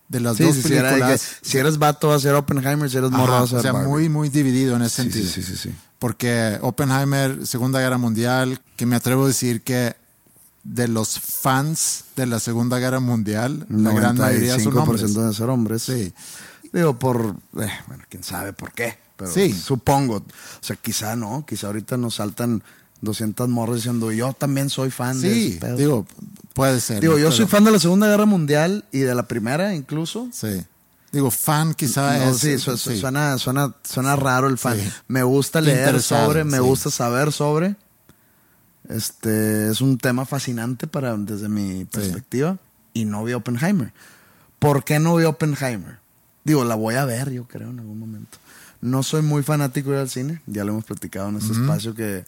de 0.09 0.20
las 0.20 0.36
Sí, 0.38 0.43
dos 0.45 0.57
sí, 0.57 0.62
sí, 0.62 0.74
era 0.74 0.88
de 0.88 0.95
que 0.97 1.01
películas. 1.03 1.36
si 1.41 1.59
eres 1.59 1.78
vato 1.78 2.12
a 2.12 2.18
ser 2.18 2.34
Oppenheimer, 2.34 2.91
si 2.91 2.97
eres 2.97 3.11
morro 3.12 3.34
a 3.34 3.43
o 3.43 3.47
ser 3.47 3.61
sea, 3.62 3.72
Barbie. 3.72 3.88
muy, 3.88 4.09
muy 4.09 4.28
dividido 4.28 4.74
en 4.76 4.82
ese 4.82 4.97
Sí, 4.97 5.03
sentido. 5.11 5.30
sí, 5.32 5.43
sí, 5.43 5.57
sí. 5.57 5.74
Porque 6.01 6.59
Oppenheimer, 6.62 7.47
Segunda 7.47 7.78
Guerra 7.80 7.99
Mundial, 7.99 8.61
que 8.76 8.86
me 8.86 8.97
atrevo 8.97 9.24
a 9.24 9.28
decir 9.28 9.62
que 9.62 9.95
de 10.64 10.88
los 10.88 11.18
fans 11.20 12.05
de 12.16 12.26
la 12.26 12.41
Segunda 12.41 12.78
Guerra 12.78 12.99
Mundial, 13.01 13.66
la 13.68 13.93
gran 13.93 14.16
mayoría 14.18 14.59
son 14.59 14.74
95% 14.74 14.78
hombres. 14.82 15.14
de 15.14 15.34
ser 15.34 15.49
hombres. 15.49 15.82
Sí. 15.82 16.12
Digo, 16.72 16.99
por, 16.99 17.36
eh, 17.61 17.68
bueno, 17.86 18.05
quién 18.09 18.24
sabe 18.24 18.53
por 18.53 18.72
qué, 18.72 18.99
pero 19.16 19.30
Sí. 19.32 19.53
supongo. 19.53 20.16
O 20.16 20.24
sea, 20.61 20.76
quizá 20.76 21.14
no, 21.16 21.45
quizá 21.47 21.68
ahorita 21.68 21.97
nos 21.97 22.16
saltan 22.16 22.62
200 23.03 23.48
morros 23.48 23.76
diciendo, 23.76 24.12
yo 24.12 24.32
también 24.32 24.68
soy 24.70 24.90
fan 24.90 25.20
de 25.20 25.32
Sí, 25.34 25.59
pedo". 25.61 25.76
digo, 25.76 26.07
puede 26.55 26.80
ser. 26.80 27.01
Digo, 27.01 27.14
yo 27.14 27.26
Pero- 27.26 27.32
soy 27.36 27.46
fan 27.46 27.64
de 27.64 27.70
la 27.72 27.78
Segunda 27.78 28.07
Guerra 28.09 28.26
Mundial 28.26 28.84
y 28.92 28.98
de 29.01 29.14
la 29.14 29.26
Primera 29.28 29.74
incluso. 29.74 30.28
Sí. 30.32 30.62
Digo, 31.12 31.30
fan 31.30 31.74
quizá 31.74 32.18
No, 32.18 32.30
es. 32.30 32.38
sí, 32.38 32.59
su- 32.59 32.76
su- 32.76 32.90
sí. 32.90 32.98
Suena, 33.01 33.36
suena, 33.38 33.74
suena 33.82 34.14
raro 34.16 34.46
el 34.46 34.59
fan. 34.59 34.78
Sí. 34.78 34.88
Me 35.09 35.22
gusta 35.24 35.61
leer 35.61 36.01
sobre, 36.03 36.44
me 36.44 36.61
gusta 36.61 36.90
saber 36.90 37.32
sobre. 37.32 37.74
Este 38.88 39.70
es 39.70 39.80
un 39.80 39.98
tema 39.98 40.24
fascinante 40.24 40.86
para 40.86 41.16
desde 41.16 41.48
mi 41.48 41.84
perspectiva. 41.84 42.59
Y 42.92 43.05
no 43.05 43.22
vi 43.24 43.32
Oppenheimer. 43.34 43.92
¿Por 44.59 44.84
qué 44.84 44.98
no 44.98 45.16
vi 45.16 45.24
Oppenheimer? 45.24 45.98
Digo, 46.44 46.64
la 46.64 46.74
voy 46.74 46.96
a 46.96 47.05
ver, 47.05 47.30
yo 47.30 47.44
creo, 47.46 47.70
en 47.70 47.78
algún 47.80 47.98
momento. 47.98 48.38
No 48.80 49.03
soy 49.03 49.22
muy 49.22 49.42
fanático 49.42 49.90
de 49.90 49.96
ir 49.96 50.01
al 50.03 50.11
cine. 50.11 50.40
Ya 50.46 50.64
lo 50.64 50.72
hemos 50.72 50.84
platicado 50.84 51.28
en 51.28 51.36
este 51.36 51.53
espacio 51.53 51.94
que, 51.94 52.24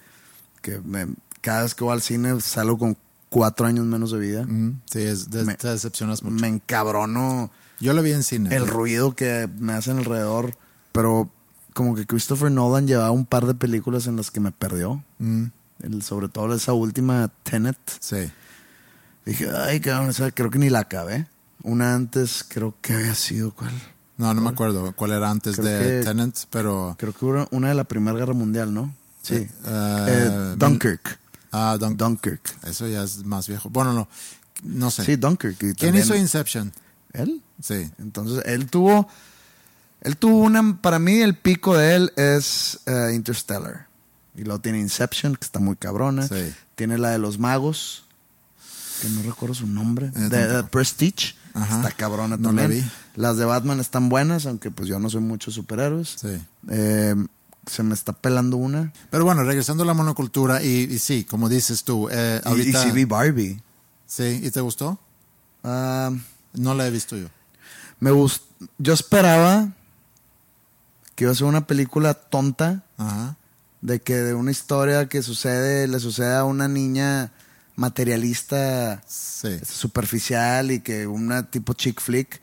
que 0.62 0.78
me- 0.80 1.08
cada 1.42 1.62
vez 1.62 1.74
que 1.74 1.84
voy 1.84 1.92
al 1.92 2.00
cine 2.02 2.40
salgo 2.40 2.78
con 2.78 2.96
cuatro 3.28 3.66
años 3.66 3.84
menos 3.84 4.12
de 4.12 4.18
vida. 4.18 4.46
Sí, 4.90 5.00
es, 5.00 5.30
de- 5.30 5.44
Me- 5.44 5.54
te 5.56 5.68
decepcionas 5.68 6.22
mucho. 6.22 6.36
Me 6.40 6.48
encabrono 6.48 7.50
Yo 7.80 7.92
lo 7.92 8.02
vi 8.02 8.12
en 8.12 8.22
cine. 8.22 8.54
el 8.54 8.66
ruido 8.66 9.14
que 9.14 9.48
me 9.58 9.72
hacen 9.74 9.98
alrededor. 9.98 10.54
Pero 10.92 11.30
como 11.74 11.94
que 11.94 12.06
Christopher 12.06 12.50
Nolan 12.50 12.86
llevaba 12.86 13.10
un 13.10 13.24
par 13.26 13.46
de 13.46 13.54
películas 13.54 14.06
en 14.06 14.16
las 14.16 14.30
que 14.30 14.40
me 14.40 14.52
perdió. 14.52 15.02
Mm, 15.18 15.44
El- 15.82 16.02
sobre 16.02 16.28
todo 16.28 16.54
esa 16.54 16.72
última 16.74 17.30
Tenet. 17.42 17.76
sí. 18.00 18.30
Dije, 19.24 19.48
ay, 19.56 19.80
cabrón, 19.80 20.10
esa 20.10 20.30
creo 20.32 20.50
que 20.50 20.58
ni 20.58 20.68
la 20.68 20.80
acabé. 20.80 21.26
Una 21.62 21.94
antes, 21.94 22.44
creo 22.48 22.74
que 22.80 22.92
había 22.94 23.14
sido, 23.14 23.52
¿cuál? 23.54 23.70
No, 24.18 24.34
no 24.34 24.40
me 24.40 24.48
acuerdo 24.50 24.92
cuál 24.94 25.12
era 25.12 25.30
antes 25.30 25.56
Creo 25.56 25.68
de 25.68 25.78
que- 26.00 26.04
Tenant, 26.04 26.36
pero. 26.50 26.96
Creo 26.98 27.12
que 27.12 27.24
una 27.54 27.68
de 27.68 27.74
la 27.74 27.84
Primera 27.84 28.16
Guerra 28.18 28.34
Mundial, 28.34 28.74
¿no? 28.74 28.92
Sí. 29.22 29.34
Eh, 29.34 29.48
Eh, 29.66 30.54
Dunkirk. 30.58 31.18
Ah, 31.52 31.76
Dunk- 31.78 31.96
Dunkirk. 31.96 32.40
Eso 32.66 32.86
ya 32.88 33.02
es 33.04 33.24
más 33.24 33.46
viejo. 33.48 33.68
Bueno, 33.70 33.92
no. 33.92 34.08
No 34.64 34.90
sé. 34.90 35.04
Sí, 35.04 35.16
Dunkirk. 35.16 35.62
y 35.62 35.74
¿Quién 35.74 35.94
hizo 35.96 36.14
Inception? 36.16 36.72
Él. 37.12 37.42
Sí. 37.62 37.90
Entonces, 37.98 38.42
él 38.46 38.66
tuvo. 38.68 39.08
Él 40.00 40.16
tuvo 40.16 40.38
una. 40.38 40.78
Para 40.80 40.98
mí, 40.98 41.20
el 41.20 41.36
pico 41.36 41.76
de 41.76 41.94
él 41.94 42.12
es 42.16 42.80
eh, 42.86 43.12
Interstellar. 43.14 43.86
Y 44.34 44.42
luego 44.44 44.60
tiene 44.60 44.78
Inception, 44.80 45.36
que 45.36 45.44
está 45.44 45.58
muy 45.60 45.76
cabrona. 45.76 46.26
Sí. 46.26 46.52
Tiene 46.74 46.96
la 46.98 47.10
de 47.10 47.18
los 47.18 47.38
magos, 47.38 48.04
que 49.02 49.08
no 49.10 49.22
recuerdo 49.22 49.54
su 49.54 49.66
nombre. 49.66 50.10
De. 50.10 50.62
Prestige. 50.64 51.34
Ajá. 51.54 51.76
Está 51.76 51.90
cabrona 51.90 52.36
No 52.38 52.50
la 52.52 52.62
también. 52.62 52.82
vi. 52.82 52.90
Las 53.20 53.36
de 53.36 53.44
Batman 53.44 53.78
están 53.78 54.08
buenas, 54.08 54.46
aunque 54.46 54.70
pues 54.70 54.88
yo 54.88 54.98
no 54.98 55.10
soy 55.10 55.20
mucho 55.20 55.50
superhéroes. 55.50 56.16
Sí. 56.18 56.40
Eh, 56.70 57.14
se 57.66 57.82
me 57.82 57.94
está 57.94 58.12
pelando 58.12 58.56
una. 58.56 58.92
Pero 59.10 59.24
bueno, 59.24 59.44
regresando 59.44 59.82
a 59.84 59.86
la 59.86 59.94
monocultura, 59.94 60.62
y, 60.62 60.88
y 60.90 60.98
sí, 60.98 61.24
como 61.24 61.48
dices 61.48 61.84
tú, 61.84 62.08
eh, 62.10 62.40
Y- 62.44 62.48
ahorita. 62.48 62.80
Y, 62.80 62.82
sí 62.88 62.90
vi 62.92 63.04
Barbie. 63.04 63.62
Sí, 64.06 64.40
¿y 64.42 64.50
te 64.50 64.60
gustó? 64.60 64.98
Ah, 65.64 66.10
No 66.54 66.74
la 66.74 66.86
he 66.86 66.90
visto 66.90 67.16
yo. 67.16 67.28
me 68.00 68.10
gust- 68.10 68.42
Yo 68.78 68.92
esperaba 68.92 69.68
que 71.14 71.24
iba 71.24 71.32
a 71.32 71.36
ser 71.36 71.46
una 71.46 71.66
película 71.66 72.14
tonta. 72.14 72.82
Ajá. 72.98 73.36
de 73.80 74.00
que 74.00 74.14
de 74.14 74.32
una 74.34 74.52
historia 74.52 75.08
que 75.08 75.22
sucede, 75.22 75.88
le 75.88 75.98
sucede 75.98 76.36
a 76.36 76.44
una 76.44 76.68
niña 76.68 77.32
materialista 77.74 79.02
Sí. 79.08 79.58
superficial 79.64 80.70
y 80.70 80.80
que 80.80 81.06
una 81.06 81.50
tipo 81.50 81.72
chick 81.74 82.00
flick. 82.00 82.40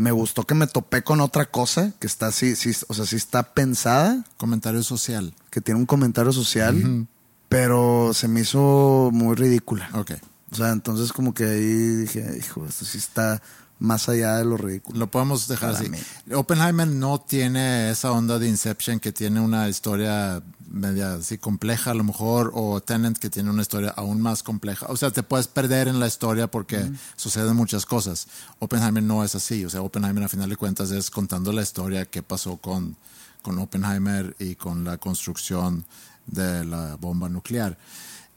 Me 0.00 0.12
gustó 0.12 0.44
que 0.44 0.54
me 0.54 0.66
topé 0.66 1.02
con 1.02 1.20
otra 1.20 1.44
cosa 1.44 1.92
que 2.00 2.06
está 2.06 2.28
así, 2.28 2.56
sí, 2.56 2.72
o 2.88 2.94
sea, 2.94 3.04
sí 3.04 3.16
está 3.16 3.52
pensada, 3.52 4.24
Comentario 4.38 4.82
social. 4.82 5.34
que 5.50 5.60
tiene 5.60 5.78
un 5.78 5.84
comentario 5.84 6.32
social, 6.32 7.06
pero 7.50 8.12
se 8.14 8.26
me 8.26 8.40
hizo 8.40 9.10
muy 9.12 9.36
ridícula. 9.36 9.90
Ok. 9.92 10.12
O 10.52 10.54
sea, 10.54 10.70
entonces 10.70 11.12
como 11.12 11.34
que 11.34 11.44
ahí 11.44 11.96
dije, 11.96 12.24
hijo, 12.38 12.64
esto 12.66 12.86
sí 12.86 12.96
está 12.96 13.42
más 13.78 14.08
allá 14.08 14.36
de 14.36 14.46
lo 14.46 14.56
ridículo. 14.56 15.00
Lo 15.00 15.10
podemos 15.10 15.46
dejar 15.48 15.74
así. 15.74 15.90
mí. 15.90 15.98
Oppenheimer 16.32 16.88
no 16.88 17.20
tiene 17.20 17.90
esa 17.90 18.10
onda 18.12 18.38
de 18.38 18.48
Inception 18.48 19.00
que 19.00 19.12
tiene 19.12 19.38
una 19.40 19.68
historia 19.68 20.42
media 20.70 21.14
así 21.14 21.36
compleja 21.38 21.90
a 21.90 21.94
lo 21.94 22.04
mejor, 22.04 22.52
o 22.54 22.80
Tenant 22.80 23.18
que 23.18 23.28
tiene 23.28 23.50
una 23.50 23.62
historia 23.62 23.90
aún 23.96 24.20
más 24.20 24.42
compleja. 24.42 24.86
O 24.88 24.96
sea, 24.96 25.10
te 25.10 25.22
puedes 25.22 25.48
perder 25.48 25.88
en 25.88 25.98
la 26.00 26.06
historia 26.06 26.48
porque 26.50 26.90
suceden 27.16 27.56
muchas 27.56 27.84
cosas. 27.86 28.26
Oppenheimer 28.60 29.02
no 29.02 29.22
es 29.24 29.34
así. 29.34 29.64
O 29.64 29.70
sea, 29.70 29.82
Oppenheimer 29.82 30.24
a 30.24 30.28
final 30.28 30.48
de 30.48 30.56
cuentas 30.56 30.90
es 30.90 31.10
contando 31.10 31.52
la 31.52 31.62
historia 31.62 32.06
que 32.06 32.22
pasó 32.22 32.56
con, 32.56 32.96
con 33.42 33.58
Oppenheimer 33.58 34.34
y 34.38 34.54
con 34.54 34.84
la 34.84 34.96
construcción 34.98 35.84
de 36.26 36.64
la 36.64 36.96
bomba 36.96 37.28
nuclear. 37.28 37.76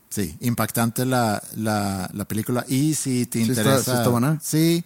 Sí, 0.09 0.35
impactante 0.41 1.05
la, 1.05 1.41
la, 1.55 2.09
la 2.13 2.25
película. 2.25 2.65
Y 2.67 2.93
si 2.93 3.25
te 3.25 3.43
¿Sí 3.43 3.49
está- 3.51 3.61
interesa. 3.61 3.83
sí 3.93 3.97
está 3.97 4.09
buena? 4.09 4.39
Sí, 4.43 4.83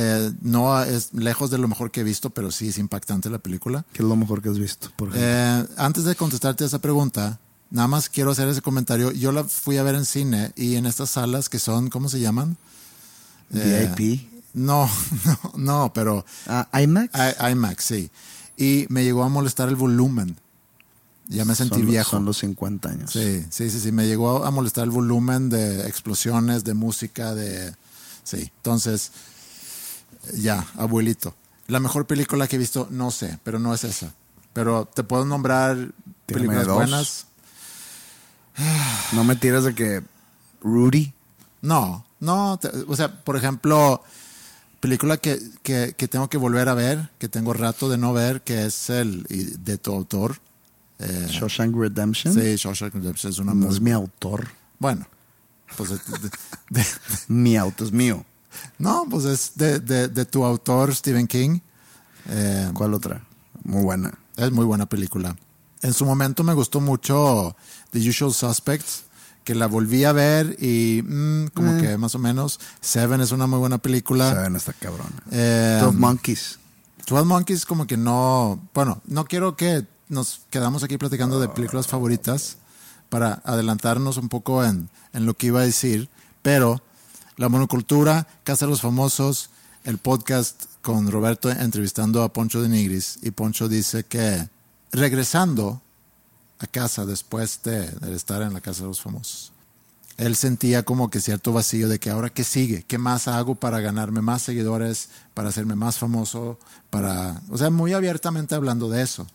eh, 0.00 0.32
no 0.42 0.80
es 0.82 1.12
lejos 1.12 1.50
de 1.50 1.58
lo 1.58 1.66
mejor 1.66 1.90
que 1.90 2.00
he 2.00 2.04
visto, 2.04 2.30
pero 2.30 2.50
sí 2.52 2.68
es 2.68 2.78
impactante 2.78 3.28
la 3.30 3.38
película. 3.38 3.84
¿Qué 3.92 4.02
es 4.02 4.08
lo 4.08 4.14
mejor 4.16 4.40
que 4.42 4.48
has 4.48 4.58
visto? 4.58 4.90
Por? 4.96 5.10
Eh, 5.14 5.66
antes 5.76 6.04
de 6.04 6.14
contestarte 6.14 6.64
esa 6.64 6.78
pregunta, 6.78 7.40
nada 7.70 7.88
más 7.88 8.08
quiero 8.08 8.30
hacer 8.30 8.46
ese 8.48 8.62
comentario. 8.62 9.10
Yo 9.12 9.32
la 9.32 9.44
fui 9.44 9.76
a 9.76 9.82
ver 9.82 9.94
en 9.96 10.04
cine 10.04 10.52
y 10.56 10.76
en 10.76 10.86
estas 10.86 11.10
salas 11.10 11.48
que 11.48 11.58
son, 11.58 11.90
¿cómo 11.90 12.08
se 12.08 12.20
llaman? 12.20 12.56
Eh, 13.54 13.92
VIP. 13.96 14.30
No, 14.54 14.88
no, 15.24 15.52
no, 15.56 15.92
pero 15.92 16.24
Ah, 16.46 16.68
IMAX. 16.80 17.10
I- 17.14 17.50
IMAX, 17.52 17.84
sí. 17.84 18.10
Y 18.56 18.86
me 18.88 19.04
llegó 19.04 19.22
a 19.24 19.28
molestar 19.28 19.68
el 19.68 19.76
volumen. 19.76 20.36
Ya 21.28 21.44
me 21.44 21.54
sentí 21.54 21.74
Son 21.74 21.82
los- 21.82 21.90
viejo. 21.90 22.10
Son 22.10 22.24
los 22.24 22.38
50 22.38 22.88
años. 22.88 23.10
Sí, 23.12 23.44
sí, 23.50 23.70
sí, 23.70 23.80
sí. 23.80 23.92
Me 23.92 24.06
llegó 24.06 24.44
a 24.44 24.50
molestar 24.50 24.84
el 24.84 24.90
volumen 24.90 25.50
de 25.50 25.86
explosiones, 25.86 26.64
de 26.64 26.74
música, 26.74 27.34
de... 27.34 27.74
Sí, 28.24 28.50
entonces, 28.56 29.12
ya, 30.36 30.66
abuelito. 30.76 31.34
La 31.66 31.80
mejor 31.80 32.06
película 32.06 32.46
que 32.48 32.56
he 32.56 32.58
visto, 32.58 32.88
no 32.90 33.10
sé, 33.10 33.38
pero 33.44 33.58
no 33.58 33.74
es 33.74 33.84
esa. 33.84 34.12
Pero 34.52 34.86
te 34.86 35.02
puedo 35.04 35.24
nombrar 35.24 35.76
Tírame 36.26 36.46
películas 36.48 36.66
dos. 36.66 36.76
buenas. 36.76 37.26
No 39.12 39.24
me 39.24 39.36
tiras 39.36 39.64
de 39.64 39.74
que 39.74 40.02
Rudy. 40.62 41.12
No, 41.62 42.04
no, 42.20 42.58
te- 42.58 42.70
o 42.88 42.96
sea, 42.96 43.22
por 43.22 43.36
ejemplo, 43.36 44.02
película 44.80 45.16
que, 45.18 45.40
que, 45.62 45.94
que 45.96 46.08
tengo 46.08 46.28
que 46.28 46.38
volver 46.38 46.68
a 46.68 46.74
ver, 46.74 47.10
que 47.18 47.28
tengo 47.28 47.52
rato 47.52 47.88
de 47.88 47.98
no 47.98 48.12
ver, 48.12 48.42
que 48.42 48.66
es 48.66 48.90
el 48.90 49.26
y 49.28 49.44
de 49.44 49.78
tu 49.78 49.92
autor. 49.92 50.38
Eh, 51.00 51.26
Shawshank 51.30 51.76
Redemption. 51.76 52.34
sí, 52.34 52.56
Shawshank 52.56 52.94
Redemption 52.94 53.32
es 53.32 53.38
una 53.38 53.54
No 53.54 53.66
muy... 53.66 53.74
es 53.74 53.80
mi 53.80 53.92
autor. 53.92 54.48
Bueno, 54.80 55.06
pues 55.76 55.90
de- 55.90 55.96
de- 56.18 56.30
de- 56.70 56.86
Mi 57.28 57.56
auto 57.56 57.84
es 57.84 57.92
mío. 57.92 58.24
No, 58.78 59.06
pues 59.10 59.24
es 59.24 59.52
de, 59.56 59.80
de- 59.80 60.08
de 60.08 60.24
tu 60.24 60.44
autor, 60.44 60.94
Stephen 60.94 61.26
King. 61.26 61.60
Eh, 62.28 62.70
¿Cuál 62.74 62.94
otra? 62.94 63.24
Muy 63.64 63.82
buena. 63.82 64.12
es 64.36 64.50
muy 64.52 64.64
buena 64.64 64.86
película. 64.86 65.36
En 65.82 65.92
su 65.92 66.04
momento 66.04 66.42
me 66.44 66.54
gustó 66.54 66.80
mucho 66.80 67.54
The 67.92 68.08
Usual 68.08 68.32
Suspects, 68.32 69.04
que 69.44 69.54
la 69.54 69.66
volví 69.66 70.04
a 70.04 70.12
ver 70.12 70.56
y 70.60 71.02
mm, 71.06 71.46
como 71.54 71.80
que 71.80 71.96
más 71.96 72.14
o 72.14 72.18
menos. 72.18 72.58
Seven 72.80 73.20
es 73.20 73.32
una 73.32 73.46
muy 73.46 73.58
buena 73.58 73.78
película. 73.78 74.30
Saben, 74.34 74.56
está 74.56 74.72
cabrona. 74.72 75.10
Eh, 75.30 75.78
Twelve 75.80 75.96
Monkeys. 75.98 76.58
12 77.06 77.24
Monkeys 77.24 77.64
como 77.64 77.86
que 77.86 77.96
no... 77.96 78.60
Bueno, 78.74 79.00
no 79.06 79.24
quiero 79.24 79.56
que 79.56 79.86
nos 80.10 80.42
quedamos 80.50 80.82
aquí 80.82 80.98
platicando 80.98 81.40
de 81.40 81.48
películas 81.48 81.86
favoritas 81.86 82.58
para 83.08 83.40
adelantarnos 83.44 84.18
un 84.18 84.28
poco 84.28 84.62
en, 84.62 84.90
en 85.14 85.24
lo 85.24 85.32
que 85.32 85.46
iba 85.46 85.60
a 85.60 85.64
decir, 85.64 86.10
pero 86.42 86.82
la 87.38 87.48
monocultura, 87.48 88.26
Casa 88.44 88.66
de 88.66 88.70
los 88.72 88.80
Famosos, 88.82 89.50
el 89.84 89.98
podcast 89.98 90.64
con 90.82 91.10
Roberto 91.10 91.50
entrevistando 91.50 92.22
a 92.22 92.32
Poncho 92.32 92.60
de 92.60 92.68
Nigris 92.68 93.18
y 93.22 93.30
Poncho 93.30 93.68
dice 93.68 94.04
que 94.04 94.48
regresando 94.92 95.80
a 96.58 96.66
casa 96.66 97.06
después 97.06 97.60
de, 97.62 97.88
de 97.88 98.14
estar 98.16 98.42
en 98.42 98.52
la 98.52 98.60
casa 98.60 98.82
de 98.82 98.88
los 98.88 99.00
famosos. 99.00 99.52
Él 100.16 100.34
sentía 100.34 100.82
como 100.82 101.10
que 101.10 101.20
cierto 101.20 101.52
vacío 101.52 101.88
de 101.88 102.00
que 102.00 102.10
ahora 102.10 102.28
qué 102.30 102.42
sigue, 102.42 102.82
qué 102.82 102.98
más 102.98 103.28
hago 103.28 103.54
para 103.54 103.78
ganarme 103.80 104.20
más 104.20 104.42
seguidores, 104.42 105.08
para 105.32 105.50
hacerme 105.50 105.76
más 105.76 105.96
famoso, 105.98 106.58
para, 106.90 107.40
o 107.50 107.56
sea, 107.56 107.70
muy 107.70 107.92
abiertamente 107.92 108.56
hablando 108.56 108.90
de 108.90 109.02
eso. 109.02 109.28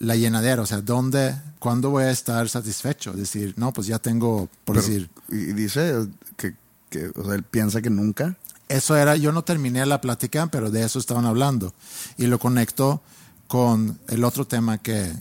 La 0.00 0.16
llenadera, 0.16 0.62
o 0.62 0.66
sea, 0.66 0.80
¿dónde, 0.80 1.36
cuándo 1.60 1.90
voy 1.90 2.02
a 2.04 2.10
estar 2.10 2.48
satisfecho? 2.48 3.12
Decir, 3.12 3.54
no, 3.56 3.72
pues 3.72 3.86
ya 3.86 4.00
tengo, 4.00 4.48
por 4.64 4.74
Pero- 4.74 4.86
decir, 4.86 5.10
Y 5.28 5.52
dice 5.52 6.08
que, 6.36 6.56
que, 6.94 7.10
o 7.18 7.24
sea, 7.24 7.34
él 7.34 7.42
piensa 7.42 7.82
que 7.82 7.90
nunca. 7.90 8.36
eso 8.68 8.96
era, 8.96 9.16
yo 9.16 9.32
no 9.32 9.42
terminé 9.42 9.84
la 9.84 10.00
plática, 10.00 10.46
pero 10.46 10.70
de 10.70 10.84
eso 10.84 10.98
estaban 11.00 11.26
hablando. 11.26 11.74
Y 12.16 12.26
lo 12.26 12.38
conecto 12.38 13.02
con 13.48 13.98
el 14.08 14.22
otro 14.22 14.46
tema 14.46 14.78
que 14.78 15.12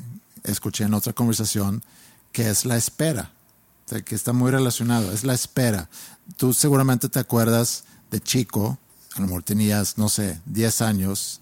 escuché 0.43 0.83
en 0.83 0.93
otra 0.93 1.13
conversación, 1.13 1.83
que 2.31 2.49
es 2.49 2.65
la 2.65 2.77
espera, 2.77 3.31
o 3.85 3.89
sea, 3.89 4.01
que 4.01 4.15
está 4.15 4.33
muy 4.33 4.51
relacionado, 4.51 5.11
es 5.11 5.23
la 5.23 5.33
espera. 5.33 5.89
Tú 6.37 6.53
seguramente 6.53 7.09
te 7.09 7.19
acuerdas 7.19 7.85
de 8.11 8.21
chico, 8.21 8.77
a 9.15 9.19
lo 9.19 9.27
mejor 9.27 9.43
tenías, 9.43 9.97
no 9.97 10.09
sé, 10.09 10.39
10 10.45 10.81
años 10.81 11.41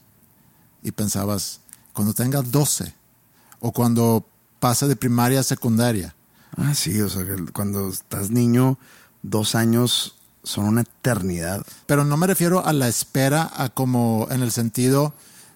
y 0.83 0.91
pensabas, 0.91 1.59
cuando 1.93 2.13
tenga 2.13 2.41
12 2.41 2.93
o 3.59 3.71
cuando 3.71 4.25
pase 4.59 4.87
de 4.87 4.95
primaria 4.95 5.41
a 5.41 5.43
secundaria, 5.43 6.15
Ah, 6.57 6.75
sí, 6.75 6.99
o 7.01 7.07
sea, 7.09 7.25
que 7.25 7.45
cuando 7.53 7.89
estás 7.89 8.29
niño, 8.29 8.77
dos 9.21 9.55
años 9.55 10.15
son 10.43 10.65
una 10.65 10.81
eternidad. 10.81 11.65
Pero 11.85 12.03
no 12.05 12.17
me 12.17 12.27
refiero 12.27 12.65
a 12.65 12.73
la 12.73 12.87
espera 12.87 13.49
a 13.55 13.69
como 13.69 14.27
en 14.31 14.41
el 14.41 14.51
sentido 14.51 15.13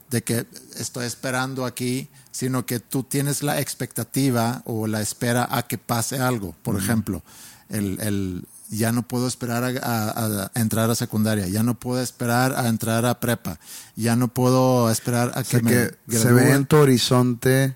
de 0.10 0.24
que 0.24 0.46
estoy 0.78 1.06
esperando 1.06 1.66
aquí, 1.66 2.08
sino 2.32 2.66
que 2.66 2.80
tú 2.80 3.04
tienes 3.04 3.42
la 3.44 3.60
expectativa 3.60 4.62
o 4.66 4.88
la 4.88 5.02
espera 5.02 5.48
a 5.50 5.64
que 5.68 5.78
pase 5.78 6.20
algo. 6.20 6.56
Por 6.64 6.78
ejemplo, 6.78 7.24
el, 7.70 8.00
el 8.02 8.46
ya 8.70 8.92
no 8.92 9.04
puedo 9.04 9.28
esperar 9.28 9.64
a, 9.64 9.70
a- 10.10 10.52
a 10.54 10.60
entrar 10.60 10.90
a 10.92 10.96
secundaria, 10.96 11.48
ya 11.48 11.64
no 11.64 11.76
puedo 11.80 12.02
esperar 12.02 12.54
a 12.56 12.68
entrar 12.68 13.06
a 13.06 13.20
prepa, 13.20 13.58
ya 13.96 14.16
no 14.16 14.28
puedo 14.28 14.90
esperar 14.92 15.32
a 15.36 15.40
O 15.42 15.44
que 15.44 15.50
sea, 15.50 15.62
me 15.62 15.72
que 15.72 16.18
se 16.20 16.32
ve 16.34 16.52
en 16.52 16.66
tu 16.66 16.76
horizonte, 16.78 17.76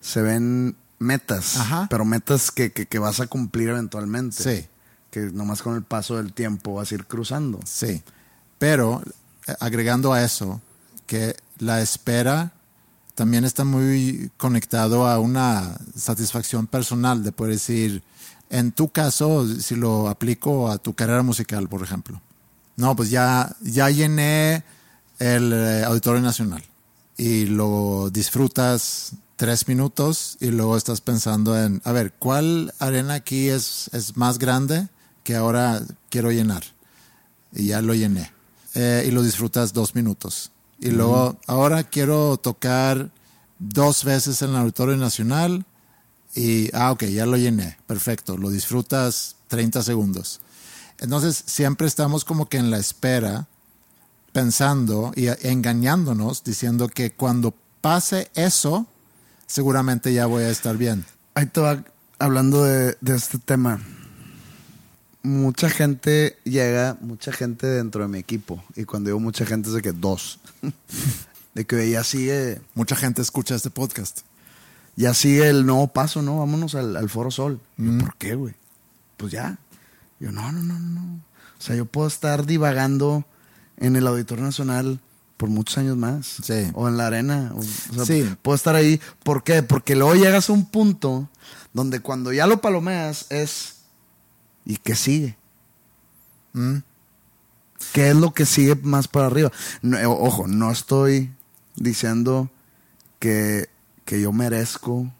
se 0.00 0.22
ven 0.22 0.76
metas, 0.98 1.56
Ajá. 1.56 1.86
pero 1.90 2.04
metas 2.04 2.50
que, 2.50 2.72
que, 2.72 2.86
que 2.86 2.98
vas 2.98 3.20
a 3.20 3.26
cumplir 3.26 3.68
eventualmente. 3.70 4.42
Sí. 4.42 4.66
Que 5.10 5.20
nomás 5.20 5.62
con 5.62 5.74
el 5.74 5.82
paso 5.82 6.16
del 6.16 6.32
tiempo 6.32 6.74
vas 6.74 6.92
a 6.92 6.94
ir 6.94 7.06
cruzando. 7.06 7.60
Sí, 7.64 8.02
pero 8.58 9.02
eh, 9.46 9.54
agregando 9.60 10.12
a 10.12 10.22
eso, 10.22 10.60
que 11.06 11.36
la 11.58 11.80
espera 11.80 12.52
también 13.14 13.44
está 13.44 13.64
muy 13.64 14.30
conectado 14.36 15.08
a 15.08 15.18
una 15.18 15.76
satisfacción 15.96 16.66
personal 16.66 17.24
de 17.24 17.32
poder 17.32 17.54
decir, 17.54 18.02
en 18.50 18.70
tu 18.72 18.90
caso, 18.90 19.46
si 19.60 19.74
lo 19.74 20.08
aplico 20.08 20.70
a 20.70 20.78
tu 20.78 20.94
carrera 20.94 21.22
musical, 21.22 21.68
por 21.68 21.82
ejemplo. 21.82 22.20
No, 22.76 22.94
pues 22.94 23.10
ya, 23.10 23.56
ya 23.60 23.90
llené 23.90 24.62
el 25.18 25.52
eh, 25.52 25.84
Auditorio 25.84 26.22
Nacional 26.22 26.62
y 27.16 27.46
lo 27.46 28.08
disfrutas 28.10 29.12
tres 29.34 29.66
minutos 29.66 30.36
y 30.40 30.48
luego 30.48 30.76
estás 30.76 31.00
pensando 31.00 31.60
en, 31.60 31.82
a 31.84 31.92
ver, 31.92 32.12
¿cuál 32.12 32.72
arena 32.78 33.14
aquí 33.14 33.48
es, 33.48 33.90
es 33.92 34.16
más 34.16 34.38
grande 34.38 34.88
que 35.28 35.36
ahora 35.36 35.82
quiero 36.08 36.32
llenar? 36.32 36.62
y 37.52 37.66
ya 37.66 37.82
lo 37.82 37.94
llené. 37.94 38.32
Eh, 38.74 39.04
y 39.06 39.10
lo 39.10 39.22
disfrutas 39.22 39.74
dos 39.74 39.94
minutos. 39.94 40.52
Y 40.80 40.90
luego, 40.90 41.38
ahora 41.46 41.84
quiero 41.84 42.38
tocar 42.38 43.10
dos 43.58 44.04
veces 44.04 44.40
en 44.40 44.50
el 44.50 44.56
Auditorio 44.56 44.96
Nacional 44.96 45.66
y, 46.34 46.74
ah, 46.74 46.92
ok, 46.92 47.04
ya 47.04 47.26
lo 47.26 47.36
llené. 47.36 47.76
Perfecto, 47.86 48.38
lo 48.38 48.48
disfrutas 48.48 49.36
30 49.48 49.82
segundos. 49.82 50.40
Entonces, 50.98 51.42
siempre 51.44 51.86
estamos 51.86 52.24
como 52.24 52.48
que 52.48 52.56
en 52.56 52.70
la 52.70 52.78
espera, 52.78 53.48
pensando 54.32 55.12
y 55.14 55.26
engañándonos, 55.46 56.42
diciendo 56.42 56.88
que 56.88 57.10
cuando 57.10 57.52
pase 57.82 58.30
eso, 58.34 58.86
seguramente 59.46 60.14
ya 60.14 60.24
voy 60.24 60.44
a 60.44 60.48
estar 60.48 60.78
bien. 60.78 61.04
Ahí 61.34 61.44
te 61.44 61.60
va 61.60 61.84
hablando 62.18 62.64
de, 62.64 62.96
de 63.02 63.14
este 63.14 63.36
tema. 63.36 63.78
Mucha 65.22 65.68
gente 65.68 66.38
llega, 66.44 66.96
mucha 67.00 67.32
gente 67.32 67.66
dentro 67.66 68.02
de 68.02 68.08
mi 68.08 68.18
equipo. 68.18 68.62
Y 68.76 68.84
cuando 68.84 69.08
digo 69.08 69.20
mucha 69.20 69.44
gente 69.44 69.68
es 69.68 69.74
de 69.74 69.82
que 69.82 69.92
dos. 69.92 70.38
de 71.54 71.64
que 71.66 71.90
ya 71.90 72.04
sigue, 72.04 72.60
Mucha 72.74 72.96
gente 72.96 73.20
escucha 73.22 73.54
este 73.56 73.70
podcast. 73.70 74.20
ya 74.96 75.14
sigue 75.14 75.48
el 75.48 75.66
nuevo 75.66 75.88
paso, 75.88 76.22
¿no? 76.22 76.38
Vámonos 76.38 76.74
al, 76.74 76.96
al 76.96 77.08
Foro 77.08 77.30
Sol. 77.30 77.60
Yo, 77.76 77.98
¿Por 77.98 78.16
qué, 78.16 78.34
güey? 78.36 78.54
Pues 79.16 79.32
ya. 79.32 79.58
Yo, 80.20 80.30
no, 80.32 80.50
no, 80.52 80.62
no, 80.62 80.78
no. 80.78 81.00
O 81.58 81.60
sea, 81.62 81.74
yo 81.74 81.84
puedo 81.84 82.06
estar 82.06 82.46
divagando 82.46 83.24
en 83.76 83.96
el 83.96 84.06
Auditorio 84.06 84.44
Nacional 84.44 85.00
por 85.36 85.48
muchos 85.48 85.78
años 85.78 85.96
más. 85.96 86.26
Sí. 86.42 86.70
O 86.74 86.88
en 86.88 86.96
la 86.96 87.08
arena. 87.08 87.52
O, 87.54 87.58
o 87.58 87.62
sea, 87.62 88.04
Sí. 88.04 88.36
puedo 88.42 88.54
estar 88.54 88.76
ahí. 88.76 89.00
¿Por 89.24 89.42
qué? 89.42 89.62
Porque 89.64 89.96
luego 89.96 90.14
llegas 90.14 90.48
a 90.48 90.52
un 90.52 90.66
punto 90.66 91.28
donde 91.72 92.00
cuando 92.00 92.32
ya 92.32 92.46
lo 92.46 92.60
palomeas 92.60 93.26
es. 93.30 93.74
¿Y 94.68 94.76
qué 94.76 94.94
sigue? 94.94 95.36
Mm. 96.52 96.76
¿Qué 97.92 98.10
es 98.10 98.16
lo 98.16 98.32
que 98.32 98.44
sigue 98.46 98.76
más 98.76 99.08
para 99.08 99.26
arriba? 99.26 99.50
No, 99.82 99.98
eh, 99.98 100.06
ojo, 100.06 100.46
no 100.46 100.70
estoy 100.70 101.32
diciendo 101.74 102.50
que, 103.18 103.68
que 104.04 104.20
yo 104.20 104.32
merezco 104.32 105.10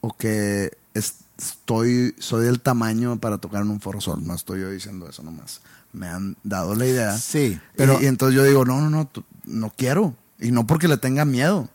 o 0.00 0.16
que 0.16 0.76
es- 0.94 1.14
estoy, 1.38 2.14
soy 2.18 2.44
del 2.44 2.60
tamaño 2.60 3.18
para 3.18 3.38
tocar 3.38 3.62
en 3.62 3.70
un 3.70 3.80
foro 3.80 4.00
sol. 4.00 4.24
No 4.26 4.34
estoy 4.34 4.60
yo 4.60 4.70
diciendo 4.70 5.08
eso 5.08 5.22
nomás. 5.22 5.60
Me 5.92 6.06
han 6.08 6.36
dado 6.44 6.74
la 6.74 6.86
idea. 6.86 7.16
Sí, 7.16 7.58
Pero, 7.76 8.00
y, 8.02 8.06
entonces 8.06 8.36
yo 8.36 8.44
digo, 8.44 8.64
no, 8.64 8.80
no, 8.82 8.90
no, 8.90 9.10
no 9.46 9.72
quiero. 9.76 10.14
Y 10.38 10.50
no 10.50 10.66
porque 10.66 10.86
le 10.88 10.98
tenga 10.98 11.24
miedo. 11.24 11.68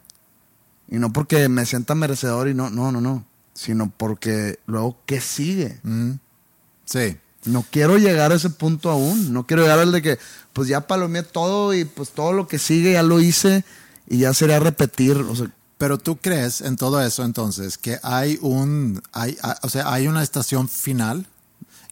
Y 0.87 0.97
no 0.97 1.11
porque 1.11 1.49
me 1.49 1.65
sienta 1.65 1.95
merecedor 1.95 2.47
y 2.47 2.53
no, 2.53 2.69
no, 2.69 2.91
no, 2.91 3.01
no. 3.01 3.25
Sino 3.55 3.89
porque 3.89 4.59
luego, 4.67 4.97
¿qué 5.05 5.19
sigue? 5.21 5.79
Mm. 5.83 6.11
Sí. 6.85 7.17
No 7.45 7.65
quiero 7.69 7.97
llegar 7.97 8.31
a 8.31 8.35
ese 8.35 8.49
punto 8.49 8.89
aún. 8.89 9.33
No 9.33 9.45
quiero 9.45 9.63
llegar 9.63 9.79
al 9.79 9.91
de 9.91 10.01
que, 10.01 10.19
pues 10.53 10.67
ya 10.67 10.87
palomeé 10.87 11.23
todo 11.23 11.73
y 11.73 11.85
pues 11.85 12.09
todo 12.11 12.33
lo 12.33 12.47
que 12.47 12.59
sigue 12.59 12.93
ya 12.93 13.03
lo 13.03 13.19
hice 13.21 13.63
y 14.07 14.19
ya 14.19 14.33
sería 14.33 14.59
repetir. 14.59 15.17
O 15.17 15.35
sea, 15.35 15.47
Pero 15.77 15.97
tú 15.97 16.17
crees 16.17 16.61
en 16.61 16.77
todo 16.77 17.01
eso 17.01 17.25
entonces 17.25 17.77
que 17.77 17.99
hay 18.03 18.37
un, 18.41 19.01
hay, 19.11 19.37
a- 19.41 19.57
o 19.63 19.69
sea, 19.69 19.91
hay 19.91 20.07
una 20.07 20.23
estación 20.23 20.69
final. 20.69 21.27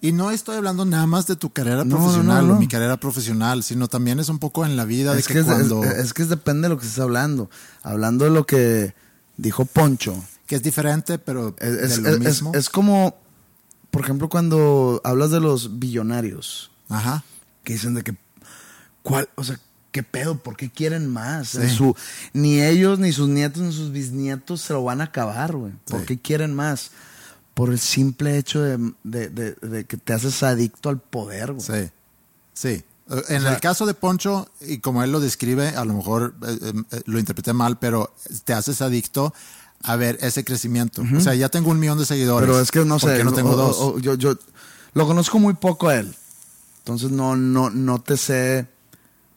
Y 0.04 0.14
no 0.14 0.32
estoy 0.32 0.56
hablando 0.58 0.84
nada 0.86 1.06
más 1.06 1.28
de 1.28 1.36
tu 1.36 1.52
carrera 1.52 1.84
No, 1.86 1.98
profesional 1.98 2.48
no, 2.48 2.56
o 2.56 2.58
mi 2.60 2.68
carrera 2.68 2.98
profesional, 2.98 3.62
sino 3.62 3.88
también 3.88 4.20
es 4.20 4.30
un 4.30 4.40
poco 4.40 4.66
en 4.66 4.76
la 4.76 4.84
vida 4.86 5.14
de 5.14 5.20
es 5.20 5.28
que, 5.28 5.34
que, 5.34 5.40
es, 5.42 5.46
cuando 5.46 5.84
es- 5.84 5.98
es 6.06 6.14
que 6.14 6.26
depende 6.26 6.64
de 6.68 6.70
lo 6.70 6.80
que 6.80 6.86
estés 6.88 7.00
hablando. 7.00 7.50
Hablando 7.84 8.26
de 8.26 8.32
lo 8.32 8.46
que 8.48 8.96
dijo 9.38 9.66
Poncho. 9.66 10.16
que 10.48 10.56
es 10.56 10.64
diferente, 10.64 11.20
pero 11.20 11.56
Es, 11.60 12.02
de 12.02 12.12
lo 12.14 12.20
mismo. 12.20 12.52
es 12.56 12.70
como, 12.70 13.16
por 13.92 14.02
ejemplo, 14.02 14.30
cuando 14.30 15.00
hablas 15.04 15.32
de 15.32 15.40
los 15.40 15.80
billonarios. 15.80 16.72
Ajá. 16.90 17.24
que 17.64 17.74
dicen 17.74 17.94
de 17.94 18.04
que, 18.04 18.16
¿cuál? 19.04 19.30
O 19.36 19.44
sea, 19.44 19.60
¿qué 19.92 20.02
pedo? 20.04 20.38
¿Por 20.40 20.58
qué 20.58 20.70
quieren 20.72 21.08
más? 21.08 21.50
Sí. 21.50 21.60
En 21.62 21.70
su- 21.70 21.96
ni 22.34 22.60
ellos, 22.62 22.98
ni 23.00 23.12
sus 23.14 23.30
nietos, 23.30 23.62
ni 23.62 23.72
sus 23.72 23.92
bisnietos 23.92 24.62
se 24.62 24.74
lo 24.74 24.84
van 24.84 25.00
a 25.00 25.06
acabar, 25.06 25.56
güey. 25.56 25.74
¿Por 25.88 26.00
Sí. 26.02 26.06
qué 26.08 26.20
quieren 26.20 26.54
más? 26.56 26.90
Por 27.54 27.70
el 27.70 27.80
simple 27.80 28.38
hecho 28.38 28.62
de, 28.62 28.78
de- 29.04 29.30
de- 29.30 29.54
de 29.56 29.86
que 29.86 29.98
te 29.98 30.14
haces 30.14 30.42
adicto 30.42 30.90
al 30.90 31.00
poder, 31.00 31.54
güey. 31.54 31.62
Sí. 31.66 31.92
Sí. 32.54 32.70
Eh, 32.70 32.84
En 33.30 33.38
O 33.38 33.42
sea- 33.42 33.54
el 33.54 33.60
caso 33.60 33.86
de 33.86 33.94
Poncho, 33.94 34.50
y 34.62 34.80
como 34.80 35.04
él 35.04 35.12
lo 35.12 35.20
describe, 35.20 35.70
a 35.70 35.86
lo 35.86 35.94
mejor 35.94 36.34
eh, 36.48 36.74
eh, 36.92 37.02
lo 37.06 37.20
interpreté 37.20 37.54
mal, 37.54 37.78
pero 37.78 38.14
te 38.46 38.54
haces 38.54 38.82
adicto 38.82 39.34
a 39.84 39.96
ver 39.96 40.18
ese 40.22 40.44
crecimiento. 40.44 41.04
O 41.16 41.20
sea, 41.20 41.34
ya 41.36 41.50
tengo 41.50 41.72
un 41.72 41.80
millón 41.80 41.98
de 41.98 42.06
seguidores. 42.06 42.48
Pero 42.48 42.60
es 42.62 42.72
que 42.72 42.86
no 42.86 42.98
¿por 43.00 43.10
sé, 43.10 43.24
no 43.24 43.34
tengo 43.34 43.52
o- 43.52 43.56
dos? 43.56 43.78
o- 43.80 44.00
yo, 44.00 44.14
yo 44.16 44.36
lo 44.94 45.08
conozco 45.08 45.40
muy 45.40 45.54
poco 45.54 45.88
a 45.90 45.96
él. 45.96 46.14
Entonces 46.80 47.12
no, 47.12 47.36
no, 47.36 47.70
no 47.70 48.02
te 48.02 48.18
sé 48.18 48.68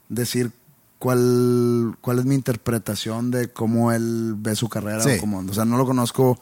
decir 0.09 0.53
cuál, 0.99 1.97
cuál 2.01 2.19
es 2.19 2.25
mi 2.25 2.35
interpretación 2.35 3.31
de 3.31 3.49
cómo 3.53 3.93
él 3.93 4.35
ve 4.39 4.57
su 4.57 4.69
carrera. 4.69 5.03
Sí. 5.03 5.11
O, 5.19 5.21
cómo- 5.21 5.39
o 5.49 5.55
sea, 5.55 5.65
no 5.65 5.77
lo 5.77 5.87
conozco, 5.87 6.41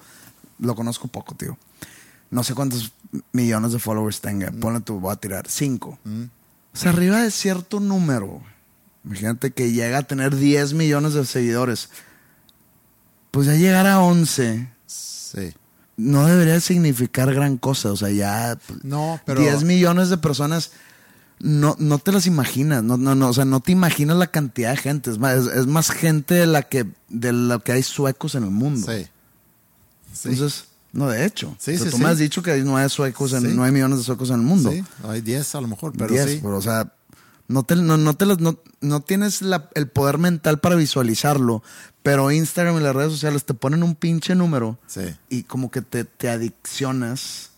lo 0.58 0.74
conozco 0.74 1.08
poco, 1.08 1.34
tío. 1.34 1.56
No 2.30 2.42
sé 2.44 2.54
cuántos 2.54 2.92
millones 3.32 3.72
de 3.72 3.78
followers 3.78 4.20
tenga. 4.20 4.50
Mm. 4.50 4.60
Ponle 4.60 4.80
tú, 4.80 4.98
voy 5.00 5.12
a 5.12 5.16
tirar. 5.16 5.46
Cinco. 5.48 5.98
O 6.72 6.76
sea, 6.76 6.90
arriba 6.92 7.18
de 7.22 7.30
cierto 7.30 7.80
número. 7.80 8.40
Imagínate 9.04 9.50
que 9.50 9.72
llega 9.72 9.98
a 9.98 10.02
tener 10.04 10.36
10 10.36 10.72
millones 10.74 11.12
de 11.14 11.26
seguidores. 11.26 11.90
Pues 13.32 13.46
ya 13.48 13.54
llegar 13.54 13.86
a 13.88 14.00
11 14.00 14.68
Sí. 14.86 15.54
no 15.96 16.26
debería 16.26 16.60
significar 16.60 17.34
gran 17.34 17.56
cosa. 17.56 17.90
O 17.90 17.96
sea, 17.96 18.10
ya 18.10 18.56
No, 18.84 19.20
pero 19.26 19.40
10 19.40 19.64
millones 19.64 20.08
de 20.10 20.18
personas 20.18 20.70
no, 21.40 21.74
no 21.80 21.98
te 21.98 22.12
las 22.12 22.26
imaginas. 22.26 22.84
No, 22.84 22.96
no, 22.96 23.16
no, 23.16 23.28
o 23.30 23.32
sea, 23.32 23.44
no 23.44 23.58
te 23.60 23.72
imaginas 23.72 24.16
la 24.16 24.28
cantidad 24.28 24.70
de 24.70 24.76
gente. 24.76 25.10
Es 25.10 25.18
más, 25.18 25.38
es, 25.38 25.46
es 25.46 25.66
más 25.66 25.90
gente 25.90 26.34
de 26.34 26.46
la 26.46 26.62
que, 26.62 26.86
de 27.08 27.32
lo 27.32 27.58
que 27.60 27.72
hay 27.72 27.82
suecos 27.82 28.36
en 28.36 28.44
el 28.44 28.50
mundo. 28.50 28.86
Sí. 28.86 29.08
Entonces, 30.28 30.66
no, 30.92 31.08
de 31.08 31.24
hecho. 31.24 31.56
Sí, 31.58 31.72
O 31.72 31.78
sea, 31.78 31.86
sí, 31.86 31.90
tú 31.90 31.98
me 31.98 32.10
has 32.10 32.18
dicho 32.18 32.42
que 32.42 32.50
hay 32.52 32.62
nueve 32.62 32.88
suecos, 32.90 33.32
en, 33.32 33.56
nueve 33.56 33.72
millones 33.72 33.98
de 33.98 34.04
suecos 34.04 34.28
en 34.28 34.36
el 34.36 34.42
mundo. 34.42 34.70
Sí, 34.70 34.84
hay 35.02 35.20
10 35.22 35.54
a 35.54 35.60
lo 35.62 35.68
mejor, 35.68 35.92
pero 35.96 36.12
Diez, 36.12 36.30
sí. 36.30 36.40
pero, 36.42 36.58
o 36.58 36.62
sea, 36.62 36.92
no, 37.52 37.62
te, 37.62 37.76
no, 37.76 37.96
no, 37.96 38.14
te 38.14 38.26
las- 38.26 38.40
no, 38.40 38.58
no 38.80 39.00
tienes 39.00 39.42
la- 39.42 39.68
el 39.74 39.88
poder 39.88 40.18
mental 40.18 40.58
para 40.58 40.74
visualizarlo, 40.76 41.62
pero 42.02 42.30
Instagram 42.30 42.76
y 42.78 42.80
las 42.80 42.96
redes 42.96 43.12
sociales 43.12 43.44
te 43.44 43.54
ponen 43.54 43.82
un 43.82 43.94
pinche 43.94 44.34
número 44.34 44.78
Sí. 44.86 45.14
y 45.28 45.42
como 45.44 45.70
que 45.70 45.82
te, 45.82 46.04
te 46.04 46.28
adiccionas 46.30 47.50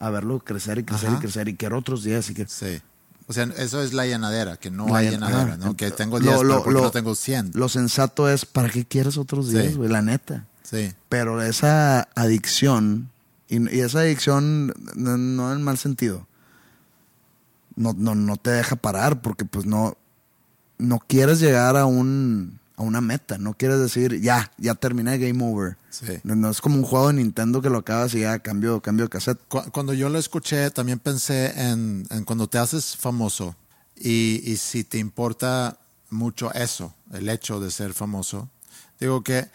a 0.00 0.10
verlo 0.10 0.38
crecer 0.40 0.78
y 0.78 0.84
crecer 0.84 1.08
Ajá. 1.10 1.18
y 1.18 1.20
crecer 1.20 1.48
y 1.48 1.56
quiero 1.56 1.78
otros 1.78 2.02
días 2.04 2.28
y 2.30 2.34
que... 2.34 2.46
Sí. 2.46 2.80
O 3.26 3.32
sea, 3.34 3.44
eso 3.58 3.82
es 3.82 3.92
la 3.92 4.06
llenadera, 4.06 4.56
que 4.56 4.70
no 4.70 4.88
La 4.88 4.98
hay 4.98 5.10
llenadera, 5.10 5.54
ajá. 5.54 5.56
¿no? 5.58 5.76
Que 5.76 5.90
tengo 5.90 6.18
Lo- 6.18 6.30
10, 6.30 6.34
lo- 6.36 6.48
pero 6.48 6.62
¿por 6.64 6.72
qué 6.72 6.78
lo- 6.78 6.84
no 6.84 6.90
tengo 6.90 7.14
100? 7.14 7.50
Lo 7.54 7.68
sensato 7.68 8.28
es, 8.30 8.46
¿para 8.46 8.70
qué 8.70 8.86
quieres 8.86 9.18
otros 9.18 9.50
días, 9.50 9.66
Sí. 9.66 9.74
güey? 9.74 9.90
La 9.90 10.00
neta. 10.02 10.46
Sí. 10.62 10.92
Pero 11.08 11.42
esa 11.42 12.08
adicción, 12.14 13.10
y, 13.48 13.74
y 13.76 13.80
esa 13.80 14.00
adicción 14.00 14.72
no, 14.94 15.16
no 15.18 15.52
en 15.52 15.62
mal 15.62 15.76
sentido, 15.78 16.26
no, 17.78 17.94
no, 17.96 18.14
no 18.14 18.36
te 18.36 18.50
deja 18.50 18.76
parar 18.76 19.22
porque 19.22 19.44
pues 19.44 19.64
no, 19.66 19.96
no 20.78 20.98
quieres 20.98 21.40
llegar 21.40 21.76
a 21.76 21.86
un 21.86 22.58
a 22.76 22.82
una 22.82 23.00
meta, 23.00 23.38
no 23.38 23.54
quieres 23.54 23.80
decir 23.80 24.20
ya, 24.20 24.52
ya 24.56 24.76
terminé 24.76 25.18
game 25.18 25.42
over. 25.44 25.76
Sí. 25.90 26.20
No, 26.22 26.36
no 26.36 26.48
es 26.48 26.60
como 26.60 26.76
un 26.76 26.84
juego 26.84 27.08
de 27.08 27.14
Nintendo 27.14 27.60
que 27.60 27.70
lo 27.70 27.78
acabas 27.78 28.14
y 28.14 28.20
ya 28.20 28.38
cambio, 28.38 28.80
cambio 28.80 29.06
de 29.06 29.08
cassette. 29.10 29.40
Cu- 29.48 29.68
Cuando 29.72 29.94
yo 29.94 30.08
lo 30.08 30.16
escuché, 30.18 30.70
también 30.70 31.00
pensé 31.00 31.60
en, 31.60 32.06
en 32.10 32.22
cuando 32.24 32.46
te 32.48 32.56
haces 32.58 32.96
famoso 32.96 33.56
y, 33.96 34.42
y 34.44 34.56
si 34.58 34.84
te 34.84 34.98
importa 34.98 35.76
mucho 36.10 36.52
eso, 36.54 36.94
el 37.12 37.28
hecho 37.28 37.58
de 37.58 37.72
ser 37.72 37.94
famoso. 37.94 38.48
Digo 39.00 39.24
que 39.24 39.48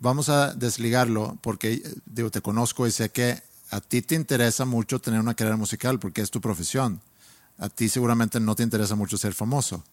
vamos 0.00 0.28
a 0.28 0.52
desligarlo 0.52 1.38
porque, 1.42 1.80
digo, 2.06 2.32
te 2.32 2.40
conozco 2.40 2.88
y 2.88 2.90
sé 2.90 3.10
que 3.10 3.40
a 3.70 3.80
ti 3.80 4.02
te 4.02 4.16
interesa 4.16 4.64
mucho 4.64 4.98
tener 4.98 5.20
una 5.20 5.34
carrera 5.34 5.56
musical 5.56 6.00
porque 6.00 6.22
es 6.22 6.30
tu 6.32 6.40
profesión. 6.40 7.00
A 7.58 7.68
ti 7.68 7.88
seguramente 7.88 8.40
no 8.40 8.54
te 8.54 8.62
interesa 8.62 8.94
mucho 8.94 9.18
ser 9.18 9.34
famoso. 9.34 9.84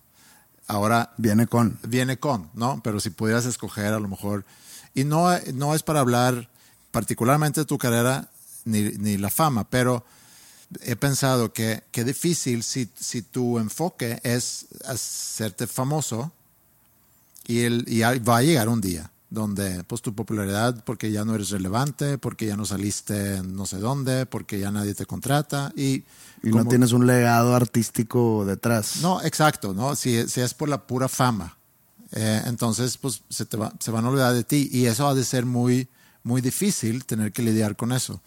Ahora, 0.67 1.13
Viene 1.17 1.47
con. 1.47 1.77
viene 1.83 2.17
con, 2.17 2.49
¿no? 2.53 2.81
Pero 2.83 2.99
si 2.99 3.09
pudieras 3.09 3.45
escoger 3.45 3.93
a 3.93 3.99
lo 3.99 4.07
mejor, 4.07 4.45
y 4.93 5.03
no, 5.03 5.27
no 5.53 5.75
es 5.75 5.83
para 5.83 5.99
hablar 5.99 6.49
particularmente 6.91 7.61
de 7.61 7.65
tu 7.65 7.77
carrera 7.77 8.29
ni, 8.63 8.81
ni 8.81 9.17
la 9.17 9.29
fama, 9.29 9.69
pero 9.69 10.05
he 10.81 10.95
pensado 10.95 11.53
que 11.53 11.83
qué 11.91 12.03
difícil 12.03 12.63
si, 12.63 12.89
si 12.95 13.21
tu 13.21 13.59
enfoque 13.59 14.19
es 14.23 14.65
hacerte 14.85 15.67
famoso 15.67 16.31
y, 17.45 17.61
el, 17.61 17.85
y 17.87 17.99
va 18.01 18.37
a 18.37 18.41
llegar 18.41 18.69
un 18.69 18.81
día 18.81 19.11
donde 19.35 19.83
pues 19.83 20.01
tu 20.01 20.15
popularidad 20.15 20.83
porque 20.83 21.11
ya 21.11 21.23
no 21.23 21.35
eres 21.35 21.51
relevante, 21.51 22.17
porque 22.17 22.47
ya 22.47 22.57
no 22.57 22.65
saliste 22.65 23.35
en 23.35 23.55
no 23.55 23.67
sé 23.67 23.77
dónde, 23.77 24.25
porque 24.25 24.59
ya 24.59 24.71
nadie 24.71 24.95
te 24.95 25.05
contrata 25.05 25.71
y, 25.75 26.03
Y 26.41 26.49
no 26.49 26.65
tienes 26.67 26.91
un 26.91 27.05
legado 27.05 27.53
artístico 27.55 28.43
detrás. 28.45 28.95
no, 29.03 29.21
exacto, 29.21 29.73
¿no? 29.75 29.95
Si, 29.95 30.27
si 30.27 30.41
es 30.41 30.55
por 30.55 30.69
la 30.69 30.87
pura 30.87 31.07
fama, 31.07 31.57
eh, 32.13 32.41
entonces 32.45 32.97
pues 32.97 33.21
se, 33.29 33.45
te 33.45 33.57
va- 33.57 33.73
se 33.79 33.91
van 33.91 34.05
a 34.05 34.09
olvidar 34.09 34.33
de 34.33 34.43
ti 34.43 34.69
y 34.71 34.87
eso 34.87 35.07
ha 35.07 35.13
de 35.13 35.23
ser 35.23 35.45
muy, 35.45 35.87
muy 36.23 36.41
difícil 36.41 37.05
tener 37.05 37.31
que 37.31 37.43
lidiar 37.43 37.75
con 37.75 37.91
eso. 37.91 38.21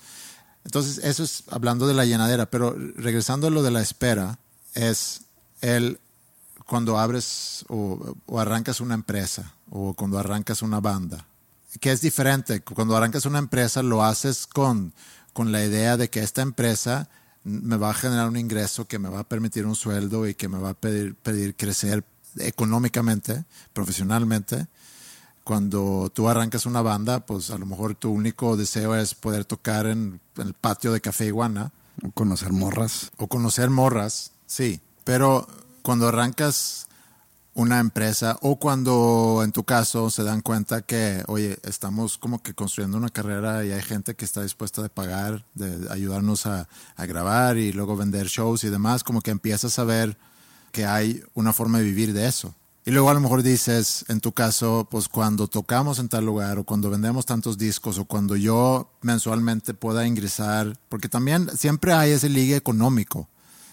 Entonces, 0.64 0.98
eso 1.02 1.22
es 1.24 1.44
hablando 1.50 1.86
de 1.86 1.94
la 1.94 2.04
llenadera, 2.04 2.44
pero 2.50 2.76
regresando 2.96 3.46
a 3.46 3.50
lo 3.50 3.62
de 3.62 3.70
la 3.70 3.80
espera, 3.80 4.38
es 4.74 5.22
el 5.62 5.98
cuando 6.68 6.98
abres 6.98 7.64
o, 7.68 8.14
o 8.26 8.38
arrancas 8.38 8.82
una 8.82 8.94
empresa 8.94 9.54
o 9.70 9.94
cuando 9.94 10.18
arrancas 10.18 10.60
una 10.60 10.80
banda, 10.80 11.26
que 11.80 11.90
es 11.90 12.02
diferente. 12.02 12.60
Cuando 12.60 12.94
arrancas 12.94 13.24
una 13.24 13.38
empresa 13.38 13.82
lo 13.82 14.04
haces 14.04 14.46
con, 14.46 14.92
con 15.32 15.50
la 15.50 15.64
idea 15.64 15.96
de 15.96 16.10
que 16.10 16.20
esta 16.20 16.42
empresa 16.42 17.08
me 17.42 17.78
va 17.78 17.88
a 17.90 17.94
generar 17.94 18.28
un 18.28 18.36
ingreso 18.36 18.86
que 18.86 18.98
me 18.98 19.08
va 19.08 19.20
a 19.20 19.24
permitir 19.24 19.64
un 19.64 19.74
sueldo 19.74 20.28
y 20.28 20.34
que 20.34 20.48
me 20.48 20.58
va 20.58 20.70
a 20.70 20.74
pedir, 20.74 21.14
pedir 21.14 21.56
crecer 21.56 22.04
económicamente, 22.36 23.44
profesionalmente. 23.72 24.66
Cuando 25.44 26.12
tú 26.12 26.28
arrancas 26.28 26.66
una 26.66 26.82
banda, 26.82 27.24
pues 27.24 27.50
a 27.50 27.56
lo 27.56 27.64
mejor 27.64 27.94
tu 27.94 28.10
único 28.10 28.58
deseo 28.58 28.94
es 28.94 29.14
poder 29.14 29.46
tocar 29.46 29.86
en, 29.86 30.20
en 30.36 30.46
el 30.48 30.52
patio 30.52 30.92
de 30.92 31.00
Café 31.00 31.24
Iguana 31.24 31.72
O 32.04 32.10
conocer 32.10 32.52
morras. 32.52 33.10
o 33.16 33.26
conocer 33.26 33.70
morras, 33.70 34.32
sí. 34.46 34.82
Pero 35.04 35.48
cuando 35.82 36.08
arrancas 36.08 36.88
una 37.54 37.80
empresa 37.80 38.38
o 38.40 38.56
cuando 38.56 39.40
en 39.42 39.50
tu 39.50 39.64
caso 39.64 40.10
se 40.10 40.22
dan 40.22 40.42
cuenta 40.42 40.82
que, 40.82 41.24
oye, 41.26 41.58
estamos 41.64 42.16
como 42.16 42.40
que 42.40 42.54
construyendo 42.54 42.96
una 42.96 43.08
carrera 43.08 43.64
y 43.64 43.72
hay 43.72 43.82
gente 43.82 44.14
que 44.14 44.24
está 44.24 44.42
dispuesta 44.42 44.84
a 44.84 44.88
pagar, 44.88 45.44
de 45.54 45.88
ayudarnos 45.90 46.46
a, 46.46 46.68
a 46.94 47.06
grabar 47.06 47.56
y 47.56 47.72
luego 47.72 47.96
vender 47.96 48.28
shows 48.28 48.62
y 48.62 48.68
demás, 48.68 49.02
como 49.02 49.20
que 49.22 49.32
empiezas 49.32 49.76
a 49.80 49.84
ver 49.84 50.16
que 50.70 50.86
hay 50.86 51.20
una 51.34 51.52
forma 51.52 51.78
de 51.78 51.84
vivir 51.84 52.12
de 52.12 52.28
eso. 52.28 52.54
Y 52.84 52.92
luego 52.92 53.10
a 53.10 53.14
lo 53.14 53.20
mejor 53.20 53.42
dices, 53.42 54.04
en 54.08 54.20
tu 54.20 54.32
caso, 54.32 54.86
pues 54.90 55.08
cuando 55.08 55.48
tocamos 55.48 55.98
en 55.98 56.08
tal 56.08 56.24
lugar 56.24 56.58
o 56.58 56.64
cuando 56.64 56.88
vendemos 56.88 57.26
tantos 57.26 57.58
discos 57.58 57.98
o 57.98 58.04
cuando 58.04 58.36
yo 58.36 58.88
mensualmente 59.02 59.74
pueda 59.74 60.06
ingresar, 60.06 60.78
porque 60.88 61.08
también 61.08 61.50
siempre 61.58 61.92
hay 61.92 62.12
ese 62.12 62.28
ligue 62.28 62.56
económico 62.56 63.28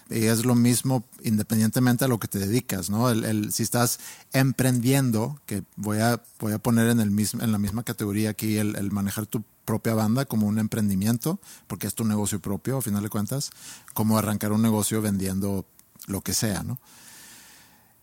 y 0.09 0.25
es 0.25 0.45
lo 0.45 0.55
mismo 0.55 1.03
independientemente 1.23 2.05
a 2.05 2.07
lo 2.07 2.19
que 2.19 2.27
te 2.27 2.39
dedicas, 2.39 2.89
¿no? 2.89 3.09
El, 3.09 3.51
si 3.51 3.63
estás 3.63 3.99
emprendiendo, 4.33 5.39
que 5.45 5.63
voy 5.75 5.99
a, 5.99 6.21
voy 6.39 6.53
a 6.53 6.59
poner 6.59 6.89
en, 6.89 6.99
el 6.99 7.11
mismo, 7.11 7.41
en 7.41 7.51
la 7.51 7.57
misma 7.57 7.83
categoría 7.83 8.29
aquí 8.29 8.57
el, 8.57 8.75
el 8.75 8.91
manejar 8.91 9.25
tu 9.25 9.43
propia 9.65 9.95
banda 9.95 10.25
como 10.25 10.47
un 10.47 10.59
emprendimiento, 10.59 11.39
porque 11.67 11.87
es 11.87 11.95
tu 11.95 12.05
negocio 12.05 12.39
propio, 12.39 12.77
a 12.77 12.81
final 12.81 13.01
de 13.01 13.09
cuentas, 13.09 13.49
como 13.93 14.17
arrancar 14.17 14.51
un 14.51 14.61
negocio 14.61 15.01
vendiendo 15.01 15.65
lo 16.07 16.21
que 16.21 16.33
sea, 16.33 16.63
¿no? 16.63 16.79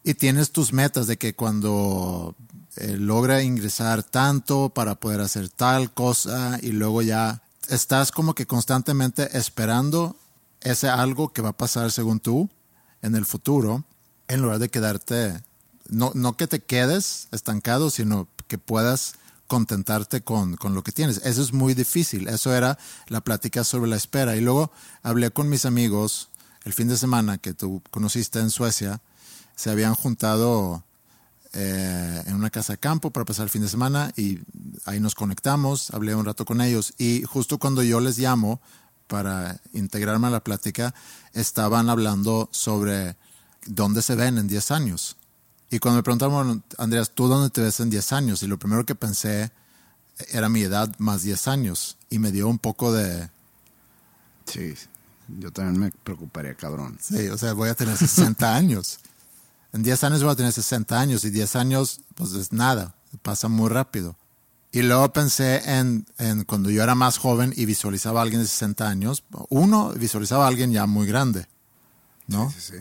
Y 0.05 0.15
tienes 0.15 0.51
tus 0.51 0.73
metas 0.73 1.07
de 1.07 1.17
que 1.17 1.35
cuando 1.35 2.35
eh, 2.77 2.97
logra 2.97 3.43
ingresar 3.43 4.03
tanto 4.03 4.71
para 4.71 4.97
poder 4.97 5.21
hacer 5.21 5.49
tal 5.49 5.93
cosa 5.93 6.59
y 6.61 6.73
luego 6.73 7.03
ya 7.03 7.43
estás 7.69 8.11
como 8.11 8.35
que 8.35 8.47
constantemente 8.47 9.37
esperando 9.37 10.17
ese 10.65 10.89
algo 10.89 11.33
que 11.33 11.43
va 11.43 11.51
a 11.51 11.57
pasar 11.57 11.91
según 11.91 12.21
tú 12.21 12.49
en 13.03 13.15
el 13.15 13.27
futuro, 13.27 13.85
en 14.29 14.43
lugar 14.43 14.59
de 14.59 14.69
quedarte, 14.69 15.43
no, 15.89 16.13
no 16.15 16.37
que 16.37 16.47
te 16.47 16.61
quedes 16.61 17.29
estancado, 17.33 17.91
sino 17.91 18.29
que 18.49 18.59
puedas 18.59 19.15
contentarte 19.47 20.23
con, 20.23 20.57
con 20.57 20.75
lo 20.75 20.83
que 20.83 20.93
tienes. 20.93 21.21
Eso 21.25 21.43
es 21.43 21.53
muy 21.53 21.75
difícil. 21.75 22.29
Eso 22.29 22.55
era 22.55 22.79
la 23.09 23.21
plática 23.21 23.65
sobre 23.65 23.91
la 23.91 23.97
espera. 23.97 24.37
Y 24.37 24.41
luego 24.41 24.73
hablé 25.03 25.31
con 25.31 25.49
mis 25.49 25.67
amigos 25.67 26.31
el 26.65 26.73
fin 26.73 26.89
de 26.89 26.97
semana 26.97 27.39
que 27.39 27.53
tú 27.53 27.83
conociste 27.91 28.39
en 28.39 28.51
Suecia. 28.51 29.01
Se 29.57 29.71
habían 29.71 29.95
juntado 29.95 30.85
eh, 31.55 32.23
en 32.27 32.35
una 32.35 32.49
casa 32.49 32.73
de 32.73 32.79
campo 32.79 33.11
para 33.11 33.27
pasar 33.27 33.45
el 33.45 33.51
fin 33.51 33.61
de 33.61 33.69
semana 33.69 34.11
y 34.17 34.39
ahí 34.87 35.01
nos 35.01 35.15
conectamos, 35.15 35.91
hablé 35.91 36.15
un 36.15 36.25
rato 36.25 36.47
con 36.47 36.63
ellos 36.63 36.95
y 36.97 37.25
justo 37.25 37.59
cuando 37.59 37.83
yo 37.83 38.01
les 38.01 38.17
llamo 38.17 38.63
para 39.13 39.61
integrarme 39.75 40.29
a 40.29 40.31
la 40.31 40.43
plática, 40.43 40.95
estaban 41.35 41.91
hablando 41.91 42.49
sobre 42.51 43.15
dónde 43.67 44.01
se 44.01 44.15
ven 44.15 44.39
en 44.39 44.49
10 44.49 44.71
años. 44.71 45.19
Y 45.71 45.81
cuando 45.81 45.99
me 45.99 46.03
preguntaron, 46.03 46.35
"Bueno, 46.35 46.63
Andreas, 46.79 47.11
¿tú 47.11 47.29
dónde 47.29 47.51
te 47.51 47.61
ves 47.61 47.79
en 47.81 47.91
10 47.91 48.11
años? 48.15 48.43
Y 48.43 48.47
lo 48.47 48.59
primero 48.59 48.87
que 48.87 48.95
pensé 48.95 49.53
era 50.31 50.49
mi 50.49 50.63
edad 50.63 50.89
más 50.99 51.23
10 51.25 51.47
años 51.47 51.99
y 52.09 52.19
me 52.21 52.33
dio 52.33 52.49
un 52.49 52.59
poco 52.59 52.91
de, 52.91 53.29
Sí, 54.47 54.75
yo 55.39 55.51
también 55.51 55.79
me 55.79 55.91
preocuparía, 55.91 56.55
cabrón. 56.55 56.99
Sí, 56.99 57.29
o 57.29 57.37
sea, 57.37 57.53
voy 57.53 57.69
a 57.69 57.75
tener 57.75 57.99
60 57.99 58.57
años. 58.57 58.99
En 59.75 59.83
10 59.83 60.05
años 60.05 60.23
voy 60.23 60.33
a 60.33 60.37
tener 60.37 60.53
60 60.53 60.99
años 60.99 61.25
y 61.25 61.31
10 61.31 61.55
años, 61.57 62.01
pues 62.15 62.33
es 62.33 62.51
nada, 62.51 62.95
pasa 63.21 63.49
muy 63.49 63.69
rápido. 63.69 64.17
Y 64.75 64.83
luego 64.83 65.13
pensé 65.13 65.79
en, 65.79 66.07
en 66.19 66.45
cuando 66.45 66.71
yo 66.71 66.83
era 66.83 66.95
más 66.95 67.19
joven 67.19 67.53
y 67.55 67.67
visualizaba 67.67 68.21
a 68.21 68.23
alguien 68.23 68.41
de 68.41 68.49
60 68.49 68.89
años. 68.89 69.23
Uno, 69.51 69.91
visualizaba 69.91 70.47
a 70.47 70.49
alguien 70.49 70.73
ya 70.73 70.87
muy 70.87 71.07
grande, 71.07 71.47
¿no? 72.27 72.51
Sí, 72.51 72.61
sí. 72.61 72.77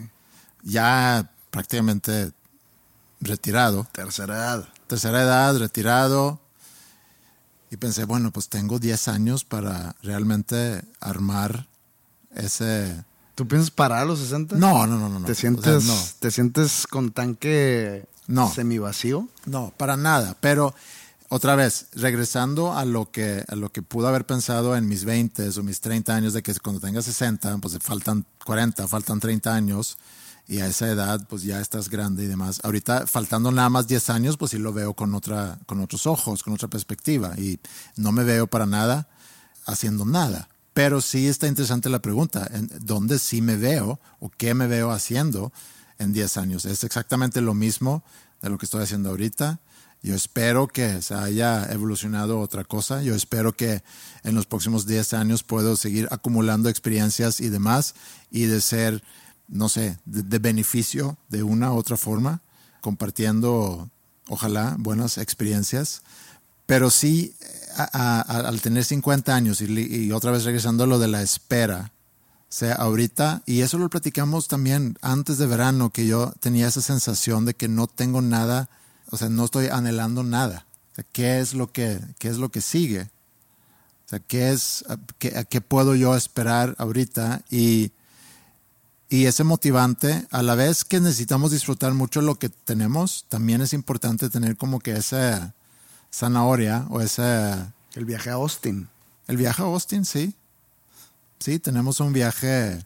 Ya 0.62 1.30
prácticamente 1.50 2.32
retirado. 3.20 3.86
Tercera 3.92 4.34
edad. 4.36 4.68
Tercera 4.86 5.22
edad, 5.22 5.56
retirado. 5.58 6.40
Y 7.70 7.76
pensé, 7.76 8.04
bueno, 8.04 8.30
pues 8.32 8.48
tengo 8.48 8.78
10 8.78 9.08
años 9.08 9.44
para 9.44 9.94
realmente 10.02 10.82
armar 11.00 11.66
ese... 12.34 13.04
¿Tú 13.34 13.46
piensas 13.48 13.70
parar 13.70 14.00
a 14.00 14.04
los 14.04 14.18
60? 14.18 14.56
No, 14.56 14.86
no, 14.86 14.98
no, 14.98 15.08
no. 15.08 15.20
no. 15.20 15.26
¿Te 15.26 15.32
O 15.32 15.34
sea, 15.34 15.40
sientes, 15.40 15.84
no. 15.84 15.98
¿Te 16.20 16.30
sientes 16.30 16.86
con 16.86 17.12
tanque 17.12 18.06
No. 18.26 18.50
semivacío? 18.52 19.28
No, 19.46 19.72
para 19.76 19.96
nada. 19.96 20.36
Pero 20.40 20.74
otra 21.34 21.56
vez, 21.56 21.86
regresando 21.94 22.74
a 22.74 22.84
lo 22.84 23.10
que, 23.10 23.42
a 23.48 23.56
lo 23.56 23.72
que 23.72 23.80
pude 23.80 24.06
haber 24.06 24.26
pensado 24.26 24.76
en 24.76 24.86
mis 24.86 25.06
20 25.06 25.48
o 25.48 25.62
mis 25.62 25.80
30 25.80 26.14
años, 26.14 26.34
de 26.34 26.42
que 26.42 26.54
cuando 26.56 26.78
tenga 26.78 27.00
60, 27.00 27.56
pues 27.56 27.78
faltan 27.80 28.26
40, 28.44 28.86
faltan 28.86 29.18
30 29.18 29.54
años, 29.54 29.96
y 30.46 30.60
a 30.60 30.66
esa 30.66 30.90
edad 30.90 31.26
pues 31.30 31.42
ya 31.42 31.58
estás 31.62 31.88
grande 31.88 32.24
y 32.24 32.26
demás. 32.26 32.60
Ahorita 32.64 33.06
faltando 33.06 33.50
nada 33.50 33.70
más 33.70 33.86
10 33.88 34.10
años 34.10 34.36
pues 34.36 34.50
sí 34.50 34.58
lo 34.58 34.74
veo 34.74 34.92
con, 34.92 35.14
otra, 35.14 35.58
con 35.64 35.80
otros 35.80 36.06
ojos, 36.06 36.42
con 36.42 36.52
otra 36.52 36.68
perspectiva 36.68 37.32
y 37.38 37.58
no 37.96 38.12
me 38.12 38.24
veo 38.24 38.46
para 38.46 38.66
nada 38.66 39.08
haciendo 39.64 40.04
nada. 40.04 40.50
Pero 40.74 41.00
sí 41.00 41.28
está 41.28 41.46
interesante 41.46 41.88
la 41.88 42.02
pregunta, 42.02 42.46
¿en 42.52 42.68
¿dónde 42.82 43.18
sí 43.18 43.40
me 43.40 43.56
veo 43.56 44.00
o 44.20 44.28
qué 44.28 44.52
me 44.52 44.66
veo 44.66 44.90
haciendo 44.90 45.50
en 45.98 46.12
10 46.12 46.36
años? 46.36 46.66
Es 46.66 46.84
exactamente 46.84 47.40
lo 47.40 47.54
mismo 47.54 48.04
de 48.42 48.50
lo 48.50 48.58
que 48.58 48.66
estoy 48.66 48.82
haciendo 48.82 49.08
ahorita. 49.08 49.60
Yo 50.02 50.14
espero 50.14 50.66
que 50.66 51.00
se 51.00 51.14
haya 51.14 51.70
evolucionado 51.72 52.40
otra 52.40 52.64
cosa. 52.64 53.02
Yo 53.02 53.14
espero 53.14 53.52
que 53.52 53.82
en 54.24 54.34
los 54.34 54.46
próximos 54.46 54.86
10 54.86 55.14
años 55.14 55.42
puedo 55.42 55.76
seguir 55.76 56.08
acumulando 56.10 56.68
experiencias 56.68 57.40
y 57.40 57.48
demás 57.48 57.94
y 58.30 58.46
de 58.46 58.60
ser 58.60 59.02
no 59.52 59.68
sé, 59.68 59.98
de, 60.06 60.38
beneficio 60.38 61.16
de 61.28 61.42
una 61.42 61.72
u 61.72 61.76
otra 61.76 61.96
forma, 61.96 62.40
compartiendo, 62.80 63.90
ojalá, 64.28 64.76
buenas 64.78 65.18
experiencias. 65.18 66.02
Pero 66.66 66.90
sí, 66.90 67.34
al 67.76 68.60
tener 68.60 68.84
50 68.84 69.34
años 69.34 69.60
y, 69.60 70.10
otra 70.10 70.30
vez 70.30 70.44
regresando 70.44 70.84
a 70.84 70.86
lo 70.86 70.98
de 70.98 71.08
la 71.08 71.22
espera, 71.22 71.92
o 72.48 72.54
sea, 72.54 72.74
ahorita, 72.74 73.42
y 73.46 73.60
eso 73.60 73.78
lo 73.78 73.88
platicamos 73.88 74.48
también 74.48 74.98
antes 75.00 75.38
de 75.38 75.46
verano, 75.46 75.90
que 75.90 76.06
yo 76.06 76.32
tenía 76.40 76.68
esa 76.68 76.82
sensación 76.82 77.44
de 77.44 77.54
que 77.54 77.68
no 77.68 77.86
tengo 77.86 78.20
nada, 78.20 78.68
o 79.12 79.16
sea, 79.16 79.28
no 79.28 79.44
estoy 79.44 79.68
anhelando 79.68 80.24
nada. 80.24 80.66
¿qué, 81.12 81.38
es 81.38 81.54
lo 81.54 81.70
que, 81.70 82.00
¿Qué 82.18 82.28
es 82.28 82.38
lo 82.38 82.50
que 82.50 82.60
sigue? 82.60 83.02
O 84.06 84.08
sea, 84.08 84.18
¿qué, 84.18 84.50
es, 84.50 84.84
qué, 85.18 85.46
qué 85.48 85.60
puedo 85.60 85.94
yo 85.94 86.16
esperar 86.16 86.74
ahorita? 86.78 87.42
Y 87.50 87.92
y 89.12 89.26
ese 89.26 89.44
motivante, 89.44 90.26
a 90.30 90.42
la 90.42 90.54
vez 90.54 90.84
que 90.84 90.98
necesitamos 90.98 91.50
disfrutar 91.50 91.92
mucho 91.92 92.22
lo 92.22 92.36
que 92.36 92.48
tenemos, 92.48 93.26
también 93.28 93.60
es 93.60 93.74
importante 93.74 94.30
tener 94.30 94.56
como 94.56 94.80
que 94.80 94.92
esa 94.92 95.52
zanahoria 96.10 96.86
o 96.88 97.02
ese... 97.02 97.52
El 97.92 98.06
viaje 98.06 98.30
a 98.30 98.34
Austin. 98.34 98.88
El 99.28 99.36
viaje 99.36 99.60
a 99.60 99.66
Austin, 99.66 100.06
sí. 100.06 100.34
Sí, 101.40 101.58
tenemos 101.58 102.00
un 102.00 102.14
viaje 102.14 102.82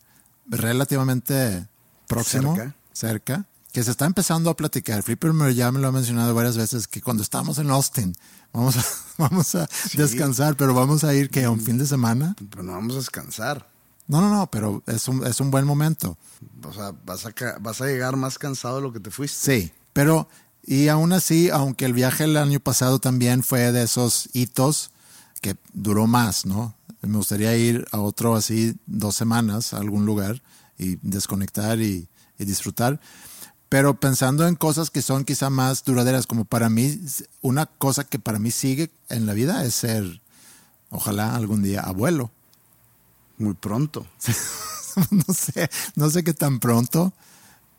relativamente 0.48 1.68
próximo, 2.08 2.56
cerca, 2.56 2.74
cerca 2.92 3.46
que 3.76 3.84
se 3.84 3.90
está 3.90 4.06
empezando 4.06 4.48
a 4.48 4.56
platicar. 4.56 5.02
Flipper 5.02 5.52
ya 5.52 5.70
me 5.70 5.78
lo 5.80 5.88
ha 5.88 5.92
mencionado 5.92 6.34
varias 6.34 6.56
veces, 6.56 6.88
que 6.88 7.02
cuando 7.02 7.22
estamos 7.22 7.58
en 7.58 7.68
Austin, 7.68 8.16
vamos 8.50 8.78
a, 8.78 8.84
vamos 9.18 9.54
a 9.54 9.68
descansar, 9.92 10.56
pero 10.56 10.72
vamos 10.72 11.04
a 11.04 11.12
ir 11.12 11.28
que 11.28 11.44
a 11.44 11.50
un 11.50 11.60
fin 11.60 11.76
de 11.76 11.84
semana. 11.84 12.34
Pero 12.48 12.62
no 12.62 12.72
vamos 12.72 12.94
a 12.94 13.00
descansar. 13.00 13.68
No, 14.08 14.22
no, 14.22 14.30
no, 14.30 14.50
pero 14.50 14.82
es 14.86 15.08
un, 15.08 15.26
es 15.26 15.40
un 15.40 15.50
buen 15.50 15.66
momento. 15.66 16.16
O 16.64 16.72
sea, 16.72 16.94
vas 17.04 17.26
a, 17.26 17.34
vas 17.60 17.82
a 17.82 17.84
llegar 17.84 18.16
más 18.16 18.38
cansado 18.38 18.76
de 18.76 18.80
lo 18.80 18.94
que 18.94 19.00
te 19.00 19.10
fuiste. 19.10 19.38
Sí, 19.38 19.72
pero 19.92 20.26
y 20.64 20.88
aún 20.88 21.12
así, 21.12 21.50
aunque 21.50 21.84
el 21.84 21.92
viaje 21.92 22.24
el 22.24 22.38
año 22.38 22.60
pasado 22.60 22.98
también 22.98 23.42
fue 23.42 23.72
de 23.72 23.82
esos 23.82 24.30
hitos 24.32 24.90
que 25.42 25.54
duró 25.74 26.06
más, 26.06 26.46
¿no? 26.46 26.74
Me 27.02 27.18
gustaría 27.18 27.54
ir 27.54 27.86
a 27.92 27.98
otro 27.98 28.36
así 28.36 28.74
dos 28.86 29.16
semanas 29.16 29.74
a 29.74 29.80
algún 29.80 30.06
lugar 30.06 30.40
y 30.78 30.96
desconectar 31.02 31.78
y, 31.78 32.08
y 32.38 32.44
disfrutar. 32.46 33.00
Pero 33.68 33.98
pensando 33.98 34.46
en 34.46 34.54
cosas 34.54 34.90
que 34.90 35.02
son 35.02 35.24
quizá 35.24 35.50
más 35.50 35.84
duraderas, 35.84 36.26
como 36.26 36.44
para 36.44 36.68
mí, 36.68 37.00
una 37.40 37.66
cosa 37.66 38.04
que 38.04 38.18
para 38.18 38.38
mí 38.38 38.50
sigue 38.50 38.90
en 39.08 39.26
la 39.26 39.32
vida 39.32 39.64
es 39.64 39.74
ser, 39.74 40.20
ojalá 40.90 41.34
algún 41.34 41.62
día, 41.62 41.80
abuelo 41.80 42.30
muy 43.38 43.54
pronto. 43.54 44.06
no 45.10 45.34
sé, 45.34 45.68
no 45.94 46.10
sé 46.10 46.24
qué 46.24 46.34
tan 46.34 46.58
pronto, 46.60 47.12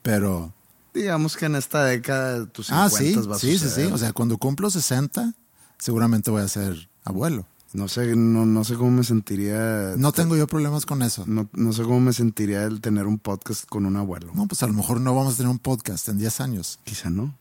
pero... 0.02 0.54
Digamos 0.94 1.38
que 1.38 1.46
en 1.46 1.56
esta 1.56 1.84
década 1.84 2.40
de 2.40 2.48
tus 2.48 2.68
50 2.68 2.86
ah, 2.86 2.90
sí, 2.90 3.16
va 3.28 3.38
sí, 3.38 3.60
sí, 3.60 3.70
sí. 3.70 3.84
O 3.84 3.98
sea, 3.98 4.14
cuando 4.14 4.38
cumplo 4.38 4.70
60, 4.70 5.34
seguramente 5.78 6.32
voy 6.32 6.42
a 6.42 6.48
ser 6.48 6.90
abuelo. 7.04 7.46
No 7.74 7.88
sé, 7.89 8.15
no, 8.15 8.63
sé 8.63 8.76
cómo 8.76 8.91
me 8.91 9.03
sentiría. 9.03 9.93
No 9.97 10.11
tengo 10.13 10.38
yo 10.38 10.47
problemas 10.47 10.86
con 10.86 11.01
eso. 11.01 11.26
No, 11.28 11.49
no, 11.51 11.74
sé 11.74 11.84
cómo 11.84 11.99
me 11.99 12.13
sentiría 12.13 12.63
el 12.63 12.80
tener 12.80 13.05
un 13.05 13.20
podcast 13.20 13.65
con 13.68 13.86
un 13.86 13.97
abuelo. 13.97 14.32
No, 14.34 14.47
pues 14.47 14.63
a 14.63 14.68
lo 14.68 14.74
mejor 14.74 15.01
no 15.01 15.13
vamos 15.13 15.34
a 15.34 15.38
tener 15.38 15.51
un 15.51 15.59
podcast 15.59 16.07
en 16.07 16.18
10 16.18 16.41
años. 16.41 16.80
Quizá 16.86 17.09
no. 17.09 17.38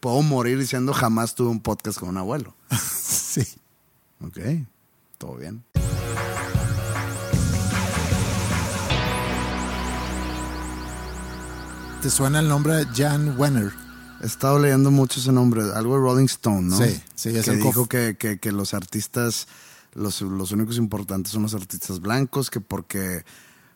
Puedo 0.00 0.22
morir 0.22 0.58
diciendo 0.58 0.92
jamás 0.92 1.34
tuve 1.34 1.50
un 1.50 1.60
podcast 1.60 1.98
con 1.98 2.08
un 2.08 2.16
abuelo. 2.16 2.54
sí. 3.02 3.46
Ok, 4.20 4.38
todo 5.18 5.36
bien. 5.36 5.62
¿Te 12.02 12.10
suena 12.10 12.40
el 12.40 12.48
nombre 12.48 12.86
Jan 12.94 13.38
Wenner? 13.38 13.89
He 14.22 14.26
estado 14.26 14.58
leyendo 14.58 14.90
mucho 14.90 15.20
ese 15.20 15.32
nombre, 15.32 15.62
algo 15.74 15.94
de 15.94 16.00
Rolling 16.00 16.26
Stone, 16.26 16.62
¿no? 16.62 16.76
Sí, 16.76 17.00
sí, 17.14 17.28
es 17.30 17.46
que 17.46 17.56
dijo 17.56 17.86
que, 17.86 18.16
que, 18.16 18.52
los 18.52 18.74
artistas, 18.74 19.48
los, 19.94 20.20
los 20.20 20.52
únicos 20.52 20.76
importantes 20.76 21.32
son 21.32 21.42
los 21.42 21.54
artistas 21.54 22.00
blancos, 22.00 22.50
que 22.50 22.60
porque 22.60 23.24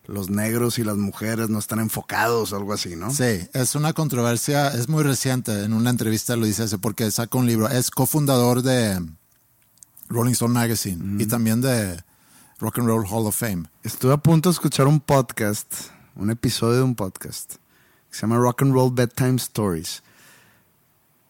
los 0.06 0.28
negros 0.28 0.78
y 0.78 0.84
las 0.84 0.96
mujeres 0.96 1.48
no 1.48 1.58
están 1.58 1.78
enfocados 1.78 2.52
algo 2.52 2.72
así, 2.72 2.94
¿no? 2.96 3.10
Sí, 3.10 3.48
es 3.52 3.74
una 3.74 3.92
controversia, 3.92 4.68
es 4.68 4.88
muy 4.88 5.02
reciente, 5.02 5.64
en 5.64 5.72
una 5.72 5.90
entrevista 5.90 6.36
lo 6.36 6.46
dice 6.46 6.64
eso, 6.64 6.78
porque 6.78 7.10
saca 7.10 7.38
un 7.38 7.46
libro, 7.46 7.68
es 7.68 7.90
cofundador 7.90 8.62
de 8.62 9.00
Rolling 10.08 10.32
Stone 10.32 10.52
Magazine 10.52 11.22
y 11.22 11.26
también 11.26 11.60
de 11.60 12.02
Rock 12.58 12.80
and 12.80 12.88
Roll 12.88 13.06
Hall 13.10 13.26
of 13.26 13.36
Fame. 13.36 13.64
Estuve 13.82 14.12
a 14.12 14.18
punto 14.18 14.50
de 14.50 14.52
escuchar 14.52 14.86
un 14.86 15.00
podcast, 15.00 15.72
un 16.16 16.30
episodio 16.30 16.76
de 16.76 16.82
un 16.82 16.94
podcast, 16.94 17.54
se 18.10 18.20
llama 18.22 18.36
Rock 18.36 18.62
and 18.62 18.74
Roll 18.74 18.92
Bedtime 18.92 19.36
Stories. 19.36 20.02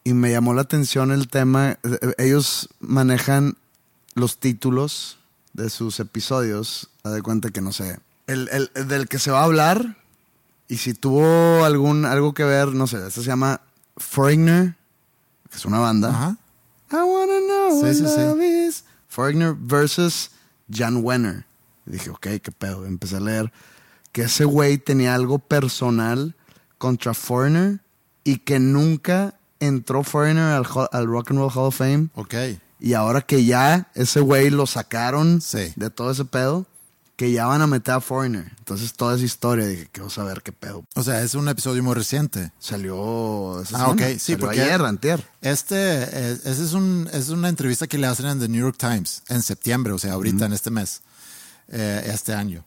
Y 0.04 0.12
me 0.12 0.30
llamó 0.30 0.52
la 0.52 0.62
atención 0.62 1.10
el 1.10 1.28
tema. 1.28 1.78
Ellos 2.18 2.68
manejan 2.78 3.56
los 4.14 4.38
títulos 4.38 5.18
de 5.54 5.70
sus 5.70 5.98
episodios. 5.98 6.90
A 7.02 7.10
de 7.10 7.22
cuenta 7.22 7.50
que 7.50 7.62
no 7.62 7.72
sé. 7.72 7.98
El, 8.26 8.70
del 8.74 9.08
que 9.08 9.18
se 9.18 9.30
va 9.30 9.40
a 9.40 9.44
hablar. 9.44 9.96
Y 10.68 10.76
si 10.76 10.94
tuvo 10.94 11.64
algún, 11.64 12.04
algo 12.04 12.34
que 12.34 12.44
ver, 12.44 12.68
no 12.68 12.86
sé. 12.86 12.98
Este 12.98 13.22
se 13.22 13.26
llama 13.26 13.62
Foreigner, 13.96 14.76
que 15.50 15.56
es 15.56 15.64
una 15.64 15.78
banda. 15.78 16.10
Ajá. 16.10 16.36
I 16.90 16.96
wanna 16.96 17.40
know 17.40 17.82
what 17.82 17.94
love 17.94 18.42
is. 18.42 18.84
Foreigner 19.08 19.54
versus 19.58 20.30
Jan 20.70 21.02
Wenner. 21.02 21.46
Y 21.86 21.92
dije, 21.92 22.10
ok, 22.10 22.26
qué 22.42 22.52
pedo. 22.52 22.84
Empecé 22.84 23.16
a 23.16 23.20
leer 23.20 23.52
que 24.12 24.22
ese 24.22 24.44
güey 24.44 24.78
tenía 24.78 25.14
algo 25.14 25.38
personal 25.38 26.34
contra 26.78 27.14
Foreigner 27.14 27.80
y 28.22 28.38
que 28.38 28.58
nunca 28.58 29.34
entró 29.66 30.02
Foreigner 30.02 30.62
al, 30.92 31.06
Rock 31.06 31.30
and 31.30 31.40
Roll 31.40 31.50
Hall 31.54 31.66
of 31.66 31.76
Fame. 31.76 32.08
Ok. 32.14 32.34
Y 32.80 32.94
ahora 32.94 33.22
que 33.22 33.44
ya 33.44 33.88
ese 33.94 34.20
güey 34.20 34.50
lo 34.50 34.66
sacaron 34.66 35.40
de 35.76 35.90
todo 35.90 36.10
ese 36.10 36.24
pedo, 36.24 36.66
que 37.16 37.30
ya 37.32 37.46
van 37.46 37.62
a 37.62 37.66
meter 37.66 37.94
a 37.94 38.00
Foreigner. 38.00 38.52
Entonces 38.58 38.92
toda 38.94 39.14
esa 39.14 39.24
historia, 39.24 39.66
dije, 39.66 39.88
quiero 39.92 40.10
saber 40.10 40.42
qué 40.42 40.52
pedo. 40.52 40.84
O 40.94 41.02
sea, 41.02 41.22
es 41.22 41.34
un 41.34 41.48
episodio 41.48 41.82
muy 41.82 41.94
reciente. 41.94 42.50
Salió 42.58 43.60
esa 43.62 43.84
Ah, 43.84 43.88
ok. 43.90 44.02
Sí, 44.18 44.36
porque 44.36 44.60
ayer, 44.60 44.82
antier. 44.82 45.24
Este, 45.40 45.76
eh, 45.76 46.32
ese 46.44 46.64
es, 46.64 46.72
un, 46.72 47.08
es 47.12 47.28
una 47.28 47.48
entrevista 47.48 47.86
que 47.86 47.98
le 47.98 48.06
hacen 48.06 48.26
en 48.26 48.40
The 48.40 48.48
New 48.48 48.60
York 48.60 48.76
Times 48.78 49.22
en 49.28 49.42
septiembre, 49.42 49.92
o 49.92 49.98
sea, 49.98 50.14
ahorita 50.14 50.46
en 50.46 50.52
este 50.52 50.70
mes, 50.70 51.02
eh, 51.68 52.10
este 52.12 52.34
año. 52.34 52.64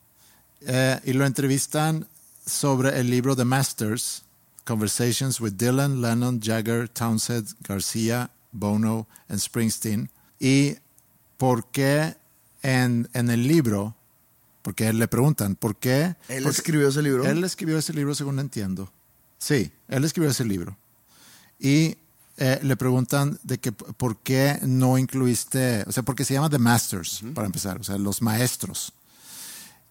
Eh, 0.62 1.00
y 1.04 1.14
lo 1.14 1.26
entrevistan 1.26 2.08
sobre 2.46 3.00
el 3.00 3.10
libro 3.10 3.36
The 3.36 3.46
Masters, 3.46 4.24
Conversations 4.68 5.40
with 5.40 5.54
Dylan, 5.54 6.02
Lennon, 6.02 6.40
Jagger, 6.42 6.90
Townsend, 6.90 7.56
García, 7.62 8.30
Bono 8.52 9.08
and 9.30 9.40
Springsteen. 9.40 10.10
Y 10.40 10.76
por 11.38 11.72
qué 11.72 12.16
en, 12.62 13.08
en 13.14 13.30
el 13.30 13.48
libro, 13.48 13.96
porque 14.62 14.92
le 14.92 15.08
preguntan, 15.08 15.56
¿por 15.56 15.78
qué? 15.78 16.16
¿Él 16.28 16.46
escribió 16.46 16.90
ese 16.90 17.02
libro? 17.02 17.24
Él 17.26 17.44
escribió 17.44 17.78
ese 17.78 17.94
libro, 17.94 18.14
según 18.14 18.40
entiendo. 18.40 18.92
Sí, 19.38 19.72
él 19.88 20.04
escribió 20.04 20.32
ese 20.32 20.44
libro. 20.44 20.78
Y 21.60 21.98
eh, 22.38 22.60
le 22.62 22.76
preguntan 22.76 23.40
de 23.44 23.60
que 23.60 23.72
por 23.72 24.18
qué 24.18 24.60
no 24.64 24.98
incluiste, 24.98 25.84
o 25.88 25.92
sea, 25.92 26.04
porque 26.04 26.26
se 26.26 26.34
llama 26.34 26.50
The 26.50 26.60
Masters, 26.60 27.24
para 27.34 27.46
empezar, 27.46 27.80
o 27.80 27.84
sea, 27.84 27.98
los 27.98 28.22
maestros 28.22 28.94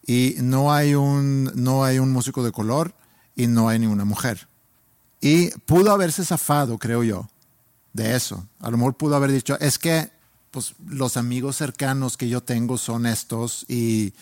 y 0.07 0.37
no 0.39 0.73
hay 0.73 0.95
un, 0.95 1.51
no 1.55 1.85
hay 1.85 1.99
un 1.99 2.13
músico 2.13 2.45
de 2.45 2.53
color 2.53 2.95
y 3.35 3.49
no 3.49 3.69
hay 3.69 3.79
ninguna 3.79 4.05
mujer. 4.05 4.49
Y 5.21 5.51
pudo 5.67 5.93
haberse 5.93 6.25
zafado, 6.25 6.79
creo 6.79 7.03
yo, 7.03 7.29
de 7.93 8.15
eso. 8.15 8.47
A 8.61 8.71
lo 8.71 8.77
mejor 8.77 8.97
pudo 8.97 9.17
haber 9.17 9.33
dicho, 9.33 9.59
es 9.61 9.79
que 9.79 10.11
pues, 10.51 10.75
los 10.87 11.17
amigos 11.17 11.57
cercanos 11.57 12.17
que 12.17 12.29
yo 12.29 12.43
tengo 12.43 12.79
son 12.79 13.07
estos 13.07 13.65
y, 13.69 14.13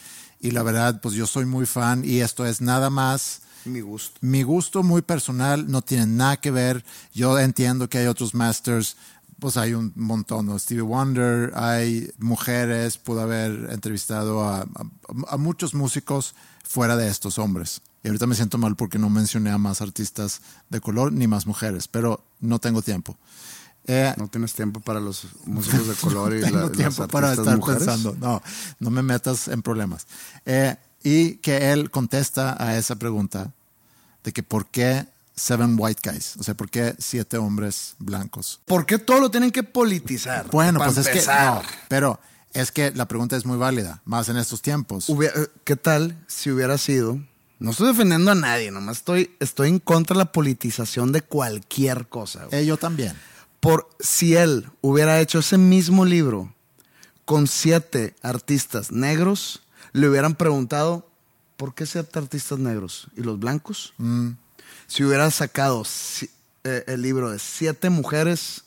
y 0.40 0.52
la 0.52 0.62
verdad, 0.62 1.00
pues 1.00 1.14
yo 1.14 1.26
soy 1.26 1.46
muy 1.46 1.66
fan 1.66 2.04
y 2.04 2.20
esto 2.20 2.46
es 2.46 2.60
nada 2.60 2.90
más 2.90 3.42
mi 3.64 3.80
gusto. 3.80 4.18
Mi 4.20 4.42
gusto 4.42 4.82
muy 4.82 5.00
personal, 5.00 5.70
no 5.70 5.80
tiene 5.80 6.06
nada 6.06 6.36
que 6.36 6.50
ver. 6.50 6.84
Yo 7.14 7.38
entiendo 7.38 7.88
que 7.88 7.96
hay 7.96 8.06
otros 8.06 8.34
masters 8.34 8.96
pues 9.38 9.56
hay 9.56 9.74
un 9.74 9.92
montón, 9.96 10.46
¿no? 10.46 10.58
Stevie 10.58 10.82
Wonder, 10.82 11.52
hay 11.54 12.10
mujeres, 12.18 12.96
pudo 12.98 13.20
haber 13.20 13.68
entrevistado 13.70 14.42
a, 14.42 14.66
muchos 15.36 15.74
músicos 15.74 16.34
fuera 16.62 16.96
de 16.96 17.08
estos 17.08 17.38
hombres. 17.38 17.82
Y 18.04 18.08
ahorita 18.08 18.26
me 18.26 18.34
siento 18.36 18.58
mal 18.58 18.76
porque 18.76 18.98
no 18.98 19.08
mencioné 19.10 19.50
a 19.50 19.58
más 19.58 19.80
artistas 19.80 20.40
de 20.68 20.80
color 20.80 21.12
ni 21.12 21.26
más 21.26 21.46
mujeres, 21.46 21.88
pero 21.88 22.22
no 22.40 22.58
tengo 22.60 22.82
tiempo. 22.82 23.16
Eh, 23.86 24.14
No 24.16 24.28
tienes 24.28 24.52
tiempo 24.54 24.80
para 24.80 25.00
los 25.00 25.26
músicos 25.46 25.88
de 25.88 25.94
color 25.94 26.36
y 26.36 26.40
tengo 26.42 26.58
la- 26.60 26.70
tiempo 26.72 27.02
las 27.02 27.10
para 27.10 27.32
estar 27.32 27.56
mujeres. 27.56 27.82
pensando. 27.84 28.14
No, 28.20 28.42
no 28.78 28.90
me 28.90 29.02
metas 29.02 29.48
en 29.48 29.62
problemas. 29.62 30.06
Eh, 30.46 30.76
y 31.02 31.36
que 31.36 31.72
él 31.72 31.90
contesta 31.90 32.62
a 32.62 32.76
esa 32.78 32.96
pregunta 32.96 33.52
de 34.22 34.32
que 34.32 34.42
por 34.42 34.66
qué 34.66 35.06
seven 35.36 35.76
white 35.78 36.08
guys, 36.10 36.36
o 36.38 36.42
sea, 36.42 36.54
por 36.54 36.70
qué 36.70 36.94
siete 36.98 37.36
hombres 37.38 37.94
blancos. 37.98 38.60
¿Por 38.66 38.86
qué 38.86 38.98
todo 38.98 39.20
lo 39.20 39.30
tienen 39.30 39.50
que 39.50 39.62
politizar? 39.62 40.46
Bueno, 40.50 40.78
pues 40.78 40.96
es 40.98 41.06
que 41.06 41.12
empezar. 41.12 41.56
no, 41.56 41.62
pero 41.88 42.20
es 42.52 42.70
que 42.70 42.90
la 42.92 43.06
pregunta 43.08 43.36
es 43.36 43.44
muy 43.44 43.56
válida, 43.58 44.00
más 44.04 44.28
en 44.28 44.36
estos 44.36 44.62
tiempos. 44.62 45.08
Hubiera- 45.08 45.38
eh, 45.40 45.48
¿Qué 45.64 45.76
tal 45.76 46.16
si 46.26 46.50
hubiera 46.50 46.78
sido? 46.78 47.18
No 47.58 47.70
estoy 47.70 47.88
defendiendo 47.88 48.30
a 48.30 48.34
nadie, 48.34 48.70
nomás 48.70 48.98
estoy, 48.98 49.30
estoy 49.40 49.68
en 49.68 49.78
contra 49.78 50.14
de 50.14 50.18
la 50.24 50.32
politización 50.32 51.12
de 51.12 51.22
cualquier 51.22 52.06
cosa. 52.08 52.44
güey. 52.46 52.62
Eh, 52.62 52.66
yo 52.66 52.76
también. 52.76 53.14
Por 53.60 53.88
si 54.00 54.34
él 54.36 54.68
hubiera 54.82 55.20
hecho 55.20 55.38
ese 55.38 55.56
mismo 55.56 56.04
libro 56.04 56.52
con 57.24 57.46
siete 57.46 58.14
artistas 58.22 58.92
negros, 58.92 59.62
le 59.92 60.08
hubieran 60.08 60.34
preguntado 60.34 61.08
¿por 61.56 61.74
qué 61.74 61.86
siete 61.86 62.18
artistas 62.18 62.58
negros 62.58 63.06
y 63.16 63.22
los 63.22 63.38
blancos? 63.38 63.94
Mm. 63.98 64.30
Si 64.86 65.04
hubiera 65.04 65.30
sacado 65.30 65.84
si- 65.84 66.28
eh, 66.64 66.84
el 66.88 67.00
libro 67.02 67.30
de 67.30 67.38
siete 67.38 67.88
mujeres, 67.88 68.64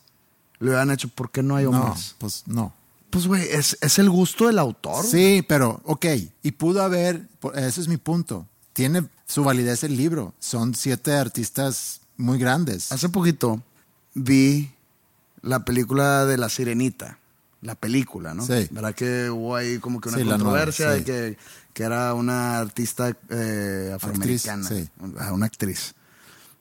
le 0.60 0.70
hubieran 0.70 0.90
hecho 0.90 1.10
¿por 1.10 1.30
qué 1.30 1.44
no 1.44 1.56
hay 1.58 1.66
No, 1.66 1.72
hombres? 1.72 2.16
pues 2.18 2.44
no. 2.48 2.74
Pues 3.12 3.28
güey, 3.28 3.44
es, 3.52 3.78
es 3.82 4.00
el 4.00 4.10
gusto 4.10 4.48
del 4.48 4.58
autor. 4.60 5.06
Sí, 5.06 5.46
pero, 5.48 5.82
ok, 5.86 6.06
y 6.44 6.52
pudo 6.52 6.82
haber, 6.82 7.28
ese 7.56 7.82
es 7.82 7.88
mi 7.88 7.98
punto, 7.98 8.48
tiene 8.78 9.08
su 9.26 9.44
validez 9.44 9.84
el 9.84 9.98
libro, 9.98 10.36
son 10.40 10.76
siete 10.76 11.14
artistas 11.14 12.02
muy 12.16 12.38
grandes. 12.38 12.92
Hace 12.92 13.10
poquito 13.10 13.64
vi 14.14 14.72
la 15.42 15.66
película 15.66 16.26
de 16.28 16.38
La 16.38 16.48
Sirenita, 16.48 17.18
la 17.62 17.74
película, 17.74 18.36
¿no? 18.36 18.46
Sí. 18.46 18.68
¿Verdad 18.70 18.94
que 18.94 19.32
hubo 19.32 19.56
ahí 19.56 19.80
como 19.80 20.00
que 20.00 20.10
una 20.10 20.20
Sí, 20.20 20.24
controversia 20.26 20.86
nueva, 20.86 21.00
de 21.00 21.00
sí. 21.00 21.06
que, 21.06 21.38
que 21.74 21.84
era 21.84 22.14
una 22.14 22.60
artista 22.60 23.18
eh, 23.30 23.94
afroamericana, 23.96 24.68
Actriz, 24.68 24.92
ah, 25.20 25.34
una 25.34 25.48
actriz, 25.48 25.96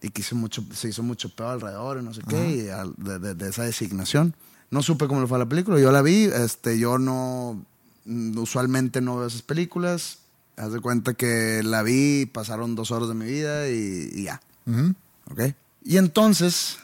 y 0.00 0.08
que 0.08 0.22
hizo 0.22 0.36
mucho, 0.36 0.64
se 0.74 0.88
hizo 0.88 1.02
mucho 1.02 1.28
peor 1.36 1.50
alrededor 1.50 1.98
y 2.00 2.02
no 2.02 2.14
sé 2.14 2.22
qué, 2.26 2.64
y 2.64 2.68
al- 2.70 2.94
de, 2.96 3.18
de- 3.18 3.34
de 3.34 3.50
esa 3.50 3.64
designación. 3.64 4.34
No 4.70 4.82
supe 4.82 5.06
cómo 5.06 5.20
le 5.20 5.26
fue 5.26 5.36
a 5.36 5.40
la 5.40 5.48
película, 5.48 5.78
yo 5.78 5.92
la 5.92 6.00
vi, 6.00 6.24
este, 6.24 6.78
yo 6.78 6.96
no, 6.98 7.62
mm, 8.06 8.38
usualmente 8.38 9.02
no 9.02 9.18
veo 9.18 9.26
esas 9.26 9.42
películas, 9.42 10.20
haz 10.56 10.72
de 10.72 10.80
cuenta 10.80 11.14
que 11.14 11.62
la 11.64 11.82
vi, 11.82 12.26
pasaron 12.26 12.74
dos 12.74 12.90
horas 12.90 13.08
de 13.08 13.14
mi 13.14 13.26
vida 13.26 13.68
y, 13.68 14.10
y 14.14 14.24
ya. 14.24 14.40
Ujú. 14.66 14.94
¿ok? 15.30 15.40
Y 15.84 15.96
entonces 15.98 16.78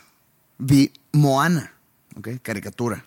vi 0.59 0.93
Moana, 1.13 1.73
¿ok? 2.17 2.29
Caricatura. 2.43 3.05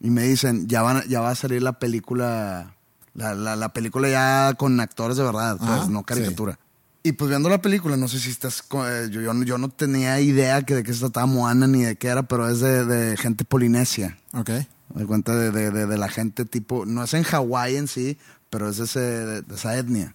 Y 0.00 0.10
me 0.10 0.22
dicen, 0.24 0.66
ya, 0.68 0.82
van, 0.82 0.98
a- 0.98 1.04
ya 1.06 1.20
va 1.20 1.30
a 1.30 1.34
salir 1.34 1.62
la 1.62 1.78
película, 1.78 2.74
la, 3.14 3.34
la- 3.34 3.56
la 3.56 3.68
película 3.72 4.08
ya 4.08 4.54
con 4.58 4.78
actores 4.80 5.16
de 5.16 5.22
verdad, 5.22 5.56
pues, 5.58 5.88
no 5.88 6.02
caricatura. 6.02 6.58
Y 7.06 7.12
pues 7.12 7.28
viendo 7.28 7.48
la 7.50 7.60
película, 7.60 7.96
no 7.98 8.08
sé 8.08 8.18
si 8.18 8.30
estás, 8.30 8.62
eh, 8.86 9.08
yo, 9.10 9.20
yo, 9.20 9.32
no- 9.34 9.44
yo 9.44 9.58
no 9.58 9.68
tenía 9.68 10.20
idea 10.20 10.62
que 10.62 10.74
de 10.74 10.82
qué 10.82 10.92
se 10.92 11.00
trataba 11.00 11.26
Moana 11.26 11.66
ni 11.66 11.82
de 11.82 11.96
qué 11.96 12.08
era, 12.08 12.22
pero 12.24 12.48
es 12.48 12.60
de, 12.60 12.84
de 12.86 13.16
gente 13.16 13.44
polinesia. 13.44 14.18
Ok. 14.32 14.50
Me 14.94 15.06
cuenta 15.06 15.34
de, 15.36 15.50
de- 15.50 15.70
de- 15.70 15.86
de 15.86 15.98
la 15.98 16.08
gente 16.08 16.44
tipo, 16.44 16.86
no 16.86 17.04
es 17.04 17.14
en 17.14 17.22
Hawái 17.22 17.76
en 17.76 17.88
sí, 17.88 18.18
pero 18.54 18.68
es 18.68 18.78
ese, 18.78 19.00
de, 19.00 19.44
esa 19.52 19.76
etnia. 19.76 20.14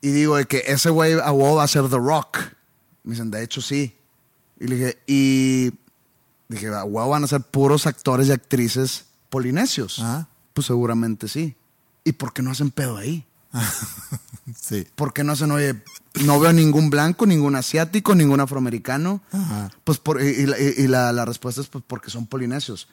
Y 0.00 0.10
digo 0.12 0.36
de 0.36 0.44
que 0.44 0.62
ese 0.68 0.88
güey 0.88 1.14
a 1.14 1.32
huevo 1.32 1.56
va 1.56 1.64
a 1.64 1.66
ser 1.66 1.88
The 1.88 1.96
Rock. 1.96 2.38
Me 3.02 3.14
dicen, 3.14 3.32
de 3.32 3.42
hecho 3.42 3.60
sí. 3.60 3.96
Y 4.60 4.68
le 4.68 4.76
dije, 4.76 4.98
y 5.08 5.72
dije, 6.48 6.68
a 6.68 6.84
huevo 6.84 7.08
van 7.08 7.24
a 7.24 7.26
ser 7.26 7.40
puros 7.40 7.88
actores 7.88 8.28
y 8.28 8.30
actrices 8.30 9.06
polinesios. 9.30 9.98
Ajá. 9.98 10.28
Pues 10.54 10.68
seguramente 10.68 11.26
sí. 11.26 11.56
¿Y 12.04 12.12
por 12.12 12.32
qué 12.32 12.40
no 12.40 12.52
hacen 12.52 12.70
pedo 12.70 12.96
ahí? 12.96 13.26
Sí. 14.58 14.86
¿Por 14.94 15.12
qué 15.12 15.24
no 15.24 15.32
hacen, 15.32 15.50
oye, 15.50 15.82
no 16.24 16.40
veo 16.40 16.54
ningún 16.54 16.88
blanco, 16.88 17.26
ningún 17.26 17.54
asiático, 17.54 18.14
ningún 18.14 18.40
afroamericano? 18.40 19.20
Ajá. 19.30 19.70
Pues 19.84 19.98
por, 19.98 20.22
y 20.22 20.86
la, 20.86 21.12
la 21.12 21.24
respuesta 21.26 21.60
es 21.60 21.66
pues 21.66 21.84
porque 21.86 22.08
son 22.08 22.26
polinesios. 22.26 22.88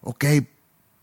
Ok, 0.00 0.24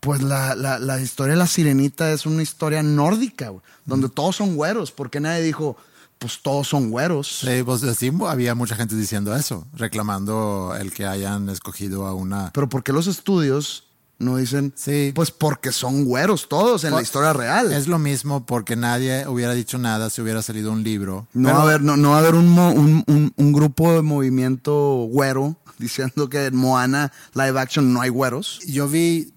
pues 0.02 0.20
la, 0.20 0.54
la- 0.56 0.78
la 0.80 1.00
historia 1.00 1.34
de 1.34 1.38
la 1.38 1.46
sirenita 1.46 2.10
es 2.12 2.26
una 2.26 2.42
historia 2.42 2.82
nórdica, 2.82 3.50
güey, 3.50 3.62
donde 3.86 4.08
todos 4.08 4.34
son 4.36 4.56
güeros. 4.56 4.90
¿Por 4.90 5.10
qué 5.10 5.20
nadie 5.20 5.42
dijo, 5.42 5.76
pues 6.18 6.40
todos 6.42 6.66
son 6.66 6.90
güeros? 6.90 7.28
Sí, 7.40 7.62
pues 7.64 7.82
sí, 7.96 8.10
había 8.28 8.54
mucha 8.56 8.74
gente 8.74 8.96
diciendo 8.96 9.34
eso, 9.36 9.64
reclamando 9.74 10.74
el 10.78 10.92
que 10.92 11.06
hayan 11.06 11.48
escogido 11.48 12.06
a 12.06 12.14
una... 12.14 12.50
Pero 12.52 12.68
¿por 12.68 12.82
qué 12.82 12.92
los 12.92 13.06
estudios 13.06 13.84
no 14.18 14.36
dicen, 14.36 14.72
Sí. 14.76 15.12
pues 15.14 15.30
porque 15.30 15.70
son 15.72 16.04
güeros 16.04 16.48
todos 16.48 16.82
en 16.84 16.90
la 16.90 16.96
Pues, 16.96 17.06
historia 17.08 17.32
real? 17.32 17.72
Es 17.72 17.86
lo 17.88 17.98
mismo 18.00 18.44
porque 18.44 18.74
nadie 18.76 19.26
hubiera 19.28 19.54
dicho 19.54 19.78
nada 19.78 20.10
si 20.10 20.20
hubiera 20.20 20.42
salido 20.42 20.72
un 20.72 20.82
libro. 20.82 21.26
No 21.32 21.48
Pero- 21.48 21.56
va 21.58 21.62
a 21.62 21.66
haber, 21.66 21.82
no, 21.82 21.96
no 21.96 22.10
va 22.10 22.16
a 22.16 22.18
haber 22.20 22.34
un, 22.34 22.48
mo- 22.48 22.72
un, 22.72 23.04
un- 23.06 23.32
un 23.36 23.52
grupo 23.52 23.92
de 23.92 24.02
movimiento 24.02 25.06
güero 25.10 25.56
diciendo 25.78 26.28
que 26.28 26.46
en 26.46 26.56
Moana 26.56 27.12
live 27.34 27.58
action 27.60 27.92
no 27.92 28.00
hay 28.00 28.10
güeros. 28.10 28.60
Yo 28.66 28.88
vi 28.88 29.32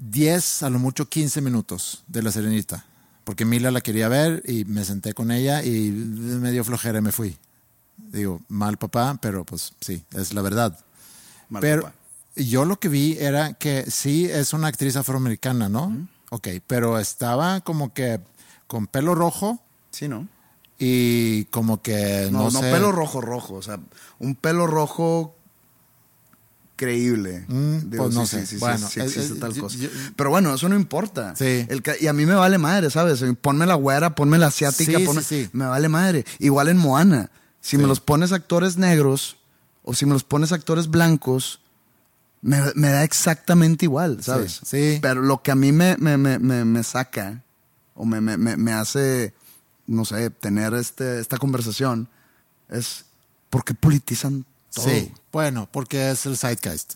10, 0.00 0.62
a 0.62 0.70
lo 0.70 0.78
mucho 0.78 1.08
15 1.08 1.40
minutos 1.42 2.02
de 2.08 2.22
La 2.22 2.32
Serenita, 2.32 2.84
porque 3.24 3.44
Mila 3.44 3.70
la 3.70 3.80
quería 3.82 4.08
ver 4.08 4.42
y 4.46 4.64
me 4.64 4.84
senté 4.84 5.12
con 5.12 5.30
ella 5.30 5.62
y 5.62 5.90
me 5.90 6.50
dio 6.50 6.64
flojera 6.64 6.98
y 6.98 7.02
me 7.02 7.12
fui. 7.12 7.36
Digo, 7.98 8.40
mal 8.48 8.76
papá, 8.78 9.18
pero 9.20 9.44
pues 9.44 9.74
sí, 9.80 10.02
es 10.14 10.32
la 10.32 10.42
verdad. 10.42 10.78
Mal 11.50 11.60
pero 11.60 11.82
papá. 11.82 11.94
yo 12.34 12.64
lo 12.64 12.80
que 12.80 12.88
vi 12.88 13.16
era 13.20 13.52
que 13.54 13.84
sí 13.90 14.24
es 14.24 14.52
una 14.54 14.68
actriz 14.68 14.96
afroamericana, 14.96 15.68
¿no? 15.68 16.08
Ok, 16.30 16.48
pero 16.66 16.98
estaba 16.98 17.60
como 17.60 17.92
que 17.92 18.20
con 18.66 18.86
pelo 18.86 19.14
rojo 19.14 19.60
Sí, 19.90 20.08
¿no? 20.08 20.26
y 20.78 21.44
como 21.46 21.82
que 21.82 22.28
No, 22.32 22.38
no, 22.44 22.50
no, 22.50 22.60
sé. 22.62 22.70
pelo 22.70 22.90
rojo, 22.90 23.20
rojo. 23.20 23.54
O 23.56 23.62
sea, 23.62 23.78
un 24.18 24.34
pelo 24.34 24.66
rojo 24.66 25.36
creíble. 26.80 27.44
Mm, 27.48 27.90
pues 27.94 28.14
no 28.14 28.24
sé. 28.24 28.40
Sí, 28.46 28.54
sí, 28.54 28.56
Bueno, 28.56 28.88
sí, 28.88 29.00
existe 29.00 29.34
tal 29.38 29.52
yo- 29.52 29.62
cosa. 29.62 29.76
yo- 29.76 29.90
Pero 30.16 30.30
bueno, 30.30 30.54
eso 30.54 30.66
no 30.70 30.76
importa. 30.76 31.36
Sí. 31.36 31.66
El 31.68 31.82
y 32.00 32.06
a 32.06 32.12
mí 32.14 32.24
me 32.24 32.34
vale 32.34 32.56
madre, 32.56 32.88
¿sabes? 32.90 33.22
Ponme 33.42 33.66
la 33.66 33.74
güera, 33.74 34.14
ponme 34.14 34.38
la 34.38 34.46
asiática, 34.46 34.98
Sí, 34.98 35.04
ponme- 35.04 35.22
sí, 35.22 35.44
sí. 35.44 35.50
me 35.52 35.66
vale 35.66 35.88
madre. 35.90 36.24
Igual 36.38 36.68
en 36.68 36.78
Moana. 36.78 37.30
Si 37.60 37.76
me 37.76 37.82
Sí. 37.82 37.88
los 37.90 38.00
pones 38.00 38.32
actores 38.32 38.78
negros 38.78 39.36
o 39.82 39.92
si 39.92 40.06
me 40.06 40.14
los 40.14 40.24
pones 40.24 40.52
actores 40.52 40.88
blancos, 40.88 41.60
me, 42.40 42.58
me 42.74 42.88
da 42.88 43.04
exactamente 43.04 43.84
igual, 43.84 44.22
¿sabes? 44.22 44.60
sí. 44.64 44.98
Pero 45.02 45.20
lo 45.20 45.42
que 45.42 45.50
a 45.50 45.54
mí 45.54 45.72
me, 45.72 45.96
me, 45.98 46.16
me, 46.16 46.38
me, 46.38 46.64
me 46.64 46.82
saca 46.82 47.44
o 47.94 48.06
me, 48.06 48.22
me, 48.22 48.38
me, 48.38 48.56
me 48.56 48.72
hace, 48.72 49.34
no 49.86 50.06
sé, 50.06 50.30
tener 50.30 50.72
este, 50.72 51.20
esta 51.20 51.36
conversación 51.36 52.08
es 52.70 53.04
¿por 53.50 53.64
qué 53.64 53.74
politizan 53.74 54.46
todo? 54.72 54.84
Sí, 54.84 55.12
bueno, 55.32 55.68
porque 55.70 56.10
es 56.10 56.26
el 56.26 56.36
zeitgeist. 56.36 56.94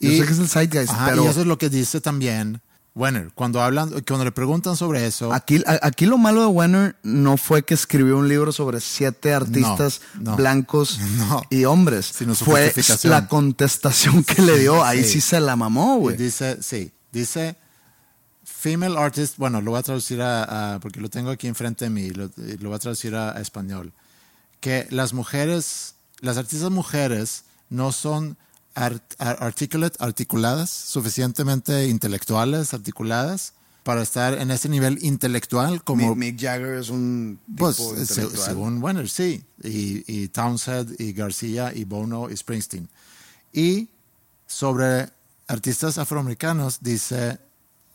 Yo 0.00 0.10
sé 0.10 0.24
que 0.26 0.32
es 0.32 0.38
el 0.38 0.48
zeitgeist, 0.48 0.92
Ajá, 0.92 1.06
pero 1.10 1.24
y 1.24 1.28
eso 1.28 1.40
es 1.40 1.46
lo 1.46 1.58
que 1.58 1.68
dice 1.68 2.00
también 2.00 2.60
Wenner. 2.94 3.30
Cuando 3.34 3.62
hablan, 3.62 3.90
cuando 4.06 4.24
le 4.24 4.32
preguntan 4.32 4.74
sobre 4.76 5.06
eso, 5.06 5.32
aquí, 5.32 5.62
aquí 5.82 6.06
lo 6.06 6.16
malo 6.18 6.40
de 6.40 6.46
Wenner 6.48 6.96
no 7.02 7.36
fue 7.36 7.62
que 7.64 7.74
escribió 7.74 8.16
un 8.18 8.28
libro 8.28 8.50
sobre 8.50 8.80
siete 8.80 9.32
artistas 9.34 10.00
no. 10.18 10.36
blancos 10.36 10.98
No. 11.18 11.42
y 11.50 11.64
hombres. 11.66 12.06
Sino 12.06 12.34
su 12.34 12.46
fue 12.46 12.72
la 13.04 13.28
contestación 13.28 14.24
que 14.24 14.40
le 14.42 14.58
dio. 14.58 14.82
Ahí 14.82 15.04
sí, 15.04 15.12
Sí. 15.12 15.20
se 15.20 15.40
la 15.40 15.54
mamó, 15.54 15.98
güey. 15.98 16.16
dice, 16.16 16.62
sí, 16.62 16.90
dice 17.12 17.56
female 18.44 18.96
artist, 18.98 19.36
bueno, 19.36 19.60
lo 19.60 19.70
voy 19.72 19.80
a 19.80 19.82
traducir 19.82 20.20
a, 20.22 20.74
a- 20.74 20.80
porque 20.80 21.00
lo 21.00 21.08
tengo 21.08 21.30
aquí 21.30 21.46
enfrente 21.46 21.84
de 21.84 21.90
mí, 21.90 22.10
lo, 22.10 22.30
lo 22.36 22.68
voy 22.68 22.76
a 22.76 22.78
traducir 22.78 23.14
a, 23.14 23.36
a 23.36 23.40
español, 23.40 23.92
que 24.60 24.86
las 24.90 25.12
mujeres, 25.14 25.94
las 26.20 26.36
artistas 26.36 26.70
mujeres 26.70 27.44
no 27.68 27.92
son 27.92 28.36
art- 28.74 29.14
ar- 29.18 29.42
articulate, 29.42 29.96
articuladas, 30.00 30.70
suficientemente 30.70 31.88
intelectuales, 31.88 32.74
articuladas, 32.74 33.52
para 33.82 34.02
estar 34.02 34.34
en 34.34 34.50
ese 34.50 34.68
nivel 34.68 34.98
intelectual 35.02 35.82
como... 35.82 36.14
Mick, 36.14 36.34
Mick 36.34 36.40
Jagger 36.40 36.74
es 36.74 36.90
un 36.90 37.38
tipo 37.46 37.56
Pues 37.64 37.76
se- 37.76 37.82
intelectual. 38.22 38.46
según 38.46 38.82
Wenner, 38.82 39.08
sí. 39.08 39.42
Y, 39.62 40.04
y 40.06 40.28
Townsend 40.28 41.00
y 41.00 41.12
García 41.12 41.72
y 41.74 41.84
Bono 41.84 42.28
y 42.30 42.36
Springsteen. 42.36 42.88
Y 43.52 43.88
sobre 44.46 45.08
artistas 45.48 45.96
afroamericanos 45.98 46.78
dice, 46.82 47.38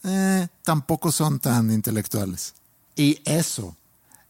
eh, 0.03 0.47
tampoco 0.63 1.11
son 1.11 1.39
tan 1.39 1.71
intelectuales. 1.71 2.55
Y 2.95 3.19
eso 3.23 3.75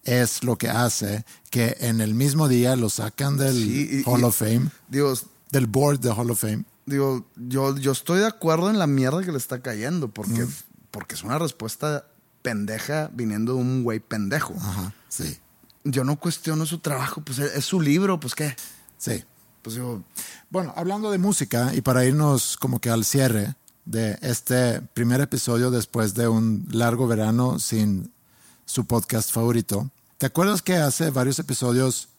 es 0.06 0.43
lo 0.43 0.58
que 0.58 0.70
hace 0.70 1.26
que 1.49 1.76
en 1.82 1.99
el 2.01 2.14
mismo 2.16 2.47
día 2.47 2.76
lo 2.76 2.89
sacan 2.89 3.38
del 3.38 3.53
Sí, 3.56 3.89
y- 3.91 4.10
Hall 4.10 4.24
of 4.24 4.38
Fame, 4.38 4.70
Digo, 4.88 5.14
del 5.51 5.68
board 5.68 5.99
de 5.99 6.12
Hall 6.12 6.32
of 6.32 6.39
Fame. 6.39 6.64
digo 6.86 7.26
yo, 7.36 7.76
yo 7.78 7.91
estoy 7.91 8.20
de 8.20 8.28
acuerdo 8.28 8.70
en 8.70 8.80
la 8.80 8.88
mierda 8.88 9.24
que 9.24 9.32
le 9.32 9.38
está 9.38 9.62
cayendo 9.62 10.08
porque, 10.10 10.45
porque 10.91 11.16
es 11.16 11.24
una 11.24 11.38
respuesta 11.39 12.06
pendeja 12.41 13.10
viniendo 13.14 13.53
de 13.56 13.60
un 13.60 13.84
güey 13.84 13.99
pendejo. 13.99 14.53
Ajá, 14.60 14.93
sí. 15.10 15.38
yo 15.84 16.03
no 16.03 16.20
cuestiono 16.20 16.66
su 16.66 16.80
trabajo, 16.80 17.22
pues 17.22 17.39
es, 17.39 17.56
es 17.56 17.66
su 17.66 17.82
libro, 17.82 18.20
pues 18.20 18.36
qué. 18.36 18.56
Sí. 18.97 19.24
Pues 19.64 19.76
yo, 19.76 20.03
Bueno, 20.51 20.72
hablando 20.78 21.10
de 21.10 21.18
música 21.18 21.74
y 21.74 21.82
para 21.82 22.06
irnos 22.06 22.56
como 22.58 22.80
que 22.80 22.91
al 22.91 23.03
cierre 23.03 23.56
de 23.86 24.18
este 24.22 24.80
primer 24.82 25.22
episodio 25.22 25.72
después 25.72 26.14
de 26.14 26.28
un 26.28 26.68
largo 26.72 27.08
verano 27.08 27.58
sin 27.60 28.12
su 28.66 28.86
podcast 28.86 29.32
favorito, 29.32 29.89
¿te 30.18 30.26
acuerdas 30.26 30.61
que 30.61 30.76
hace 30.76 31.09
varios 31.11 31.39
episodios 31.39 32.09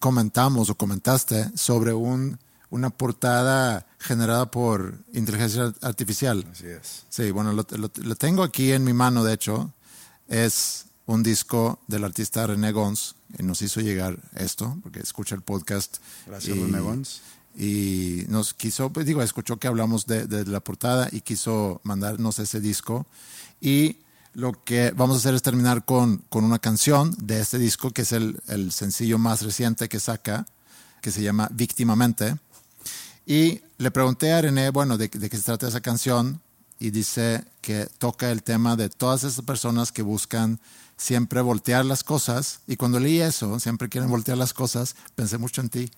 comentamos 0.00 0.70
o 0.70 0.74
comentaste 0.76 1.50
sobre 1.56 1.92
un, 1.92 2.38
una 2.70 2.90
portada 2.90 3.86
generada 3.98 4.50
por 4.50 4.98
inteligencia 5.12 5.72
artificial? 5.82 6.46
así 6.50 6.66
es. 6.66 7.04
Sí, 7.08 7.30
bueno, 7.30 7.52
lo, 7.52 7.66
lo- 7.70 7.90
lo 7.94 8.16
tengo 8.16 8.42
aquí 8.42 8.72
en 8.72 8.84
mi 8.84 8.92
mano, 8.92 9.24
de 9.24 9.34
hecho. 9.34 9.72
Es 10.28 10.86
un 11.06 11.22
disco 11.22 11.78
del 11.86 12.04
artista 12.04 12.46
René 12.46 12.72
Gons, 12.72 13.14
y 13.38 13.42
nos 13.44 13.62
hizo 13.62 13.80
llegar 13.80 14.18
esto, 14.34 14.76
porque 14.82 15.00
escucha 15.00 15.34
el 15.36 15.42
podcast. 15.42 15.98
Gracias, 16.26 16.56
y- 16.56 16.60
René 16.60 16.80
Gons. 16.80 17.20
Y 17.58 18.24
nos 18.28 18.52
quiso, 18.52 18.90
pues 18.92 19.06
digo, 19.06 19.22
escuchó 19.22 19.56
que 19.58 19.66
hablamos 19.66 20.06
de, 20.06 20.26
de 20.26 20.44
la 20.44 20.60
portada 20.60 21.08
y 21.10 21.22
quiso 21.22 21.80
mandarnos 21.84 22.38
ese 22.38 22.60
disco. 22.60 23.06
Y 23.62 23.98
lo 24.36 24.52
que 24.64 24.90
vamos 24.90 25.16
a 25.16 25.18
hacer 25.20 25.34
es 25.34 25.40
terminar 25.40 25.86
con, 25.86 26.18
con 26.28 26.44
una 26.44 26.58
canción 26.58 27.16
de 27.18 27.40
este 27.40 27.58
disco, 27.58 27.90
que 27.92 28.02
es 28.02 28.12
el, 28.12 28.38
el 28.48 28.70
sencillo 28.70 29.16
más 29.16 29.40
reciente 29.40 29.88
que 29.88 29.98
saca, 29.98 30.44
que 31.00 31.10
se 31.10 31.22
llama 31.22 31.48
Víctimamente. 31.54 32.36
Y 33.24 33.62
le 33.78 33.90
pregunté 33.90 34.34
a 34.34 34.42
René, 34.42 34.68
bueno, 34.68 34.98
de, 34.98 35.08
de 35.08 35.30
qué 35.30 35.36
se 35.38 35.42
trata 35.42 35.68
esa 35.68 35.80
canción, 35.80 36.42
y 36.78 36.90
dice 36.90 37.46
que 37.62 37.88
toca 37.96 38.30
el 38.30 38.42
tema 38.42 38.76
de 38.76 38.90
todas 38.90 39.24
esas 39.24 39.42
personas 39.42 39.90
que 39.90 40.02
buscan 40.02 40.60
siempre 40.98 41.40
voltear 41.40 41.86
las 41.86 42.04
cosas. 42.04 42.60
Y 42.66 42.76
cuando 42.76 43.00
leí 43.00 43.22
eso, 43.22 43.58
siempre 43.58 43.88
quieren 43.88 44.10
voltear 44.10 44.36
las 44.36 44.52
cosas, 44.52 44.96
pensé 45.14 45.38
mucho 45.38 45.62
en 45.62 45.70
ti. 45.70 45.90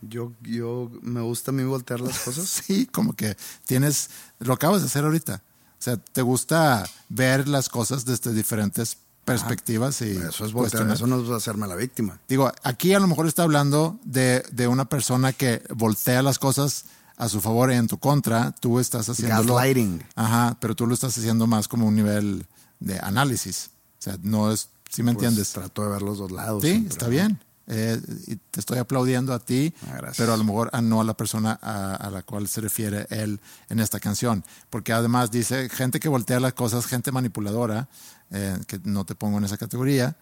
Yo, 0.00 0.32
yo 0.42 0.92
me 1.02 1.22
gusta 1.22 1.50
a 1.50 1.54
mí 1.54 1.64
voltear 1.64 2.00
las 2.00 2.20
cosas. 2.20 2.44
Sí, 2.66 2.86
como 2.86 3.14
que 3.14 3.36
tienes, 3.66 4.10
lo 4.38 4.52
acabas 4.52 4.82
de 4.82 4.86
hacer 4.86 5.04
ahorita. 5.04 5.42
O 5.84 5.90
sea, 5.92 5.98
te 5.98 6.22
gusta 6.22 6.82
ver 7.10 7.46
las 7.46 7.68
cosas 7.68 8.06
desde 8.06 8.32
diferentes 8.32 8.96
perspectivas 9.26 10.00
y 10.00 10.16
Eso 10.16 10.46
es 10.46 10.52
voltear, 10.54 10.88
eso 10.90 11.06
no 11.06 11.22
es 11.22 11.28
hacerme 11.30 11.66
la 11.66 11.76
víctima. 11.76 12.18
Digo, 12.26 12.50
aquí 12.62 12.94
a 12.94 13.00
lo 13.00 13.06
mejor 13.06 13.26
está 13.26 13.42
hablando 13.42 13.98
de, 14.02 14.42
de 14.50 14.66
una 14.66 14.86
persona 14.86 15.34
que 15.34 15.62
voltea 15.74 16.22
las 16.22 16.38
cosas 16.38 16.86
a 17.18 17.28
su 17.28 17.42
favor 17.42 17.70
y 17.70 17.74
en 17.74 17.86
tu 17.86 17.98
contra. 17.98 18.52
Tú 18.52 18.80
estás 18.80 19.10
haciendo. 19.10 19.36
Gaslighting. 19.36 20.02
Ajá, 20.14 20.56
pero 20.58 20.74
tú 20.74 20.86
lo 20.86 20.94
estás 20.94 21.18
haciendo 21.18 21.46
más 21.46 21.68
como 21.68 21.86
un 21.86 21.94
nivel 21.96 22.46
de 22.80 22.98
análisis. 23.00 23.70
O 23.98 24.02
sea, 24.04 24.16
no 24.22 24.50
es, 24.52 24.70
si 24.90 25.02
me 25.02 25.12
Pues, 25.12 25.24
entiendes. 25.26 25.52
trato 25.52 25.82
de 25.84 25.90
ver 25.90 26.00
los 26.00 26.16
dos 26.16 26.30
lados. 26.30 26.62
Sí, 26.62 26.70
siempre, 26.70 26.92
está 26.92 27.04
¿no? 27.04 27.10
bien. 27.10 27.40
Eh, 27.66 27.98
y 28.26 28.36
te 28.36 28.60
estoy 28.60 28.78
aplaudiendo 28.78 29.32
a 29.32 29.38
ti, 29.38 29.72
Ah, 29.88 30.12
pero 30.16 30.34
a 30.34 30.36
lo 30.36 30.44
mejor 30.44 30.68
a 30.72 30.82
no 30.82 31.00
a 31.00 31.04
la 31.04 31.16
persona 31.16 31.58
a, 31.62 31.94
a 31.94 32.10
la 32.10 32.22
cual 32.22 32.46
se 32.46 32.60
refiere 32.60 33.06
él 33.10 33.40
en 33.70 33.80
esta 33.80 34.00
canción. 34.00 34.44
Porque 34.70 34.92
además 34.92 35.30
dice 35.30 35.68
gente 35.68 35.98
que 36.00 36.08
voltea 36.08 36.40
las 36.40 36.52
cosas, 36.52 36.86
gente 36.86 37.10
manipuladora, 37.10 37.88
eh, 38.30 38.58
que 38.66 38.80
no 38.84 39.04
te 39.04 39.14
pongo 39.14 39.38
en 39.38 39.44
esa 39.44 39.56
categoría, 39.56 40.16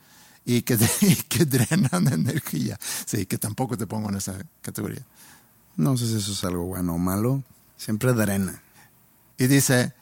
y 0.45 0.63
que, 0.63 0.75
y 1.01 1.15
que 1.17 1.45
drenan 1.45 2.07
energía. 2.13 2.79
Sí, 3.07 3.27
que 3.27 3.39
tampoco 3.39 3.77
te 3.77 3.87
pongo 3.87 4.09
en 4.11 4.17
esa 4.17 4.35
categoría. 4.61 5.05
No 5.77 5.97
sé 5.97 6.07
si 6.07 6.17
eso 6.17 6.33
es 6.33 6.45
algo 6.45 6.65
bueno 6.65 6.95
o 6.95 6.99
malo. 6.99 7.43
Siempre 7.77 8.13
drena. 8.13 8.63
Y 9.39 9.47
dice 9.47 9.95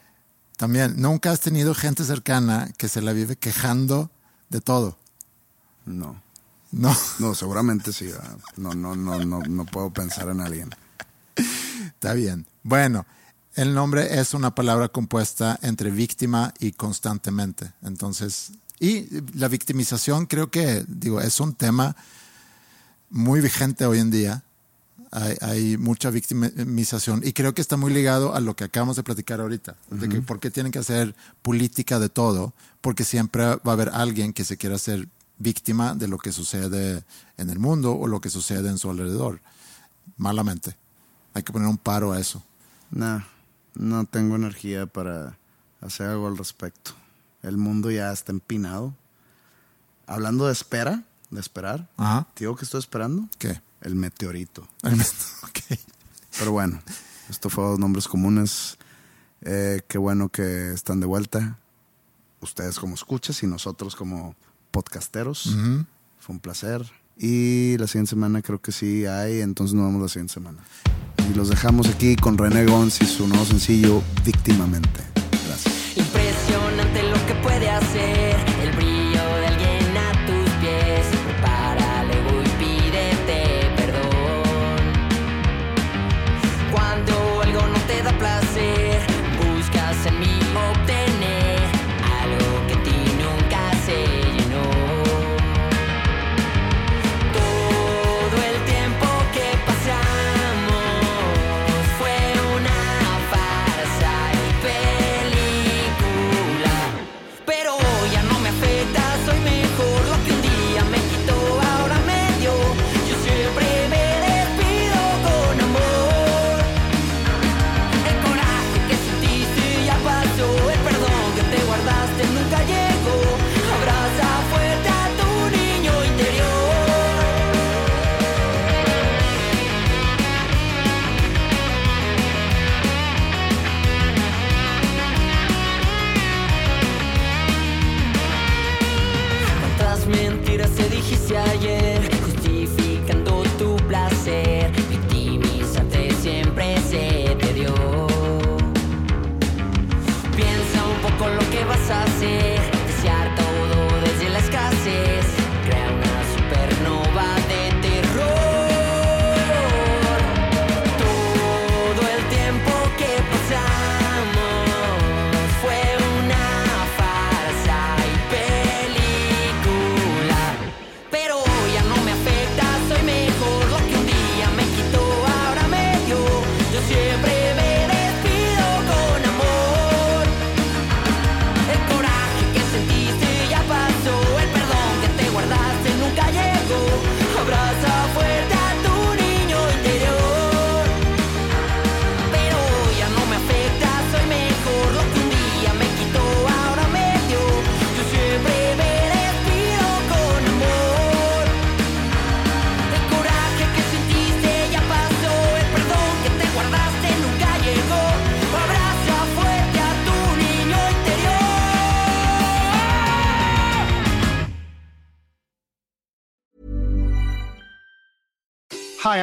también, 0.56 1.00
nunca 1.00 1.30
has 1.30 1.40
tenido 1.40 1.74
gente 1.74 2.04
cercana 2.04 2.70
que 2.76 2.88
se 2.88 3.00
la 3.00 3.14
vive 3.14 3.36
quejando 3.36 4.10
de 4.50 4.60
todo. 4.60 4.98
No. 5.86 6.20
No. 6.72 6.96
No, 7.18 7.34
seguramente 7.34 7.92
sí. 7.92 8.10
No, 8.56 8.74
no, 8.74 8.94
no, 8.94 9.24
no, 9.24 9.40
no 9.40 9.64
puedo 9.66 9.90
pensar 9.90 10.28
en 10.28 10.40
alguien. 10.40 10.70
Está 11.86 12.14
bien. 12.14 12.46
Bueno, 12.62 13.06
el 13.54 13.74
nombre 13.74 14.20
es 14.20 14.34
una 14.34 14.54
palabra 14.54 14.88
compuesta 14.88 15.58
entre 15.62 15.90
víctima 15.90 16.54
y 16.58 16.72
constantemente. 16.72 17.72
Entonces, 17.82 18.52
y 18.78 19.06
la 19.36 19.48
victimización 19.48 20.26
creo 20.26 20.50
que, 20.50 20.84
digo, 20.88 21.20
es 21.20 21.40
un 21.40 21.54
tema 21.54 21.96
muy 23.10 23.40
vigente 23.40 23.84
hoy 23.86 23.98
en 23.98 24.10
día. 24.10 24.42
Hay, 25.12 25.36
hay 25.40 25.76
mucha 25.76 26.10
victimización 26.10 27.22
y 27.24 27.32
creo 27.32 27.52
que 27.52 27.60
está 27.60 27.76
muy 27.76 27.92
ligado 27.92 28.34
a 28.34 28.40
lo 28.40 28.54
que 28.54 28.62
acabamos 28.62 28.94
de 28.94 29.02
platicar 29.02 29.40
ahorita, 29.40 29.76
de 29.90 30.08
que 30.08 30.22
por 30.22 30.38
qué 30.38 30.52
tienen 30.52 30.70
que 30.70 30.78
hacer 30.78 31.16
política 31.42 31.98
de 31.98 32.08
todo, 32.08 32.54
porque 32.80 33.02
siempre 33.02 33.44
va 33.44 33.60
a 33.64 33.72
haber 33.72 33.88
alguien 33.88 34.32
que 34.32 34.44
se 34.44 34.56
quiera 34.56 34.76
hacer 34.76 35.08
víctima 35.40 35.94
de 35.94 36.06
lo 36.06 36.18
que 36.18 36.30
sucede 36.30 37.02
en 37.36 37.50
el 37.50 37.58
mundo 37.58 37.94
o 37.94 38.06
lo 38.06 38.20
que 38.20 38.30
sucede 38.30 38.68
en 38.68 38.78
su 38.78 38.90
alrededor, 38.90 39.40
malamente. 40.16 40.76
Hay 41.34 41.42
que 41.42 41.52
poner 41.52 41.66
un 41.66 41.78
paro 41.78 42.12
a 42.12 42.20
eso. 42.20 42.42
No, 42.90 43.24
no 43.74 44.04
tengo 44.04 44.36
energía 44.36 44.86
para 44.86 45.38
hacer 45.80 46.08
algo 46.08 46.28
al 46.28 46.36
respecto. 46.36 46.92
El 47.42 47.56
mundo 47.56 47.90
ya 47.90 48.12
está 48.12 48.30
empinado. 48.32 48.94
Hablando 50.06 50.46
de 50.46 50.52
espera, 50.52 51.04
de 51.30 51.40
esperar, 51.40 51.88
Ajá. 51.96 52.26
¿te 52.34 52.44
digo 52.44 52.56
que 52.56 52.64
estoy 52.64 52.80
esperando? 52.80 53.28
¿Qué? 53.38 53.60
El 53.80 53.96
meteorito. 53.96 54.68
Ok. 55.42 55.78
Pero 56.38 56.52
bueno, 56.52 56.80
esto 57.28 57.48
fue 57.50 57.64
dos 57.64 57.78
nombres 57.78 58.06
comunes. 58.06 58.78
Eh, 59.40 59.80
qué 59.88 59.98
bueno 59.98 60.28
que 60.28 60.72
están 60.72 61.00
de 61.00 61.06
vuelta. 61.06 61.58
Ustedes 62.40 62.78
como 62.78 62.94
escuchas 62.94 63.42
y 63.42 63.46
nosotros 63.46 63.96
como 63.96 64.36
podcasteros. 64.70 65.56
Fue 66.18 66.34
un 66.34 66.40
placer. 66.40 66.82
Y 67.16 67.76
la 67.78 67.86
siguiente 67.86 68.10
semana 68.10 68.40
creo 68.40 68.60
que 68.60 68.72
sí 68.72 69.04
hay, 69.04 69.40
entonces 69.40 69.74
nos 69.74 69.86
vemos 69.86 70.00
la 70.02 70.08
siguiente 70.08 70.32
semana. 70.32 70.58
Y 71.30 71.34
los 71.34 71.50
dejamos 71.50 71.88
aquí 71.88 72.16
con 72.16 72.38
René 72.38 72.64
Gons 72.64 73.02
y 73.02 73.06
su 73.06 73.28
nuevo 73.28 73.44
sencillo, 73.44 74.02
Víctimamente. 74.24 75.19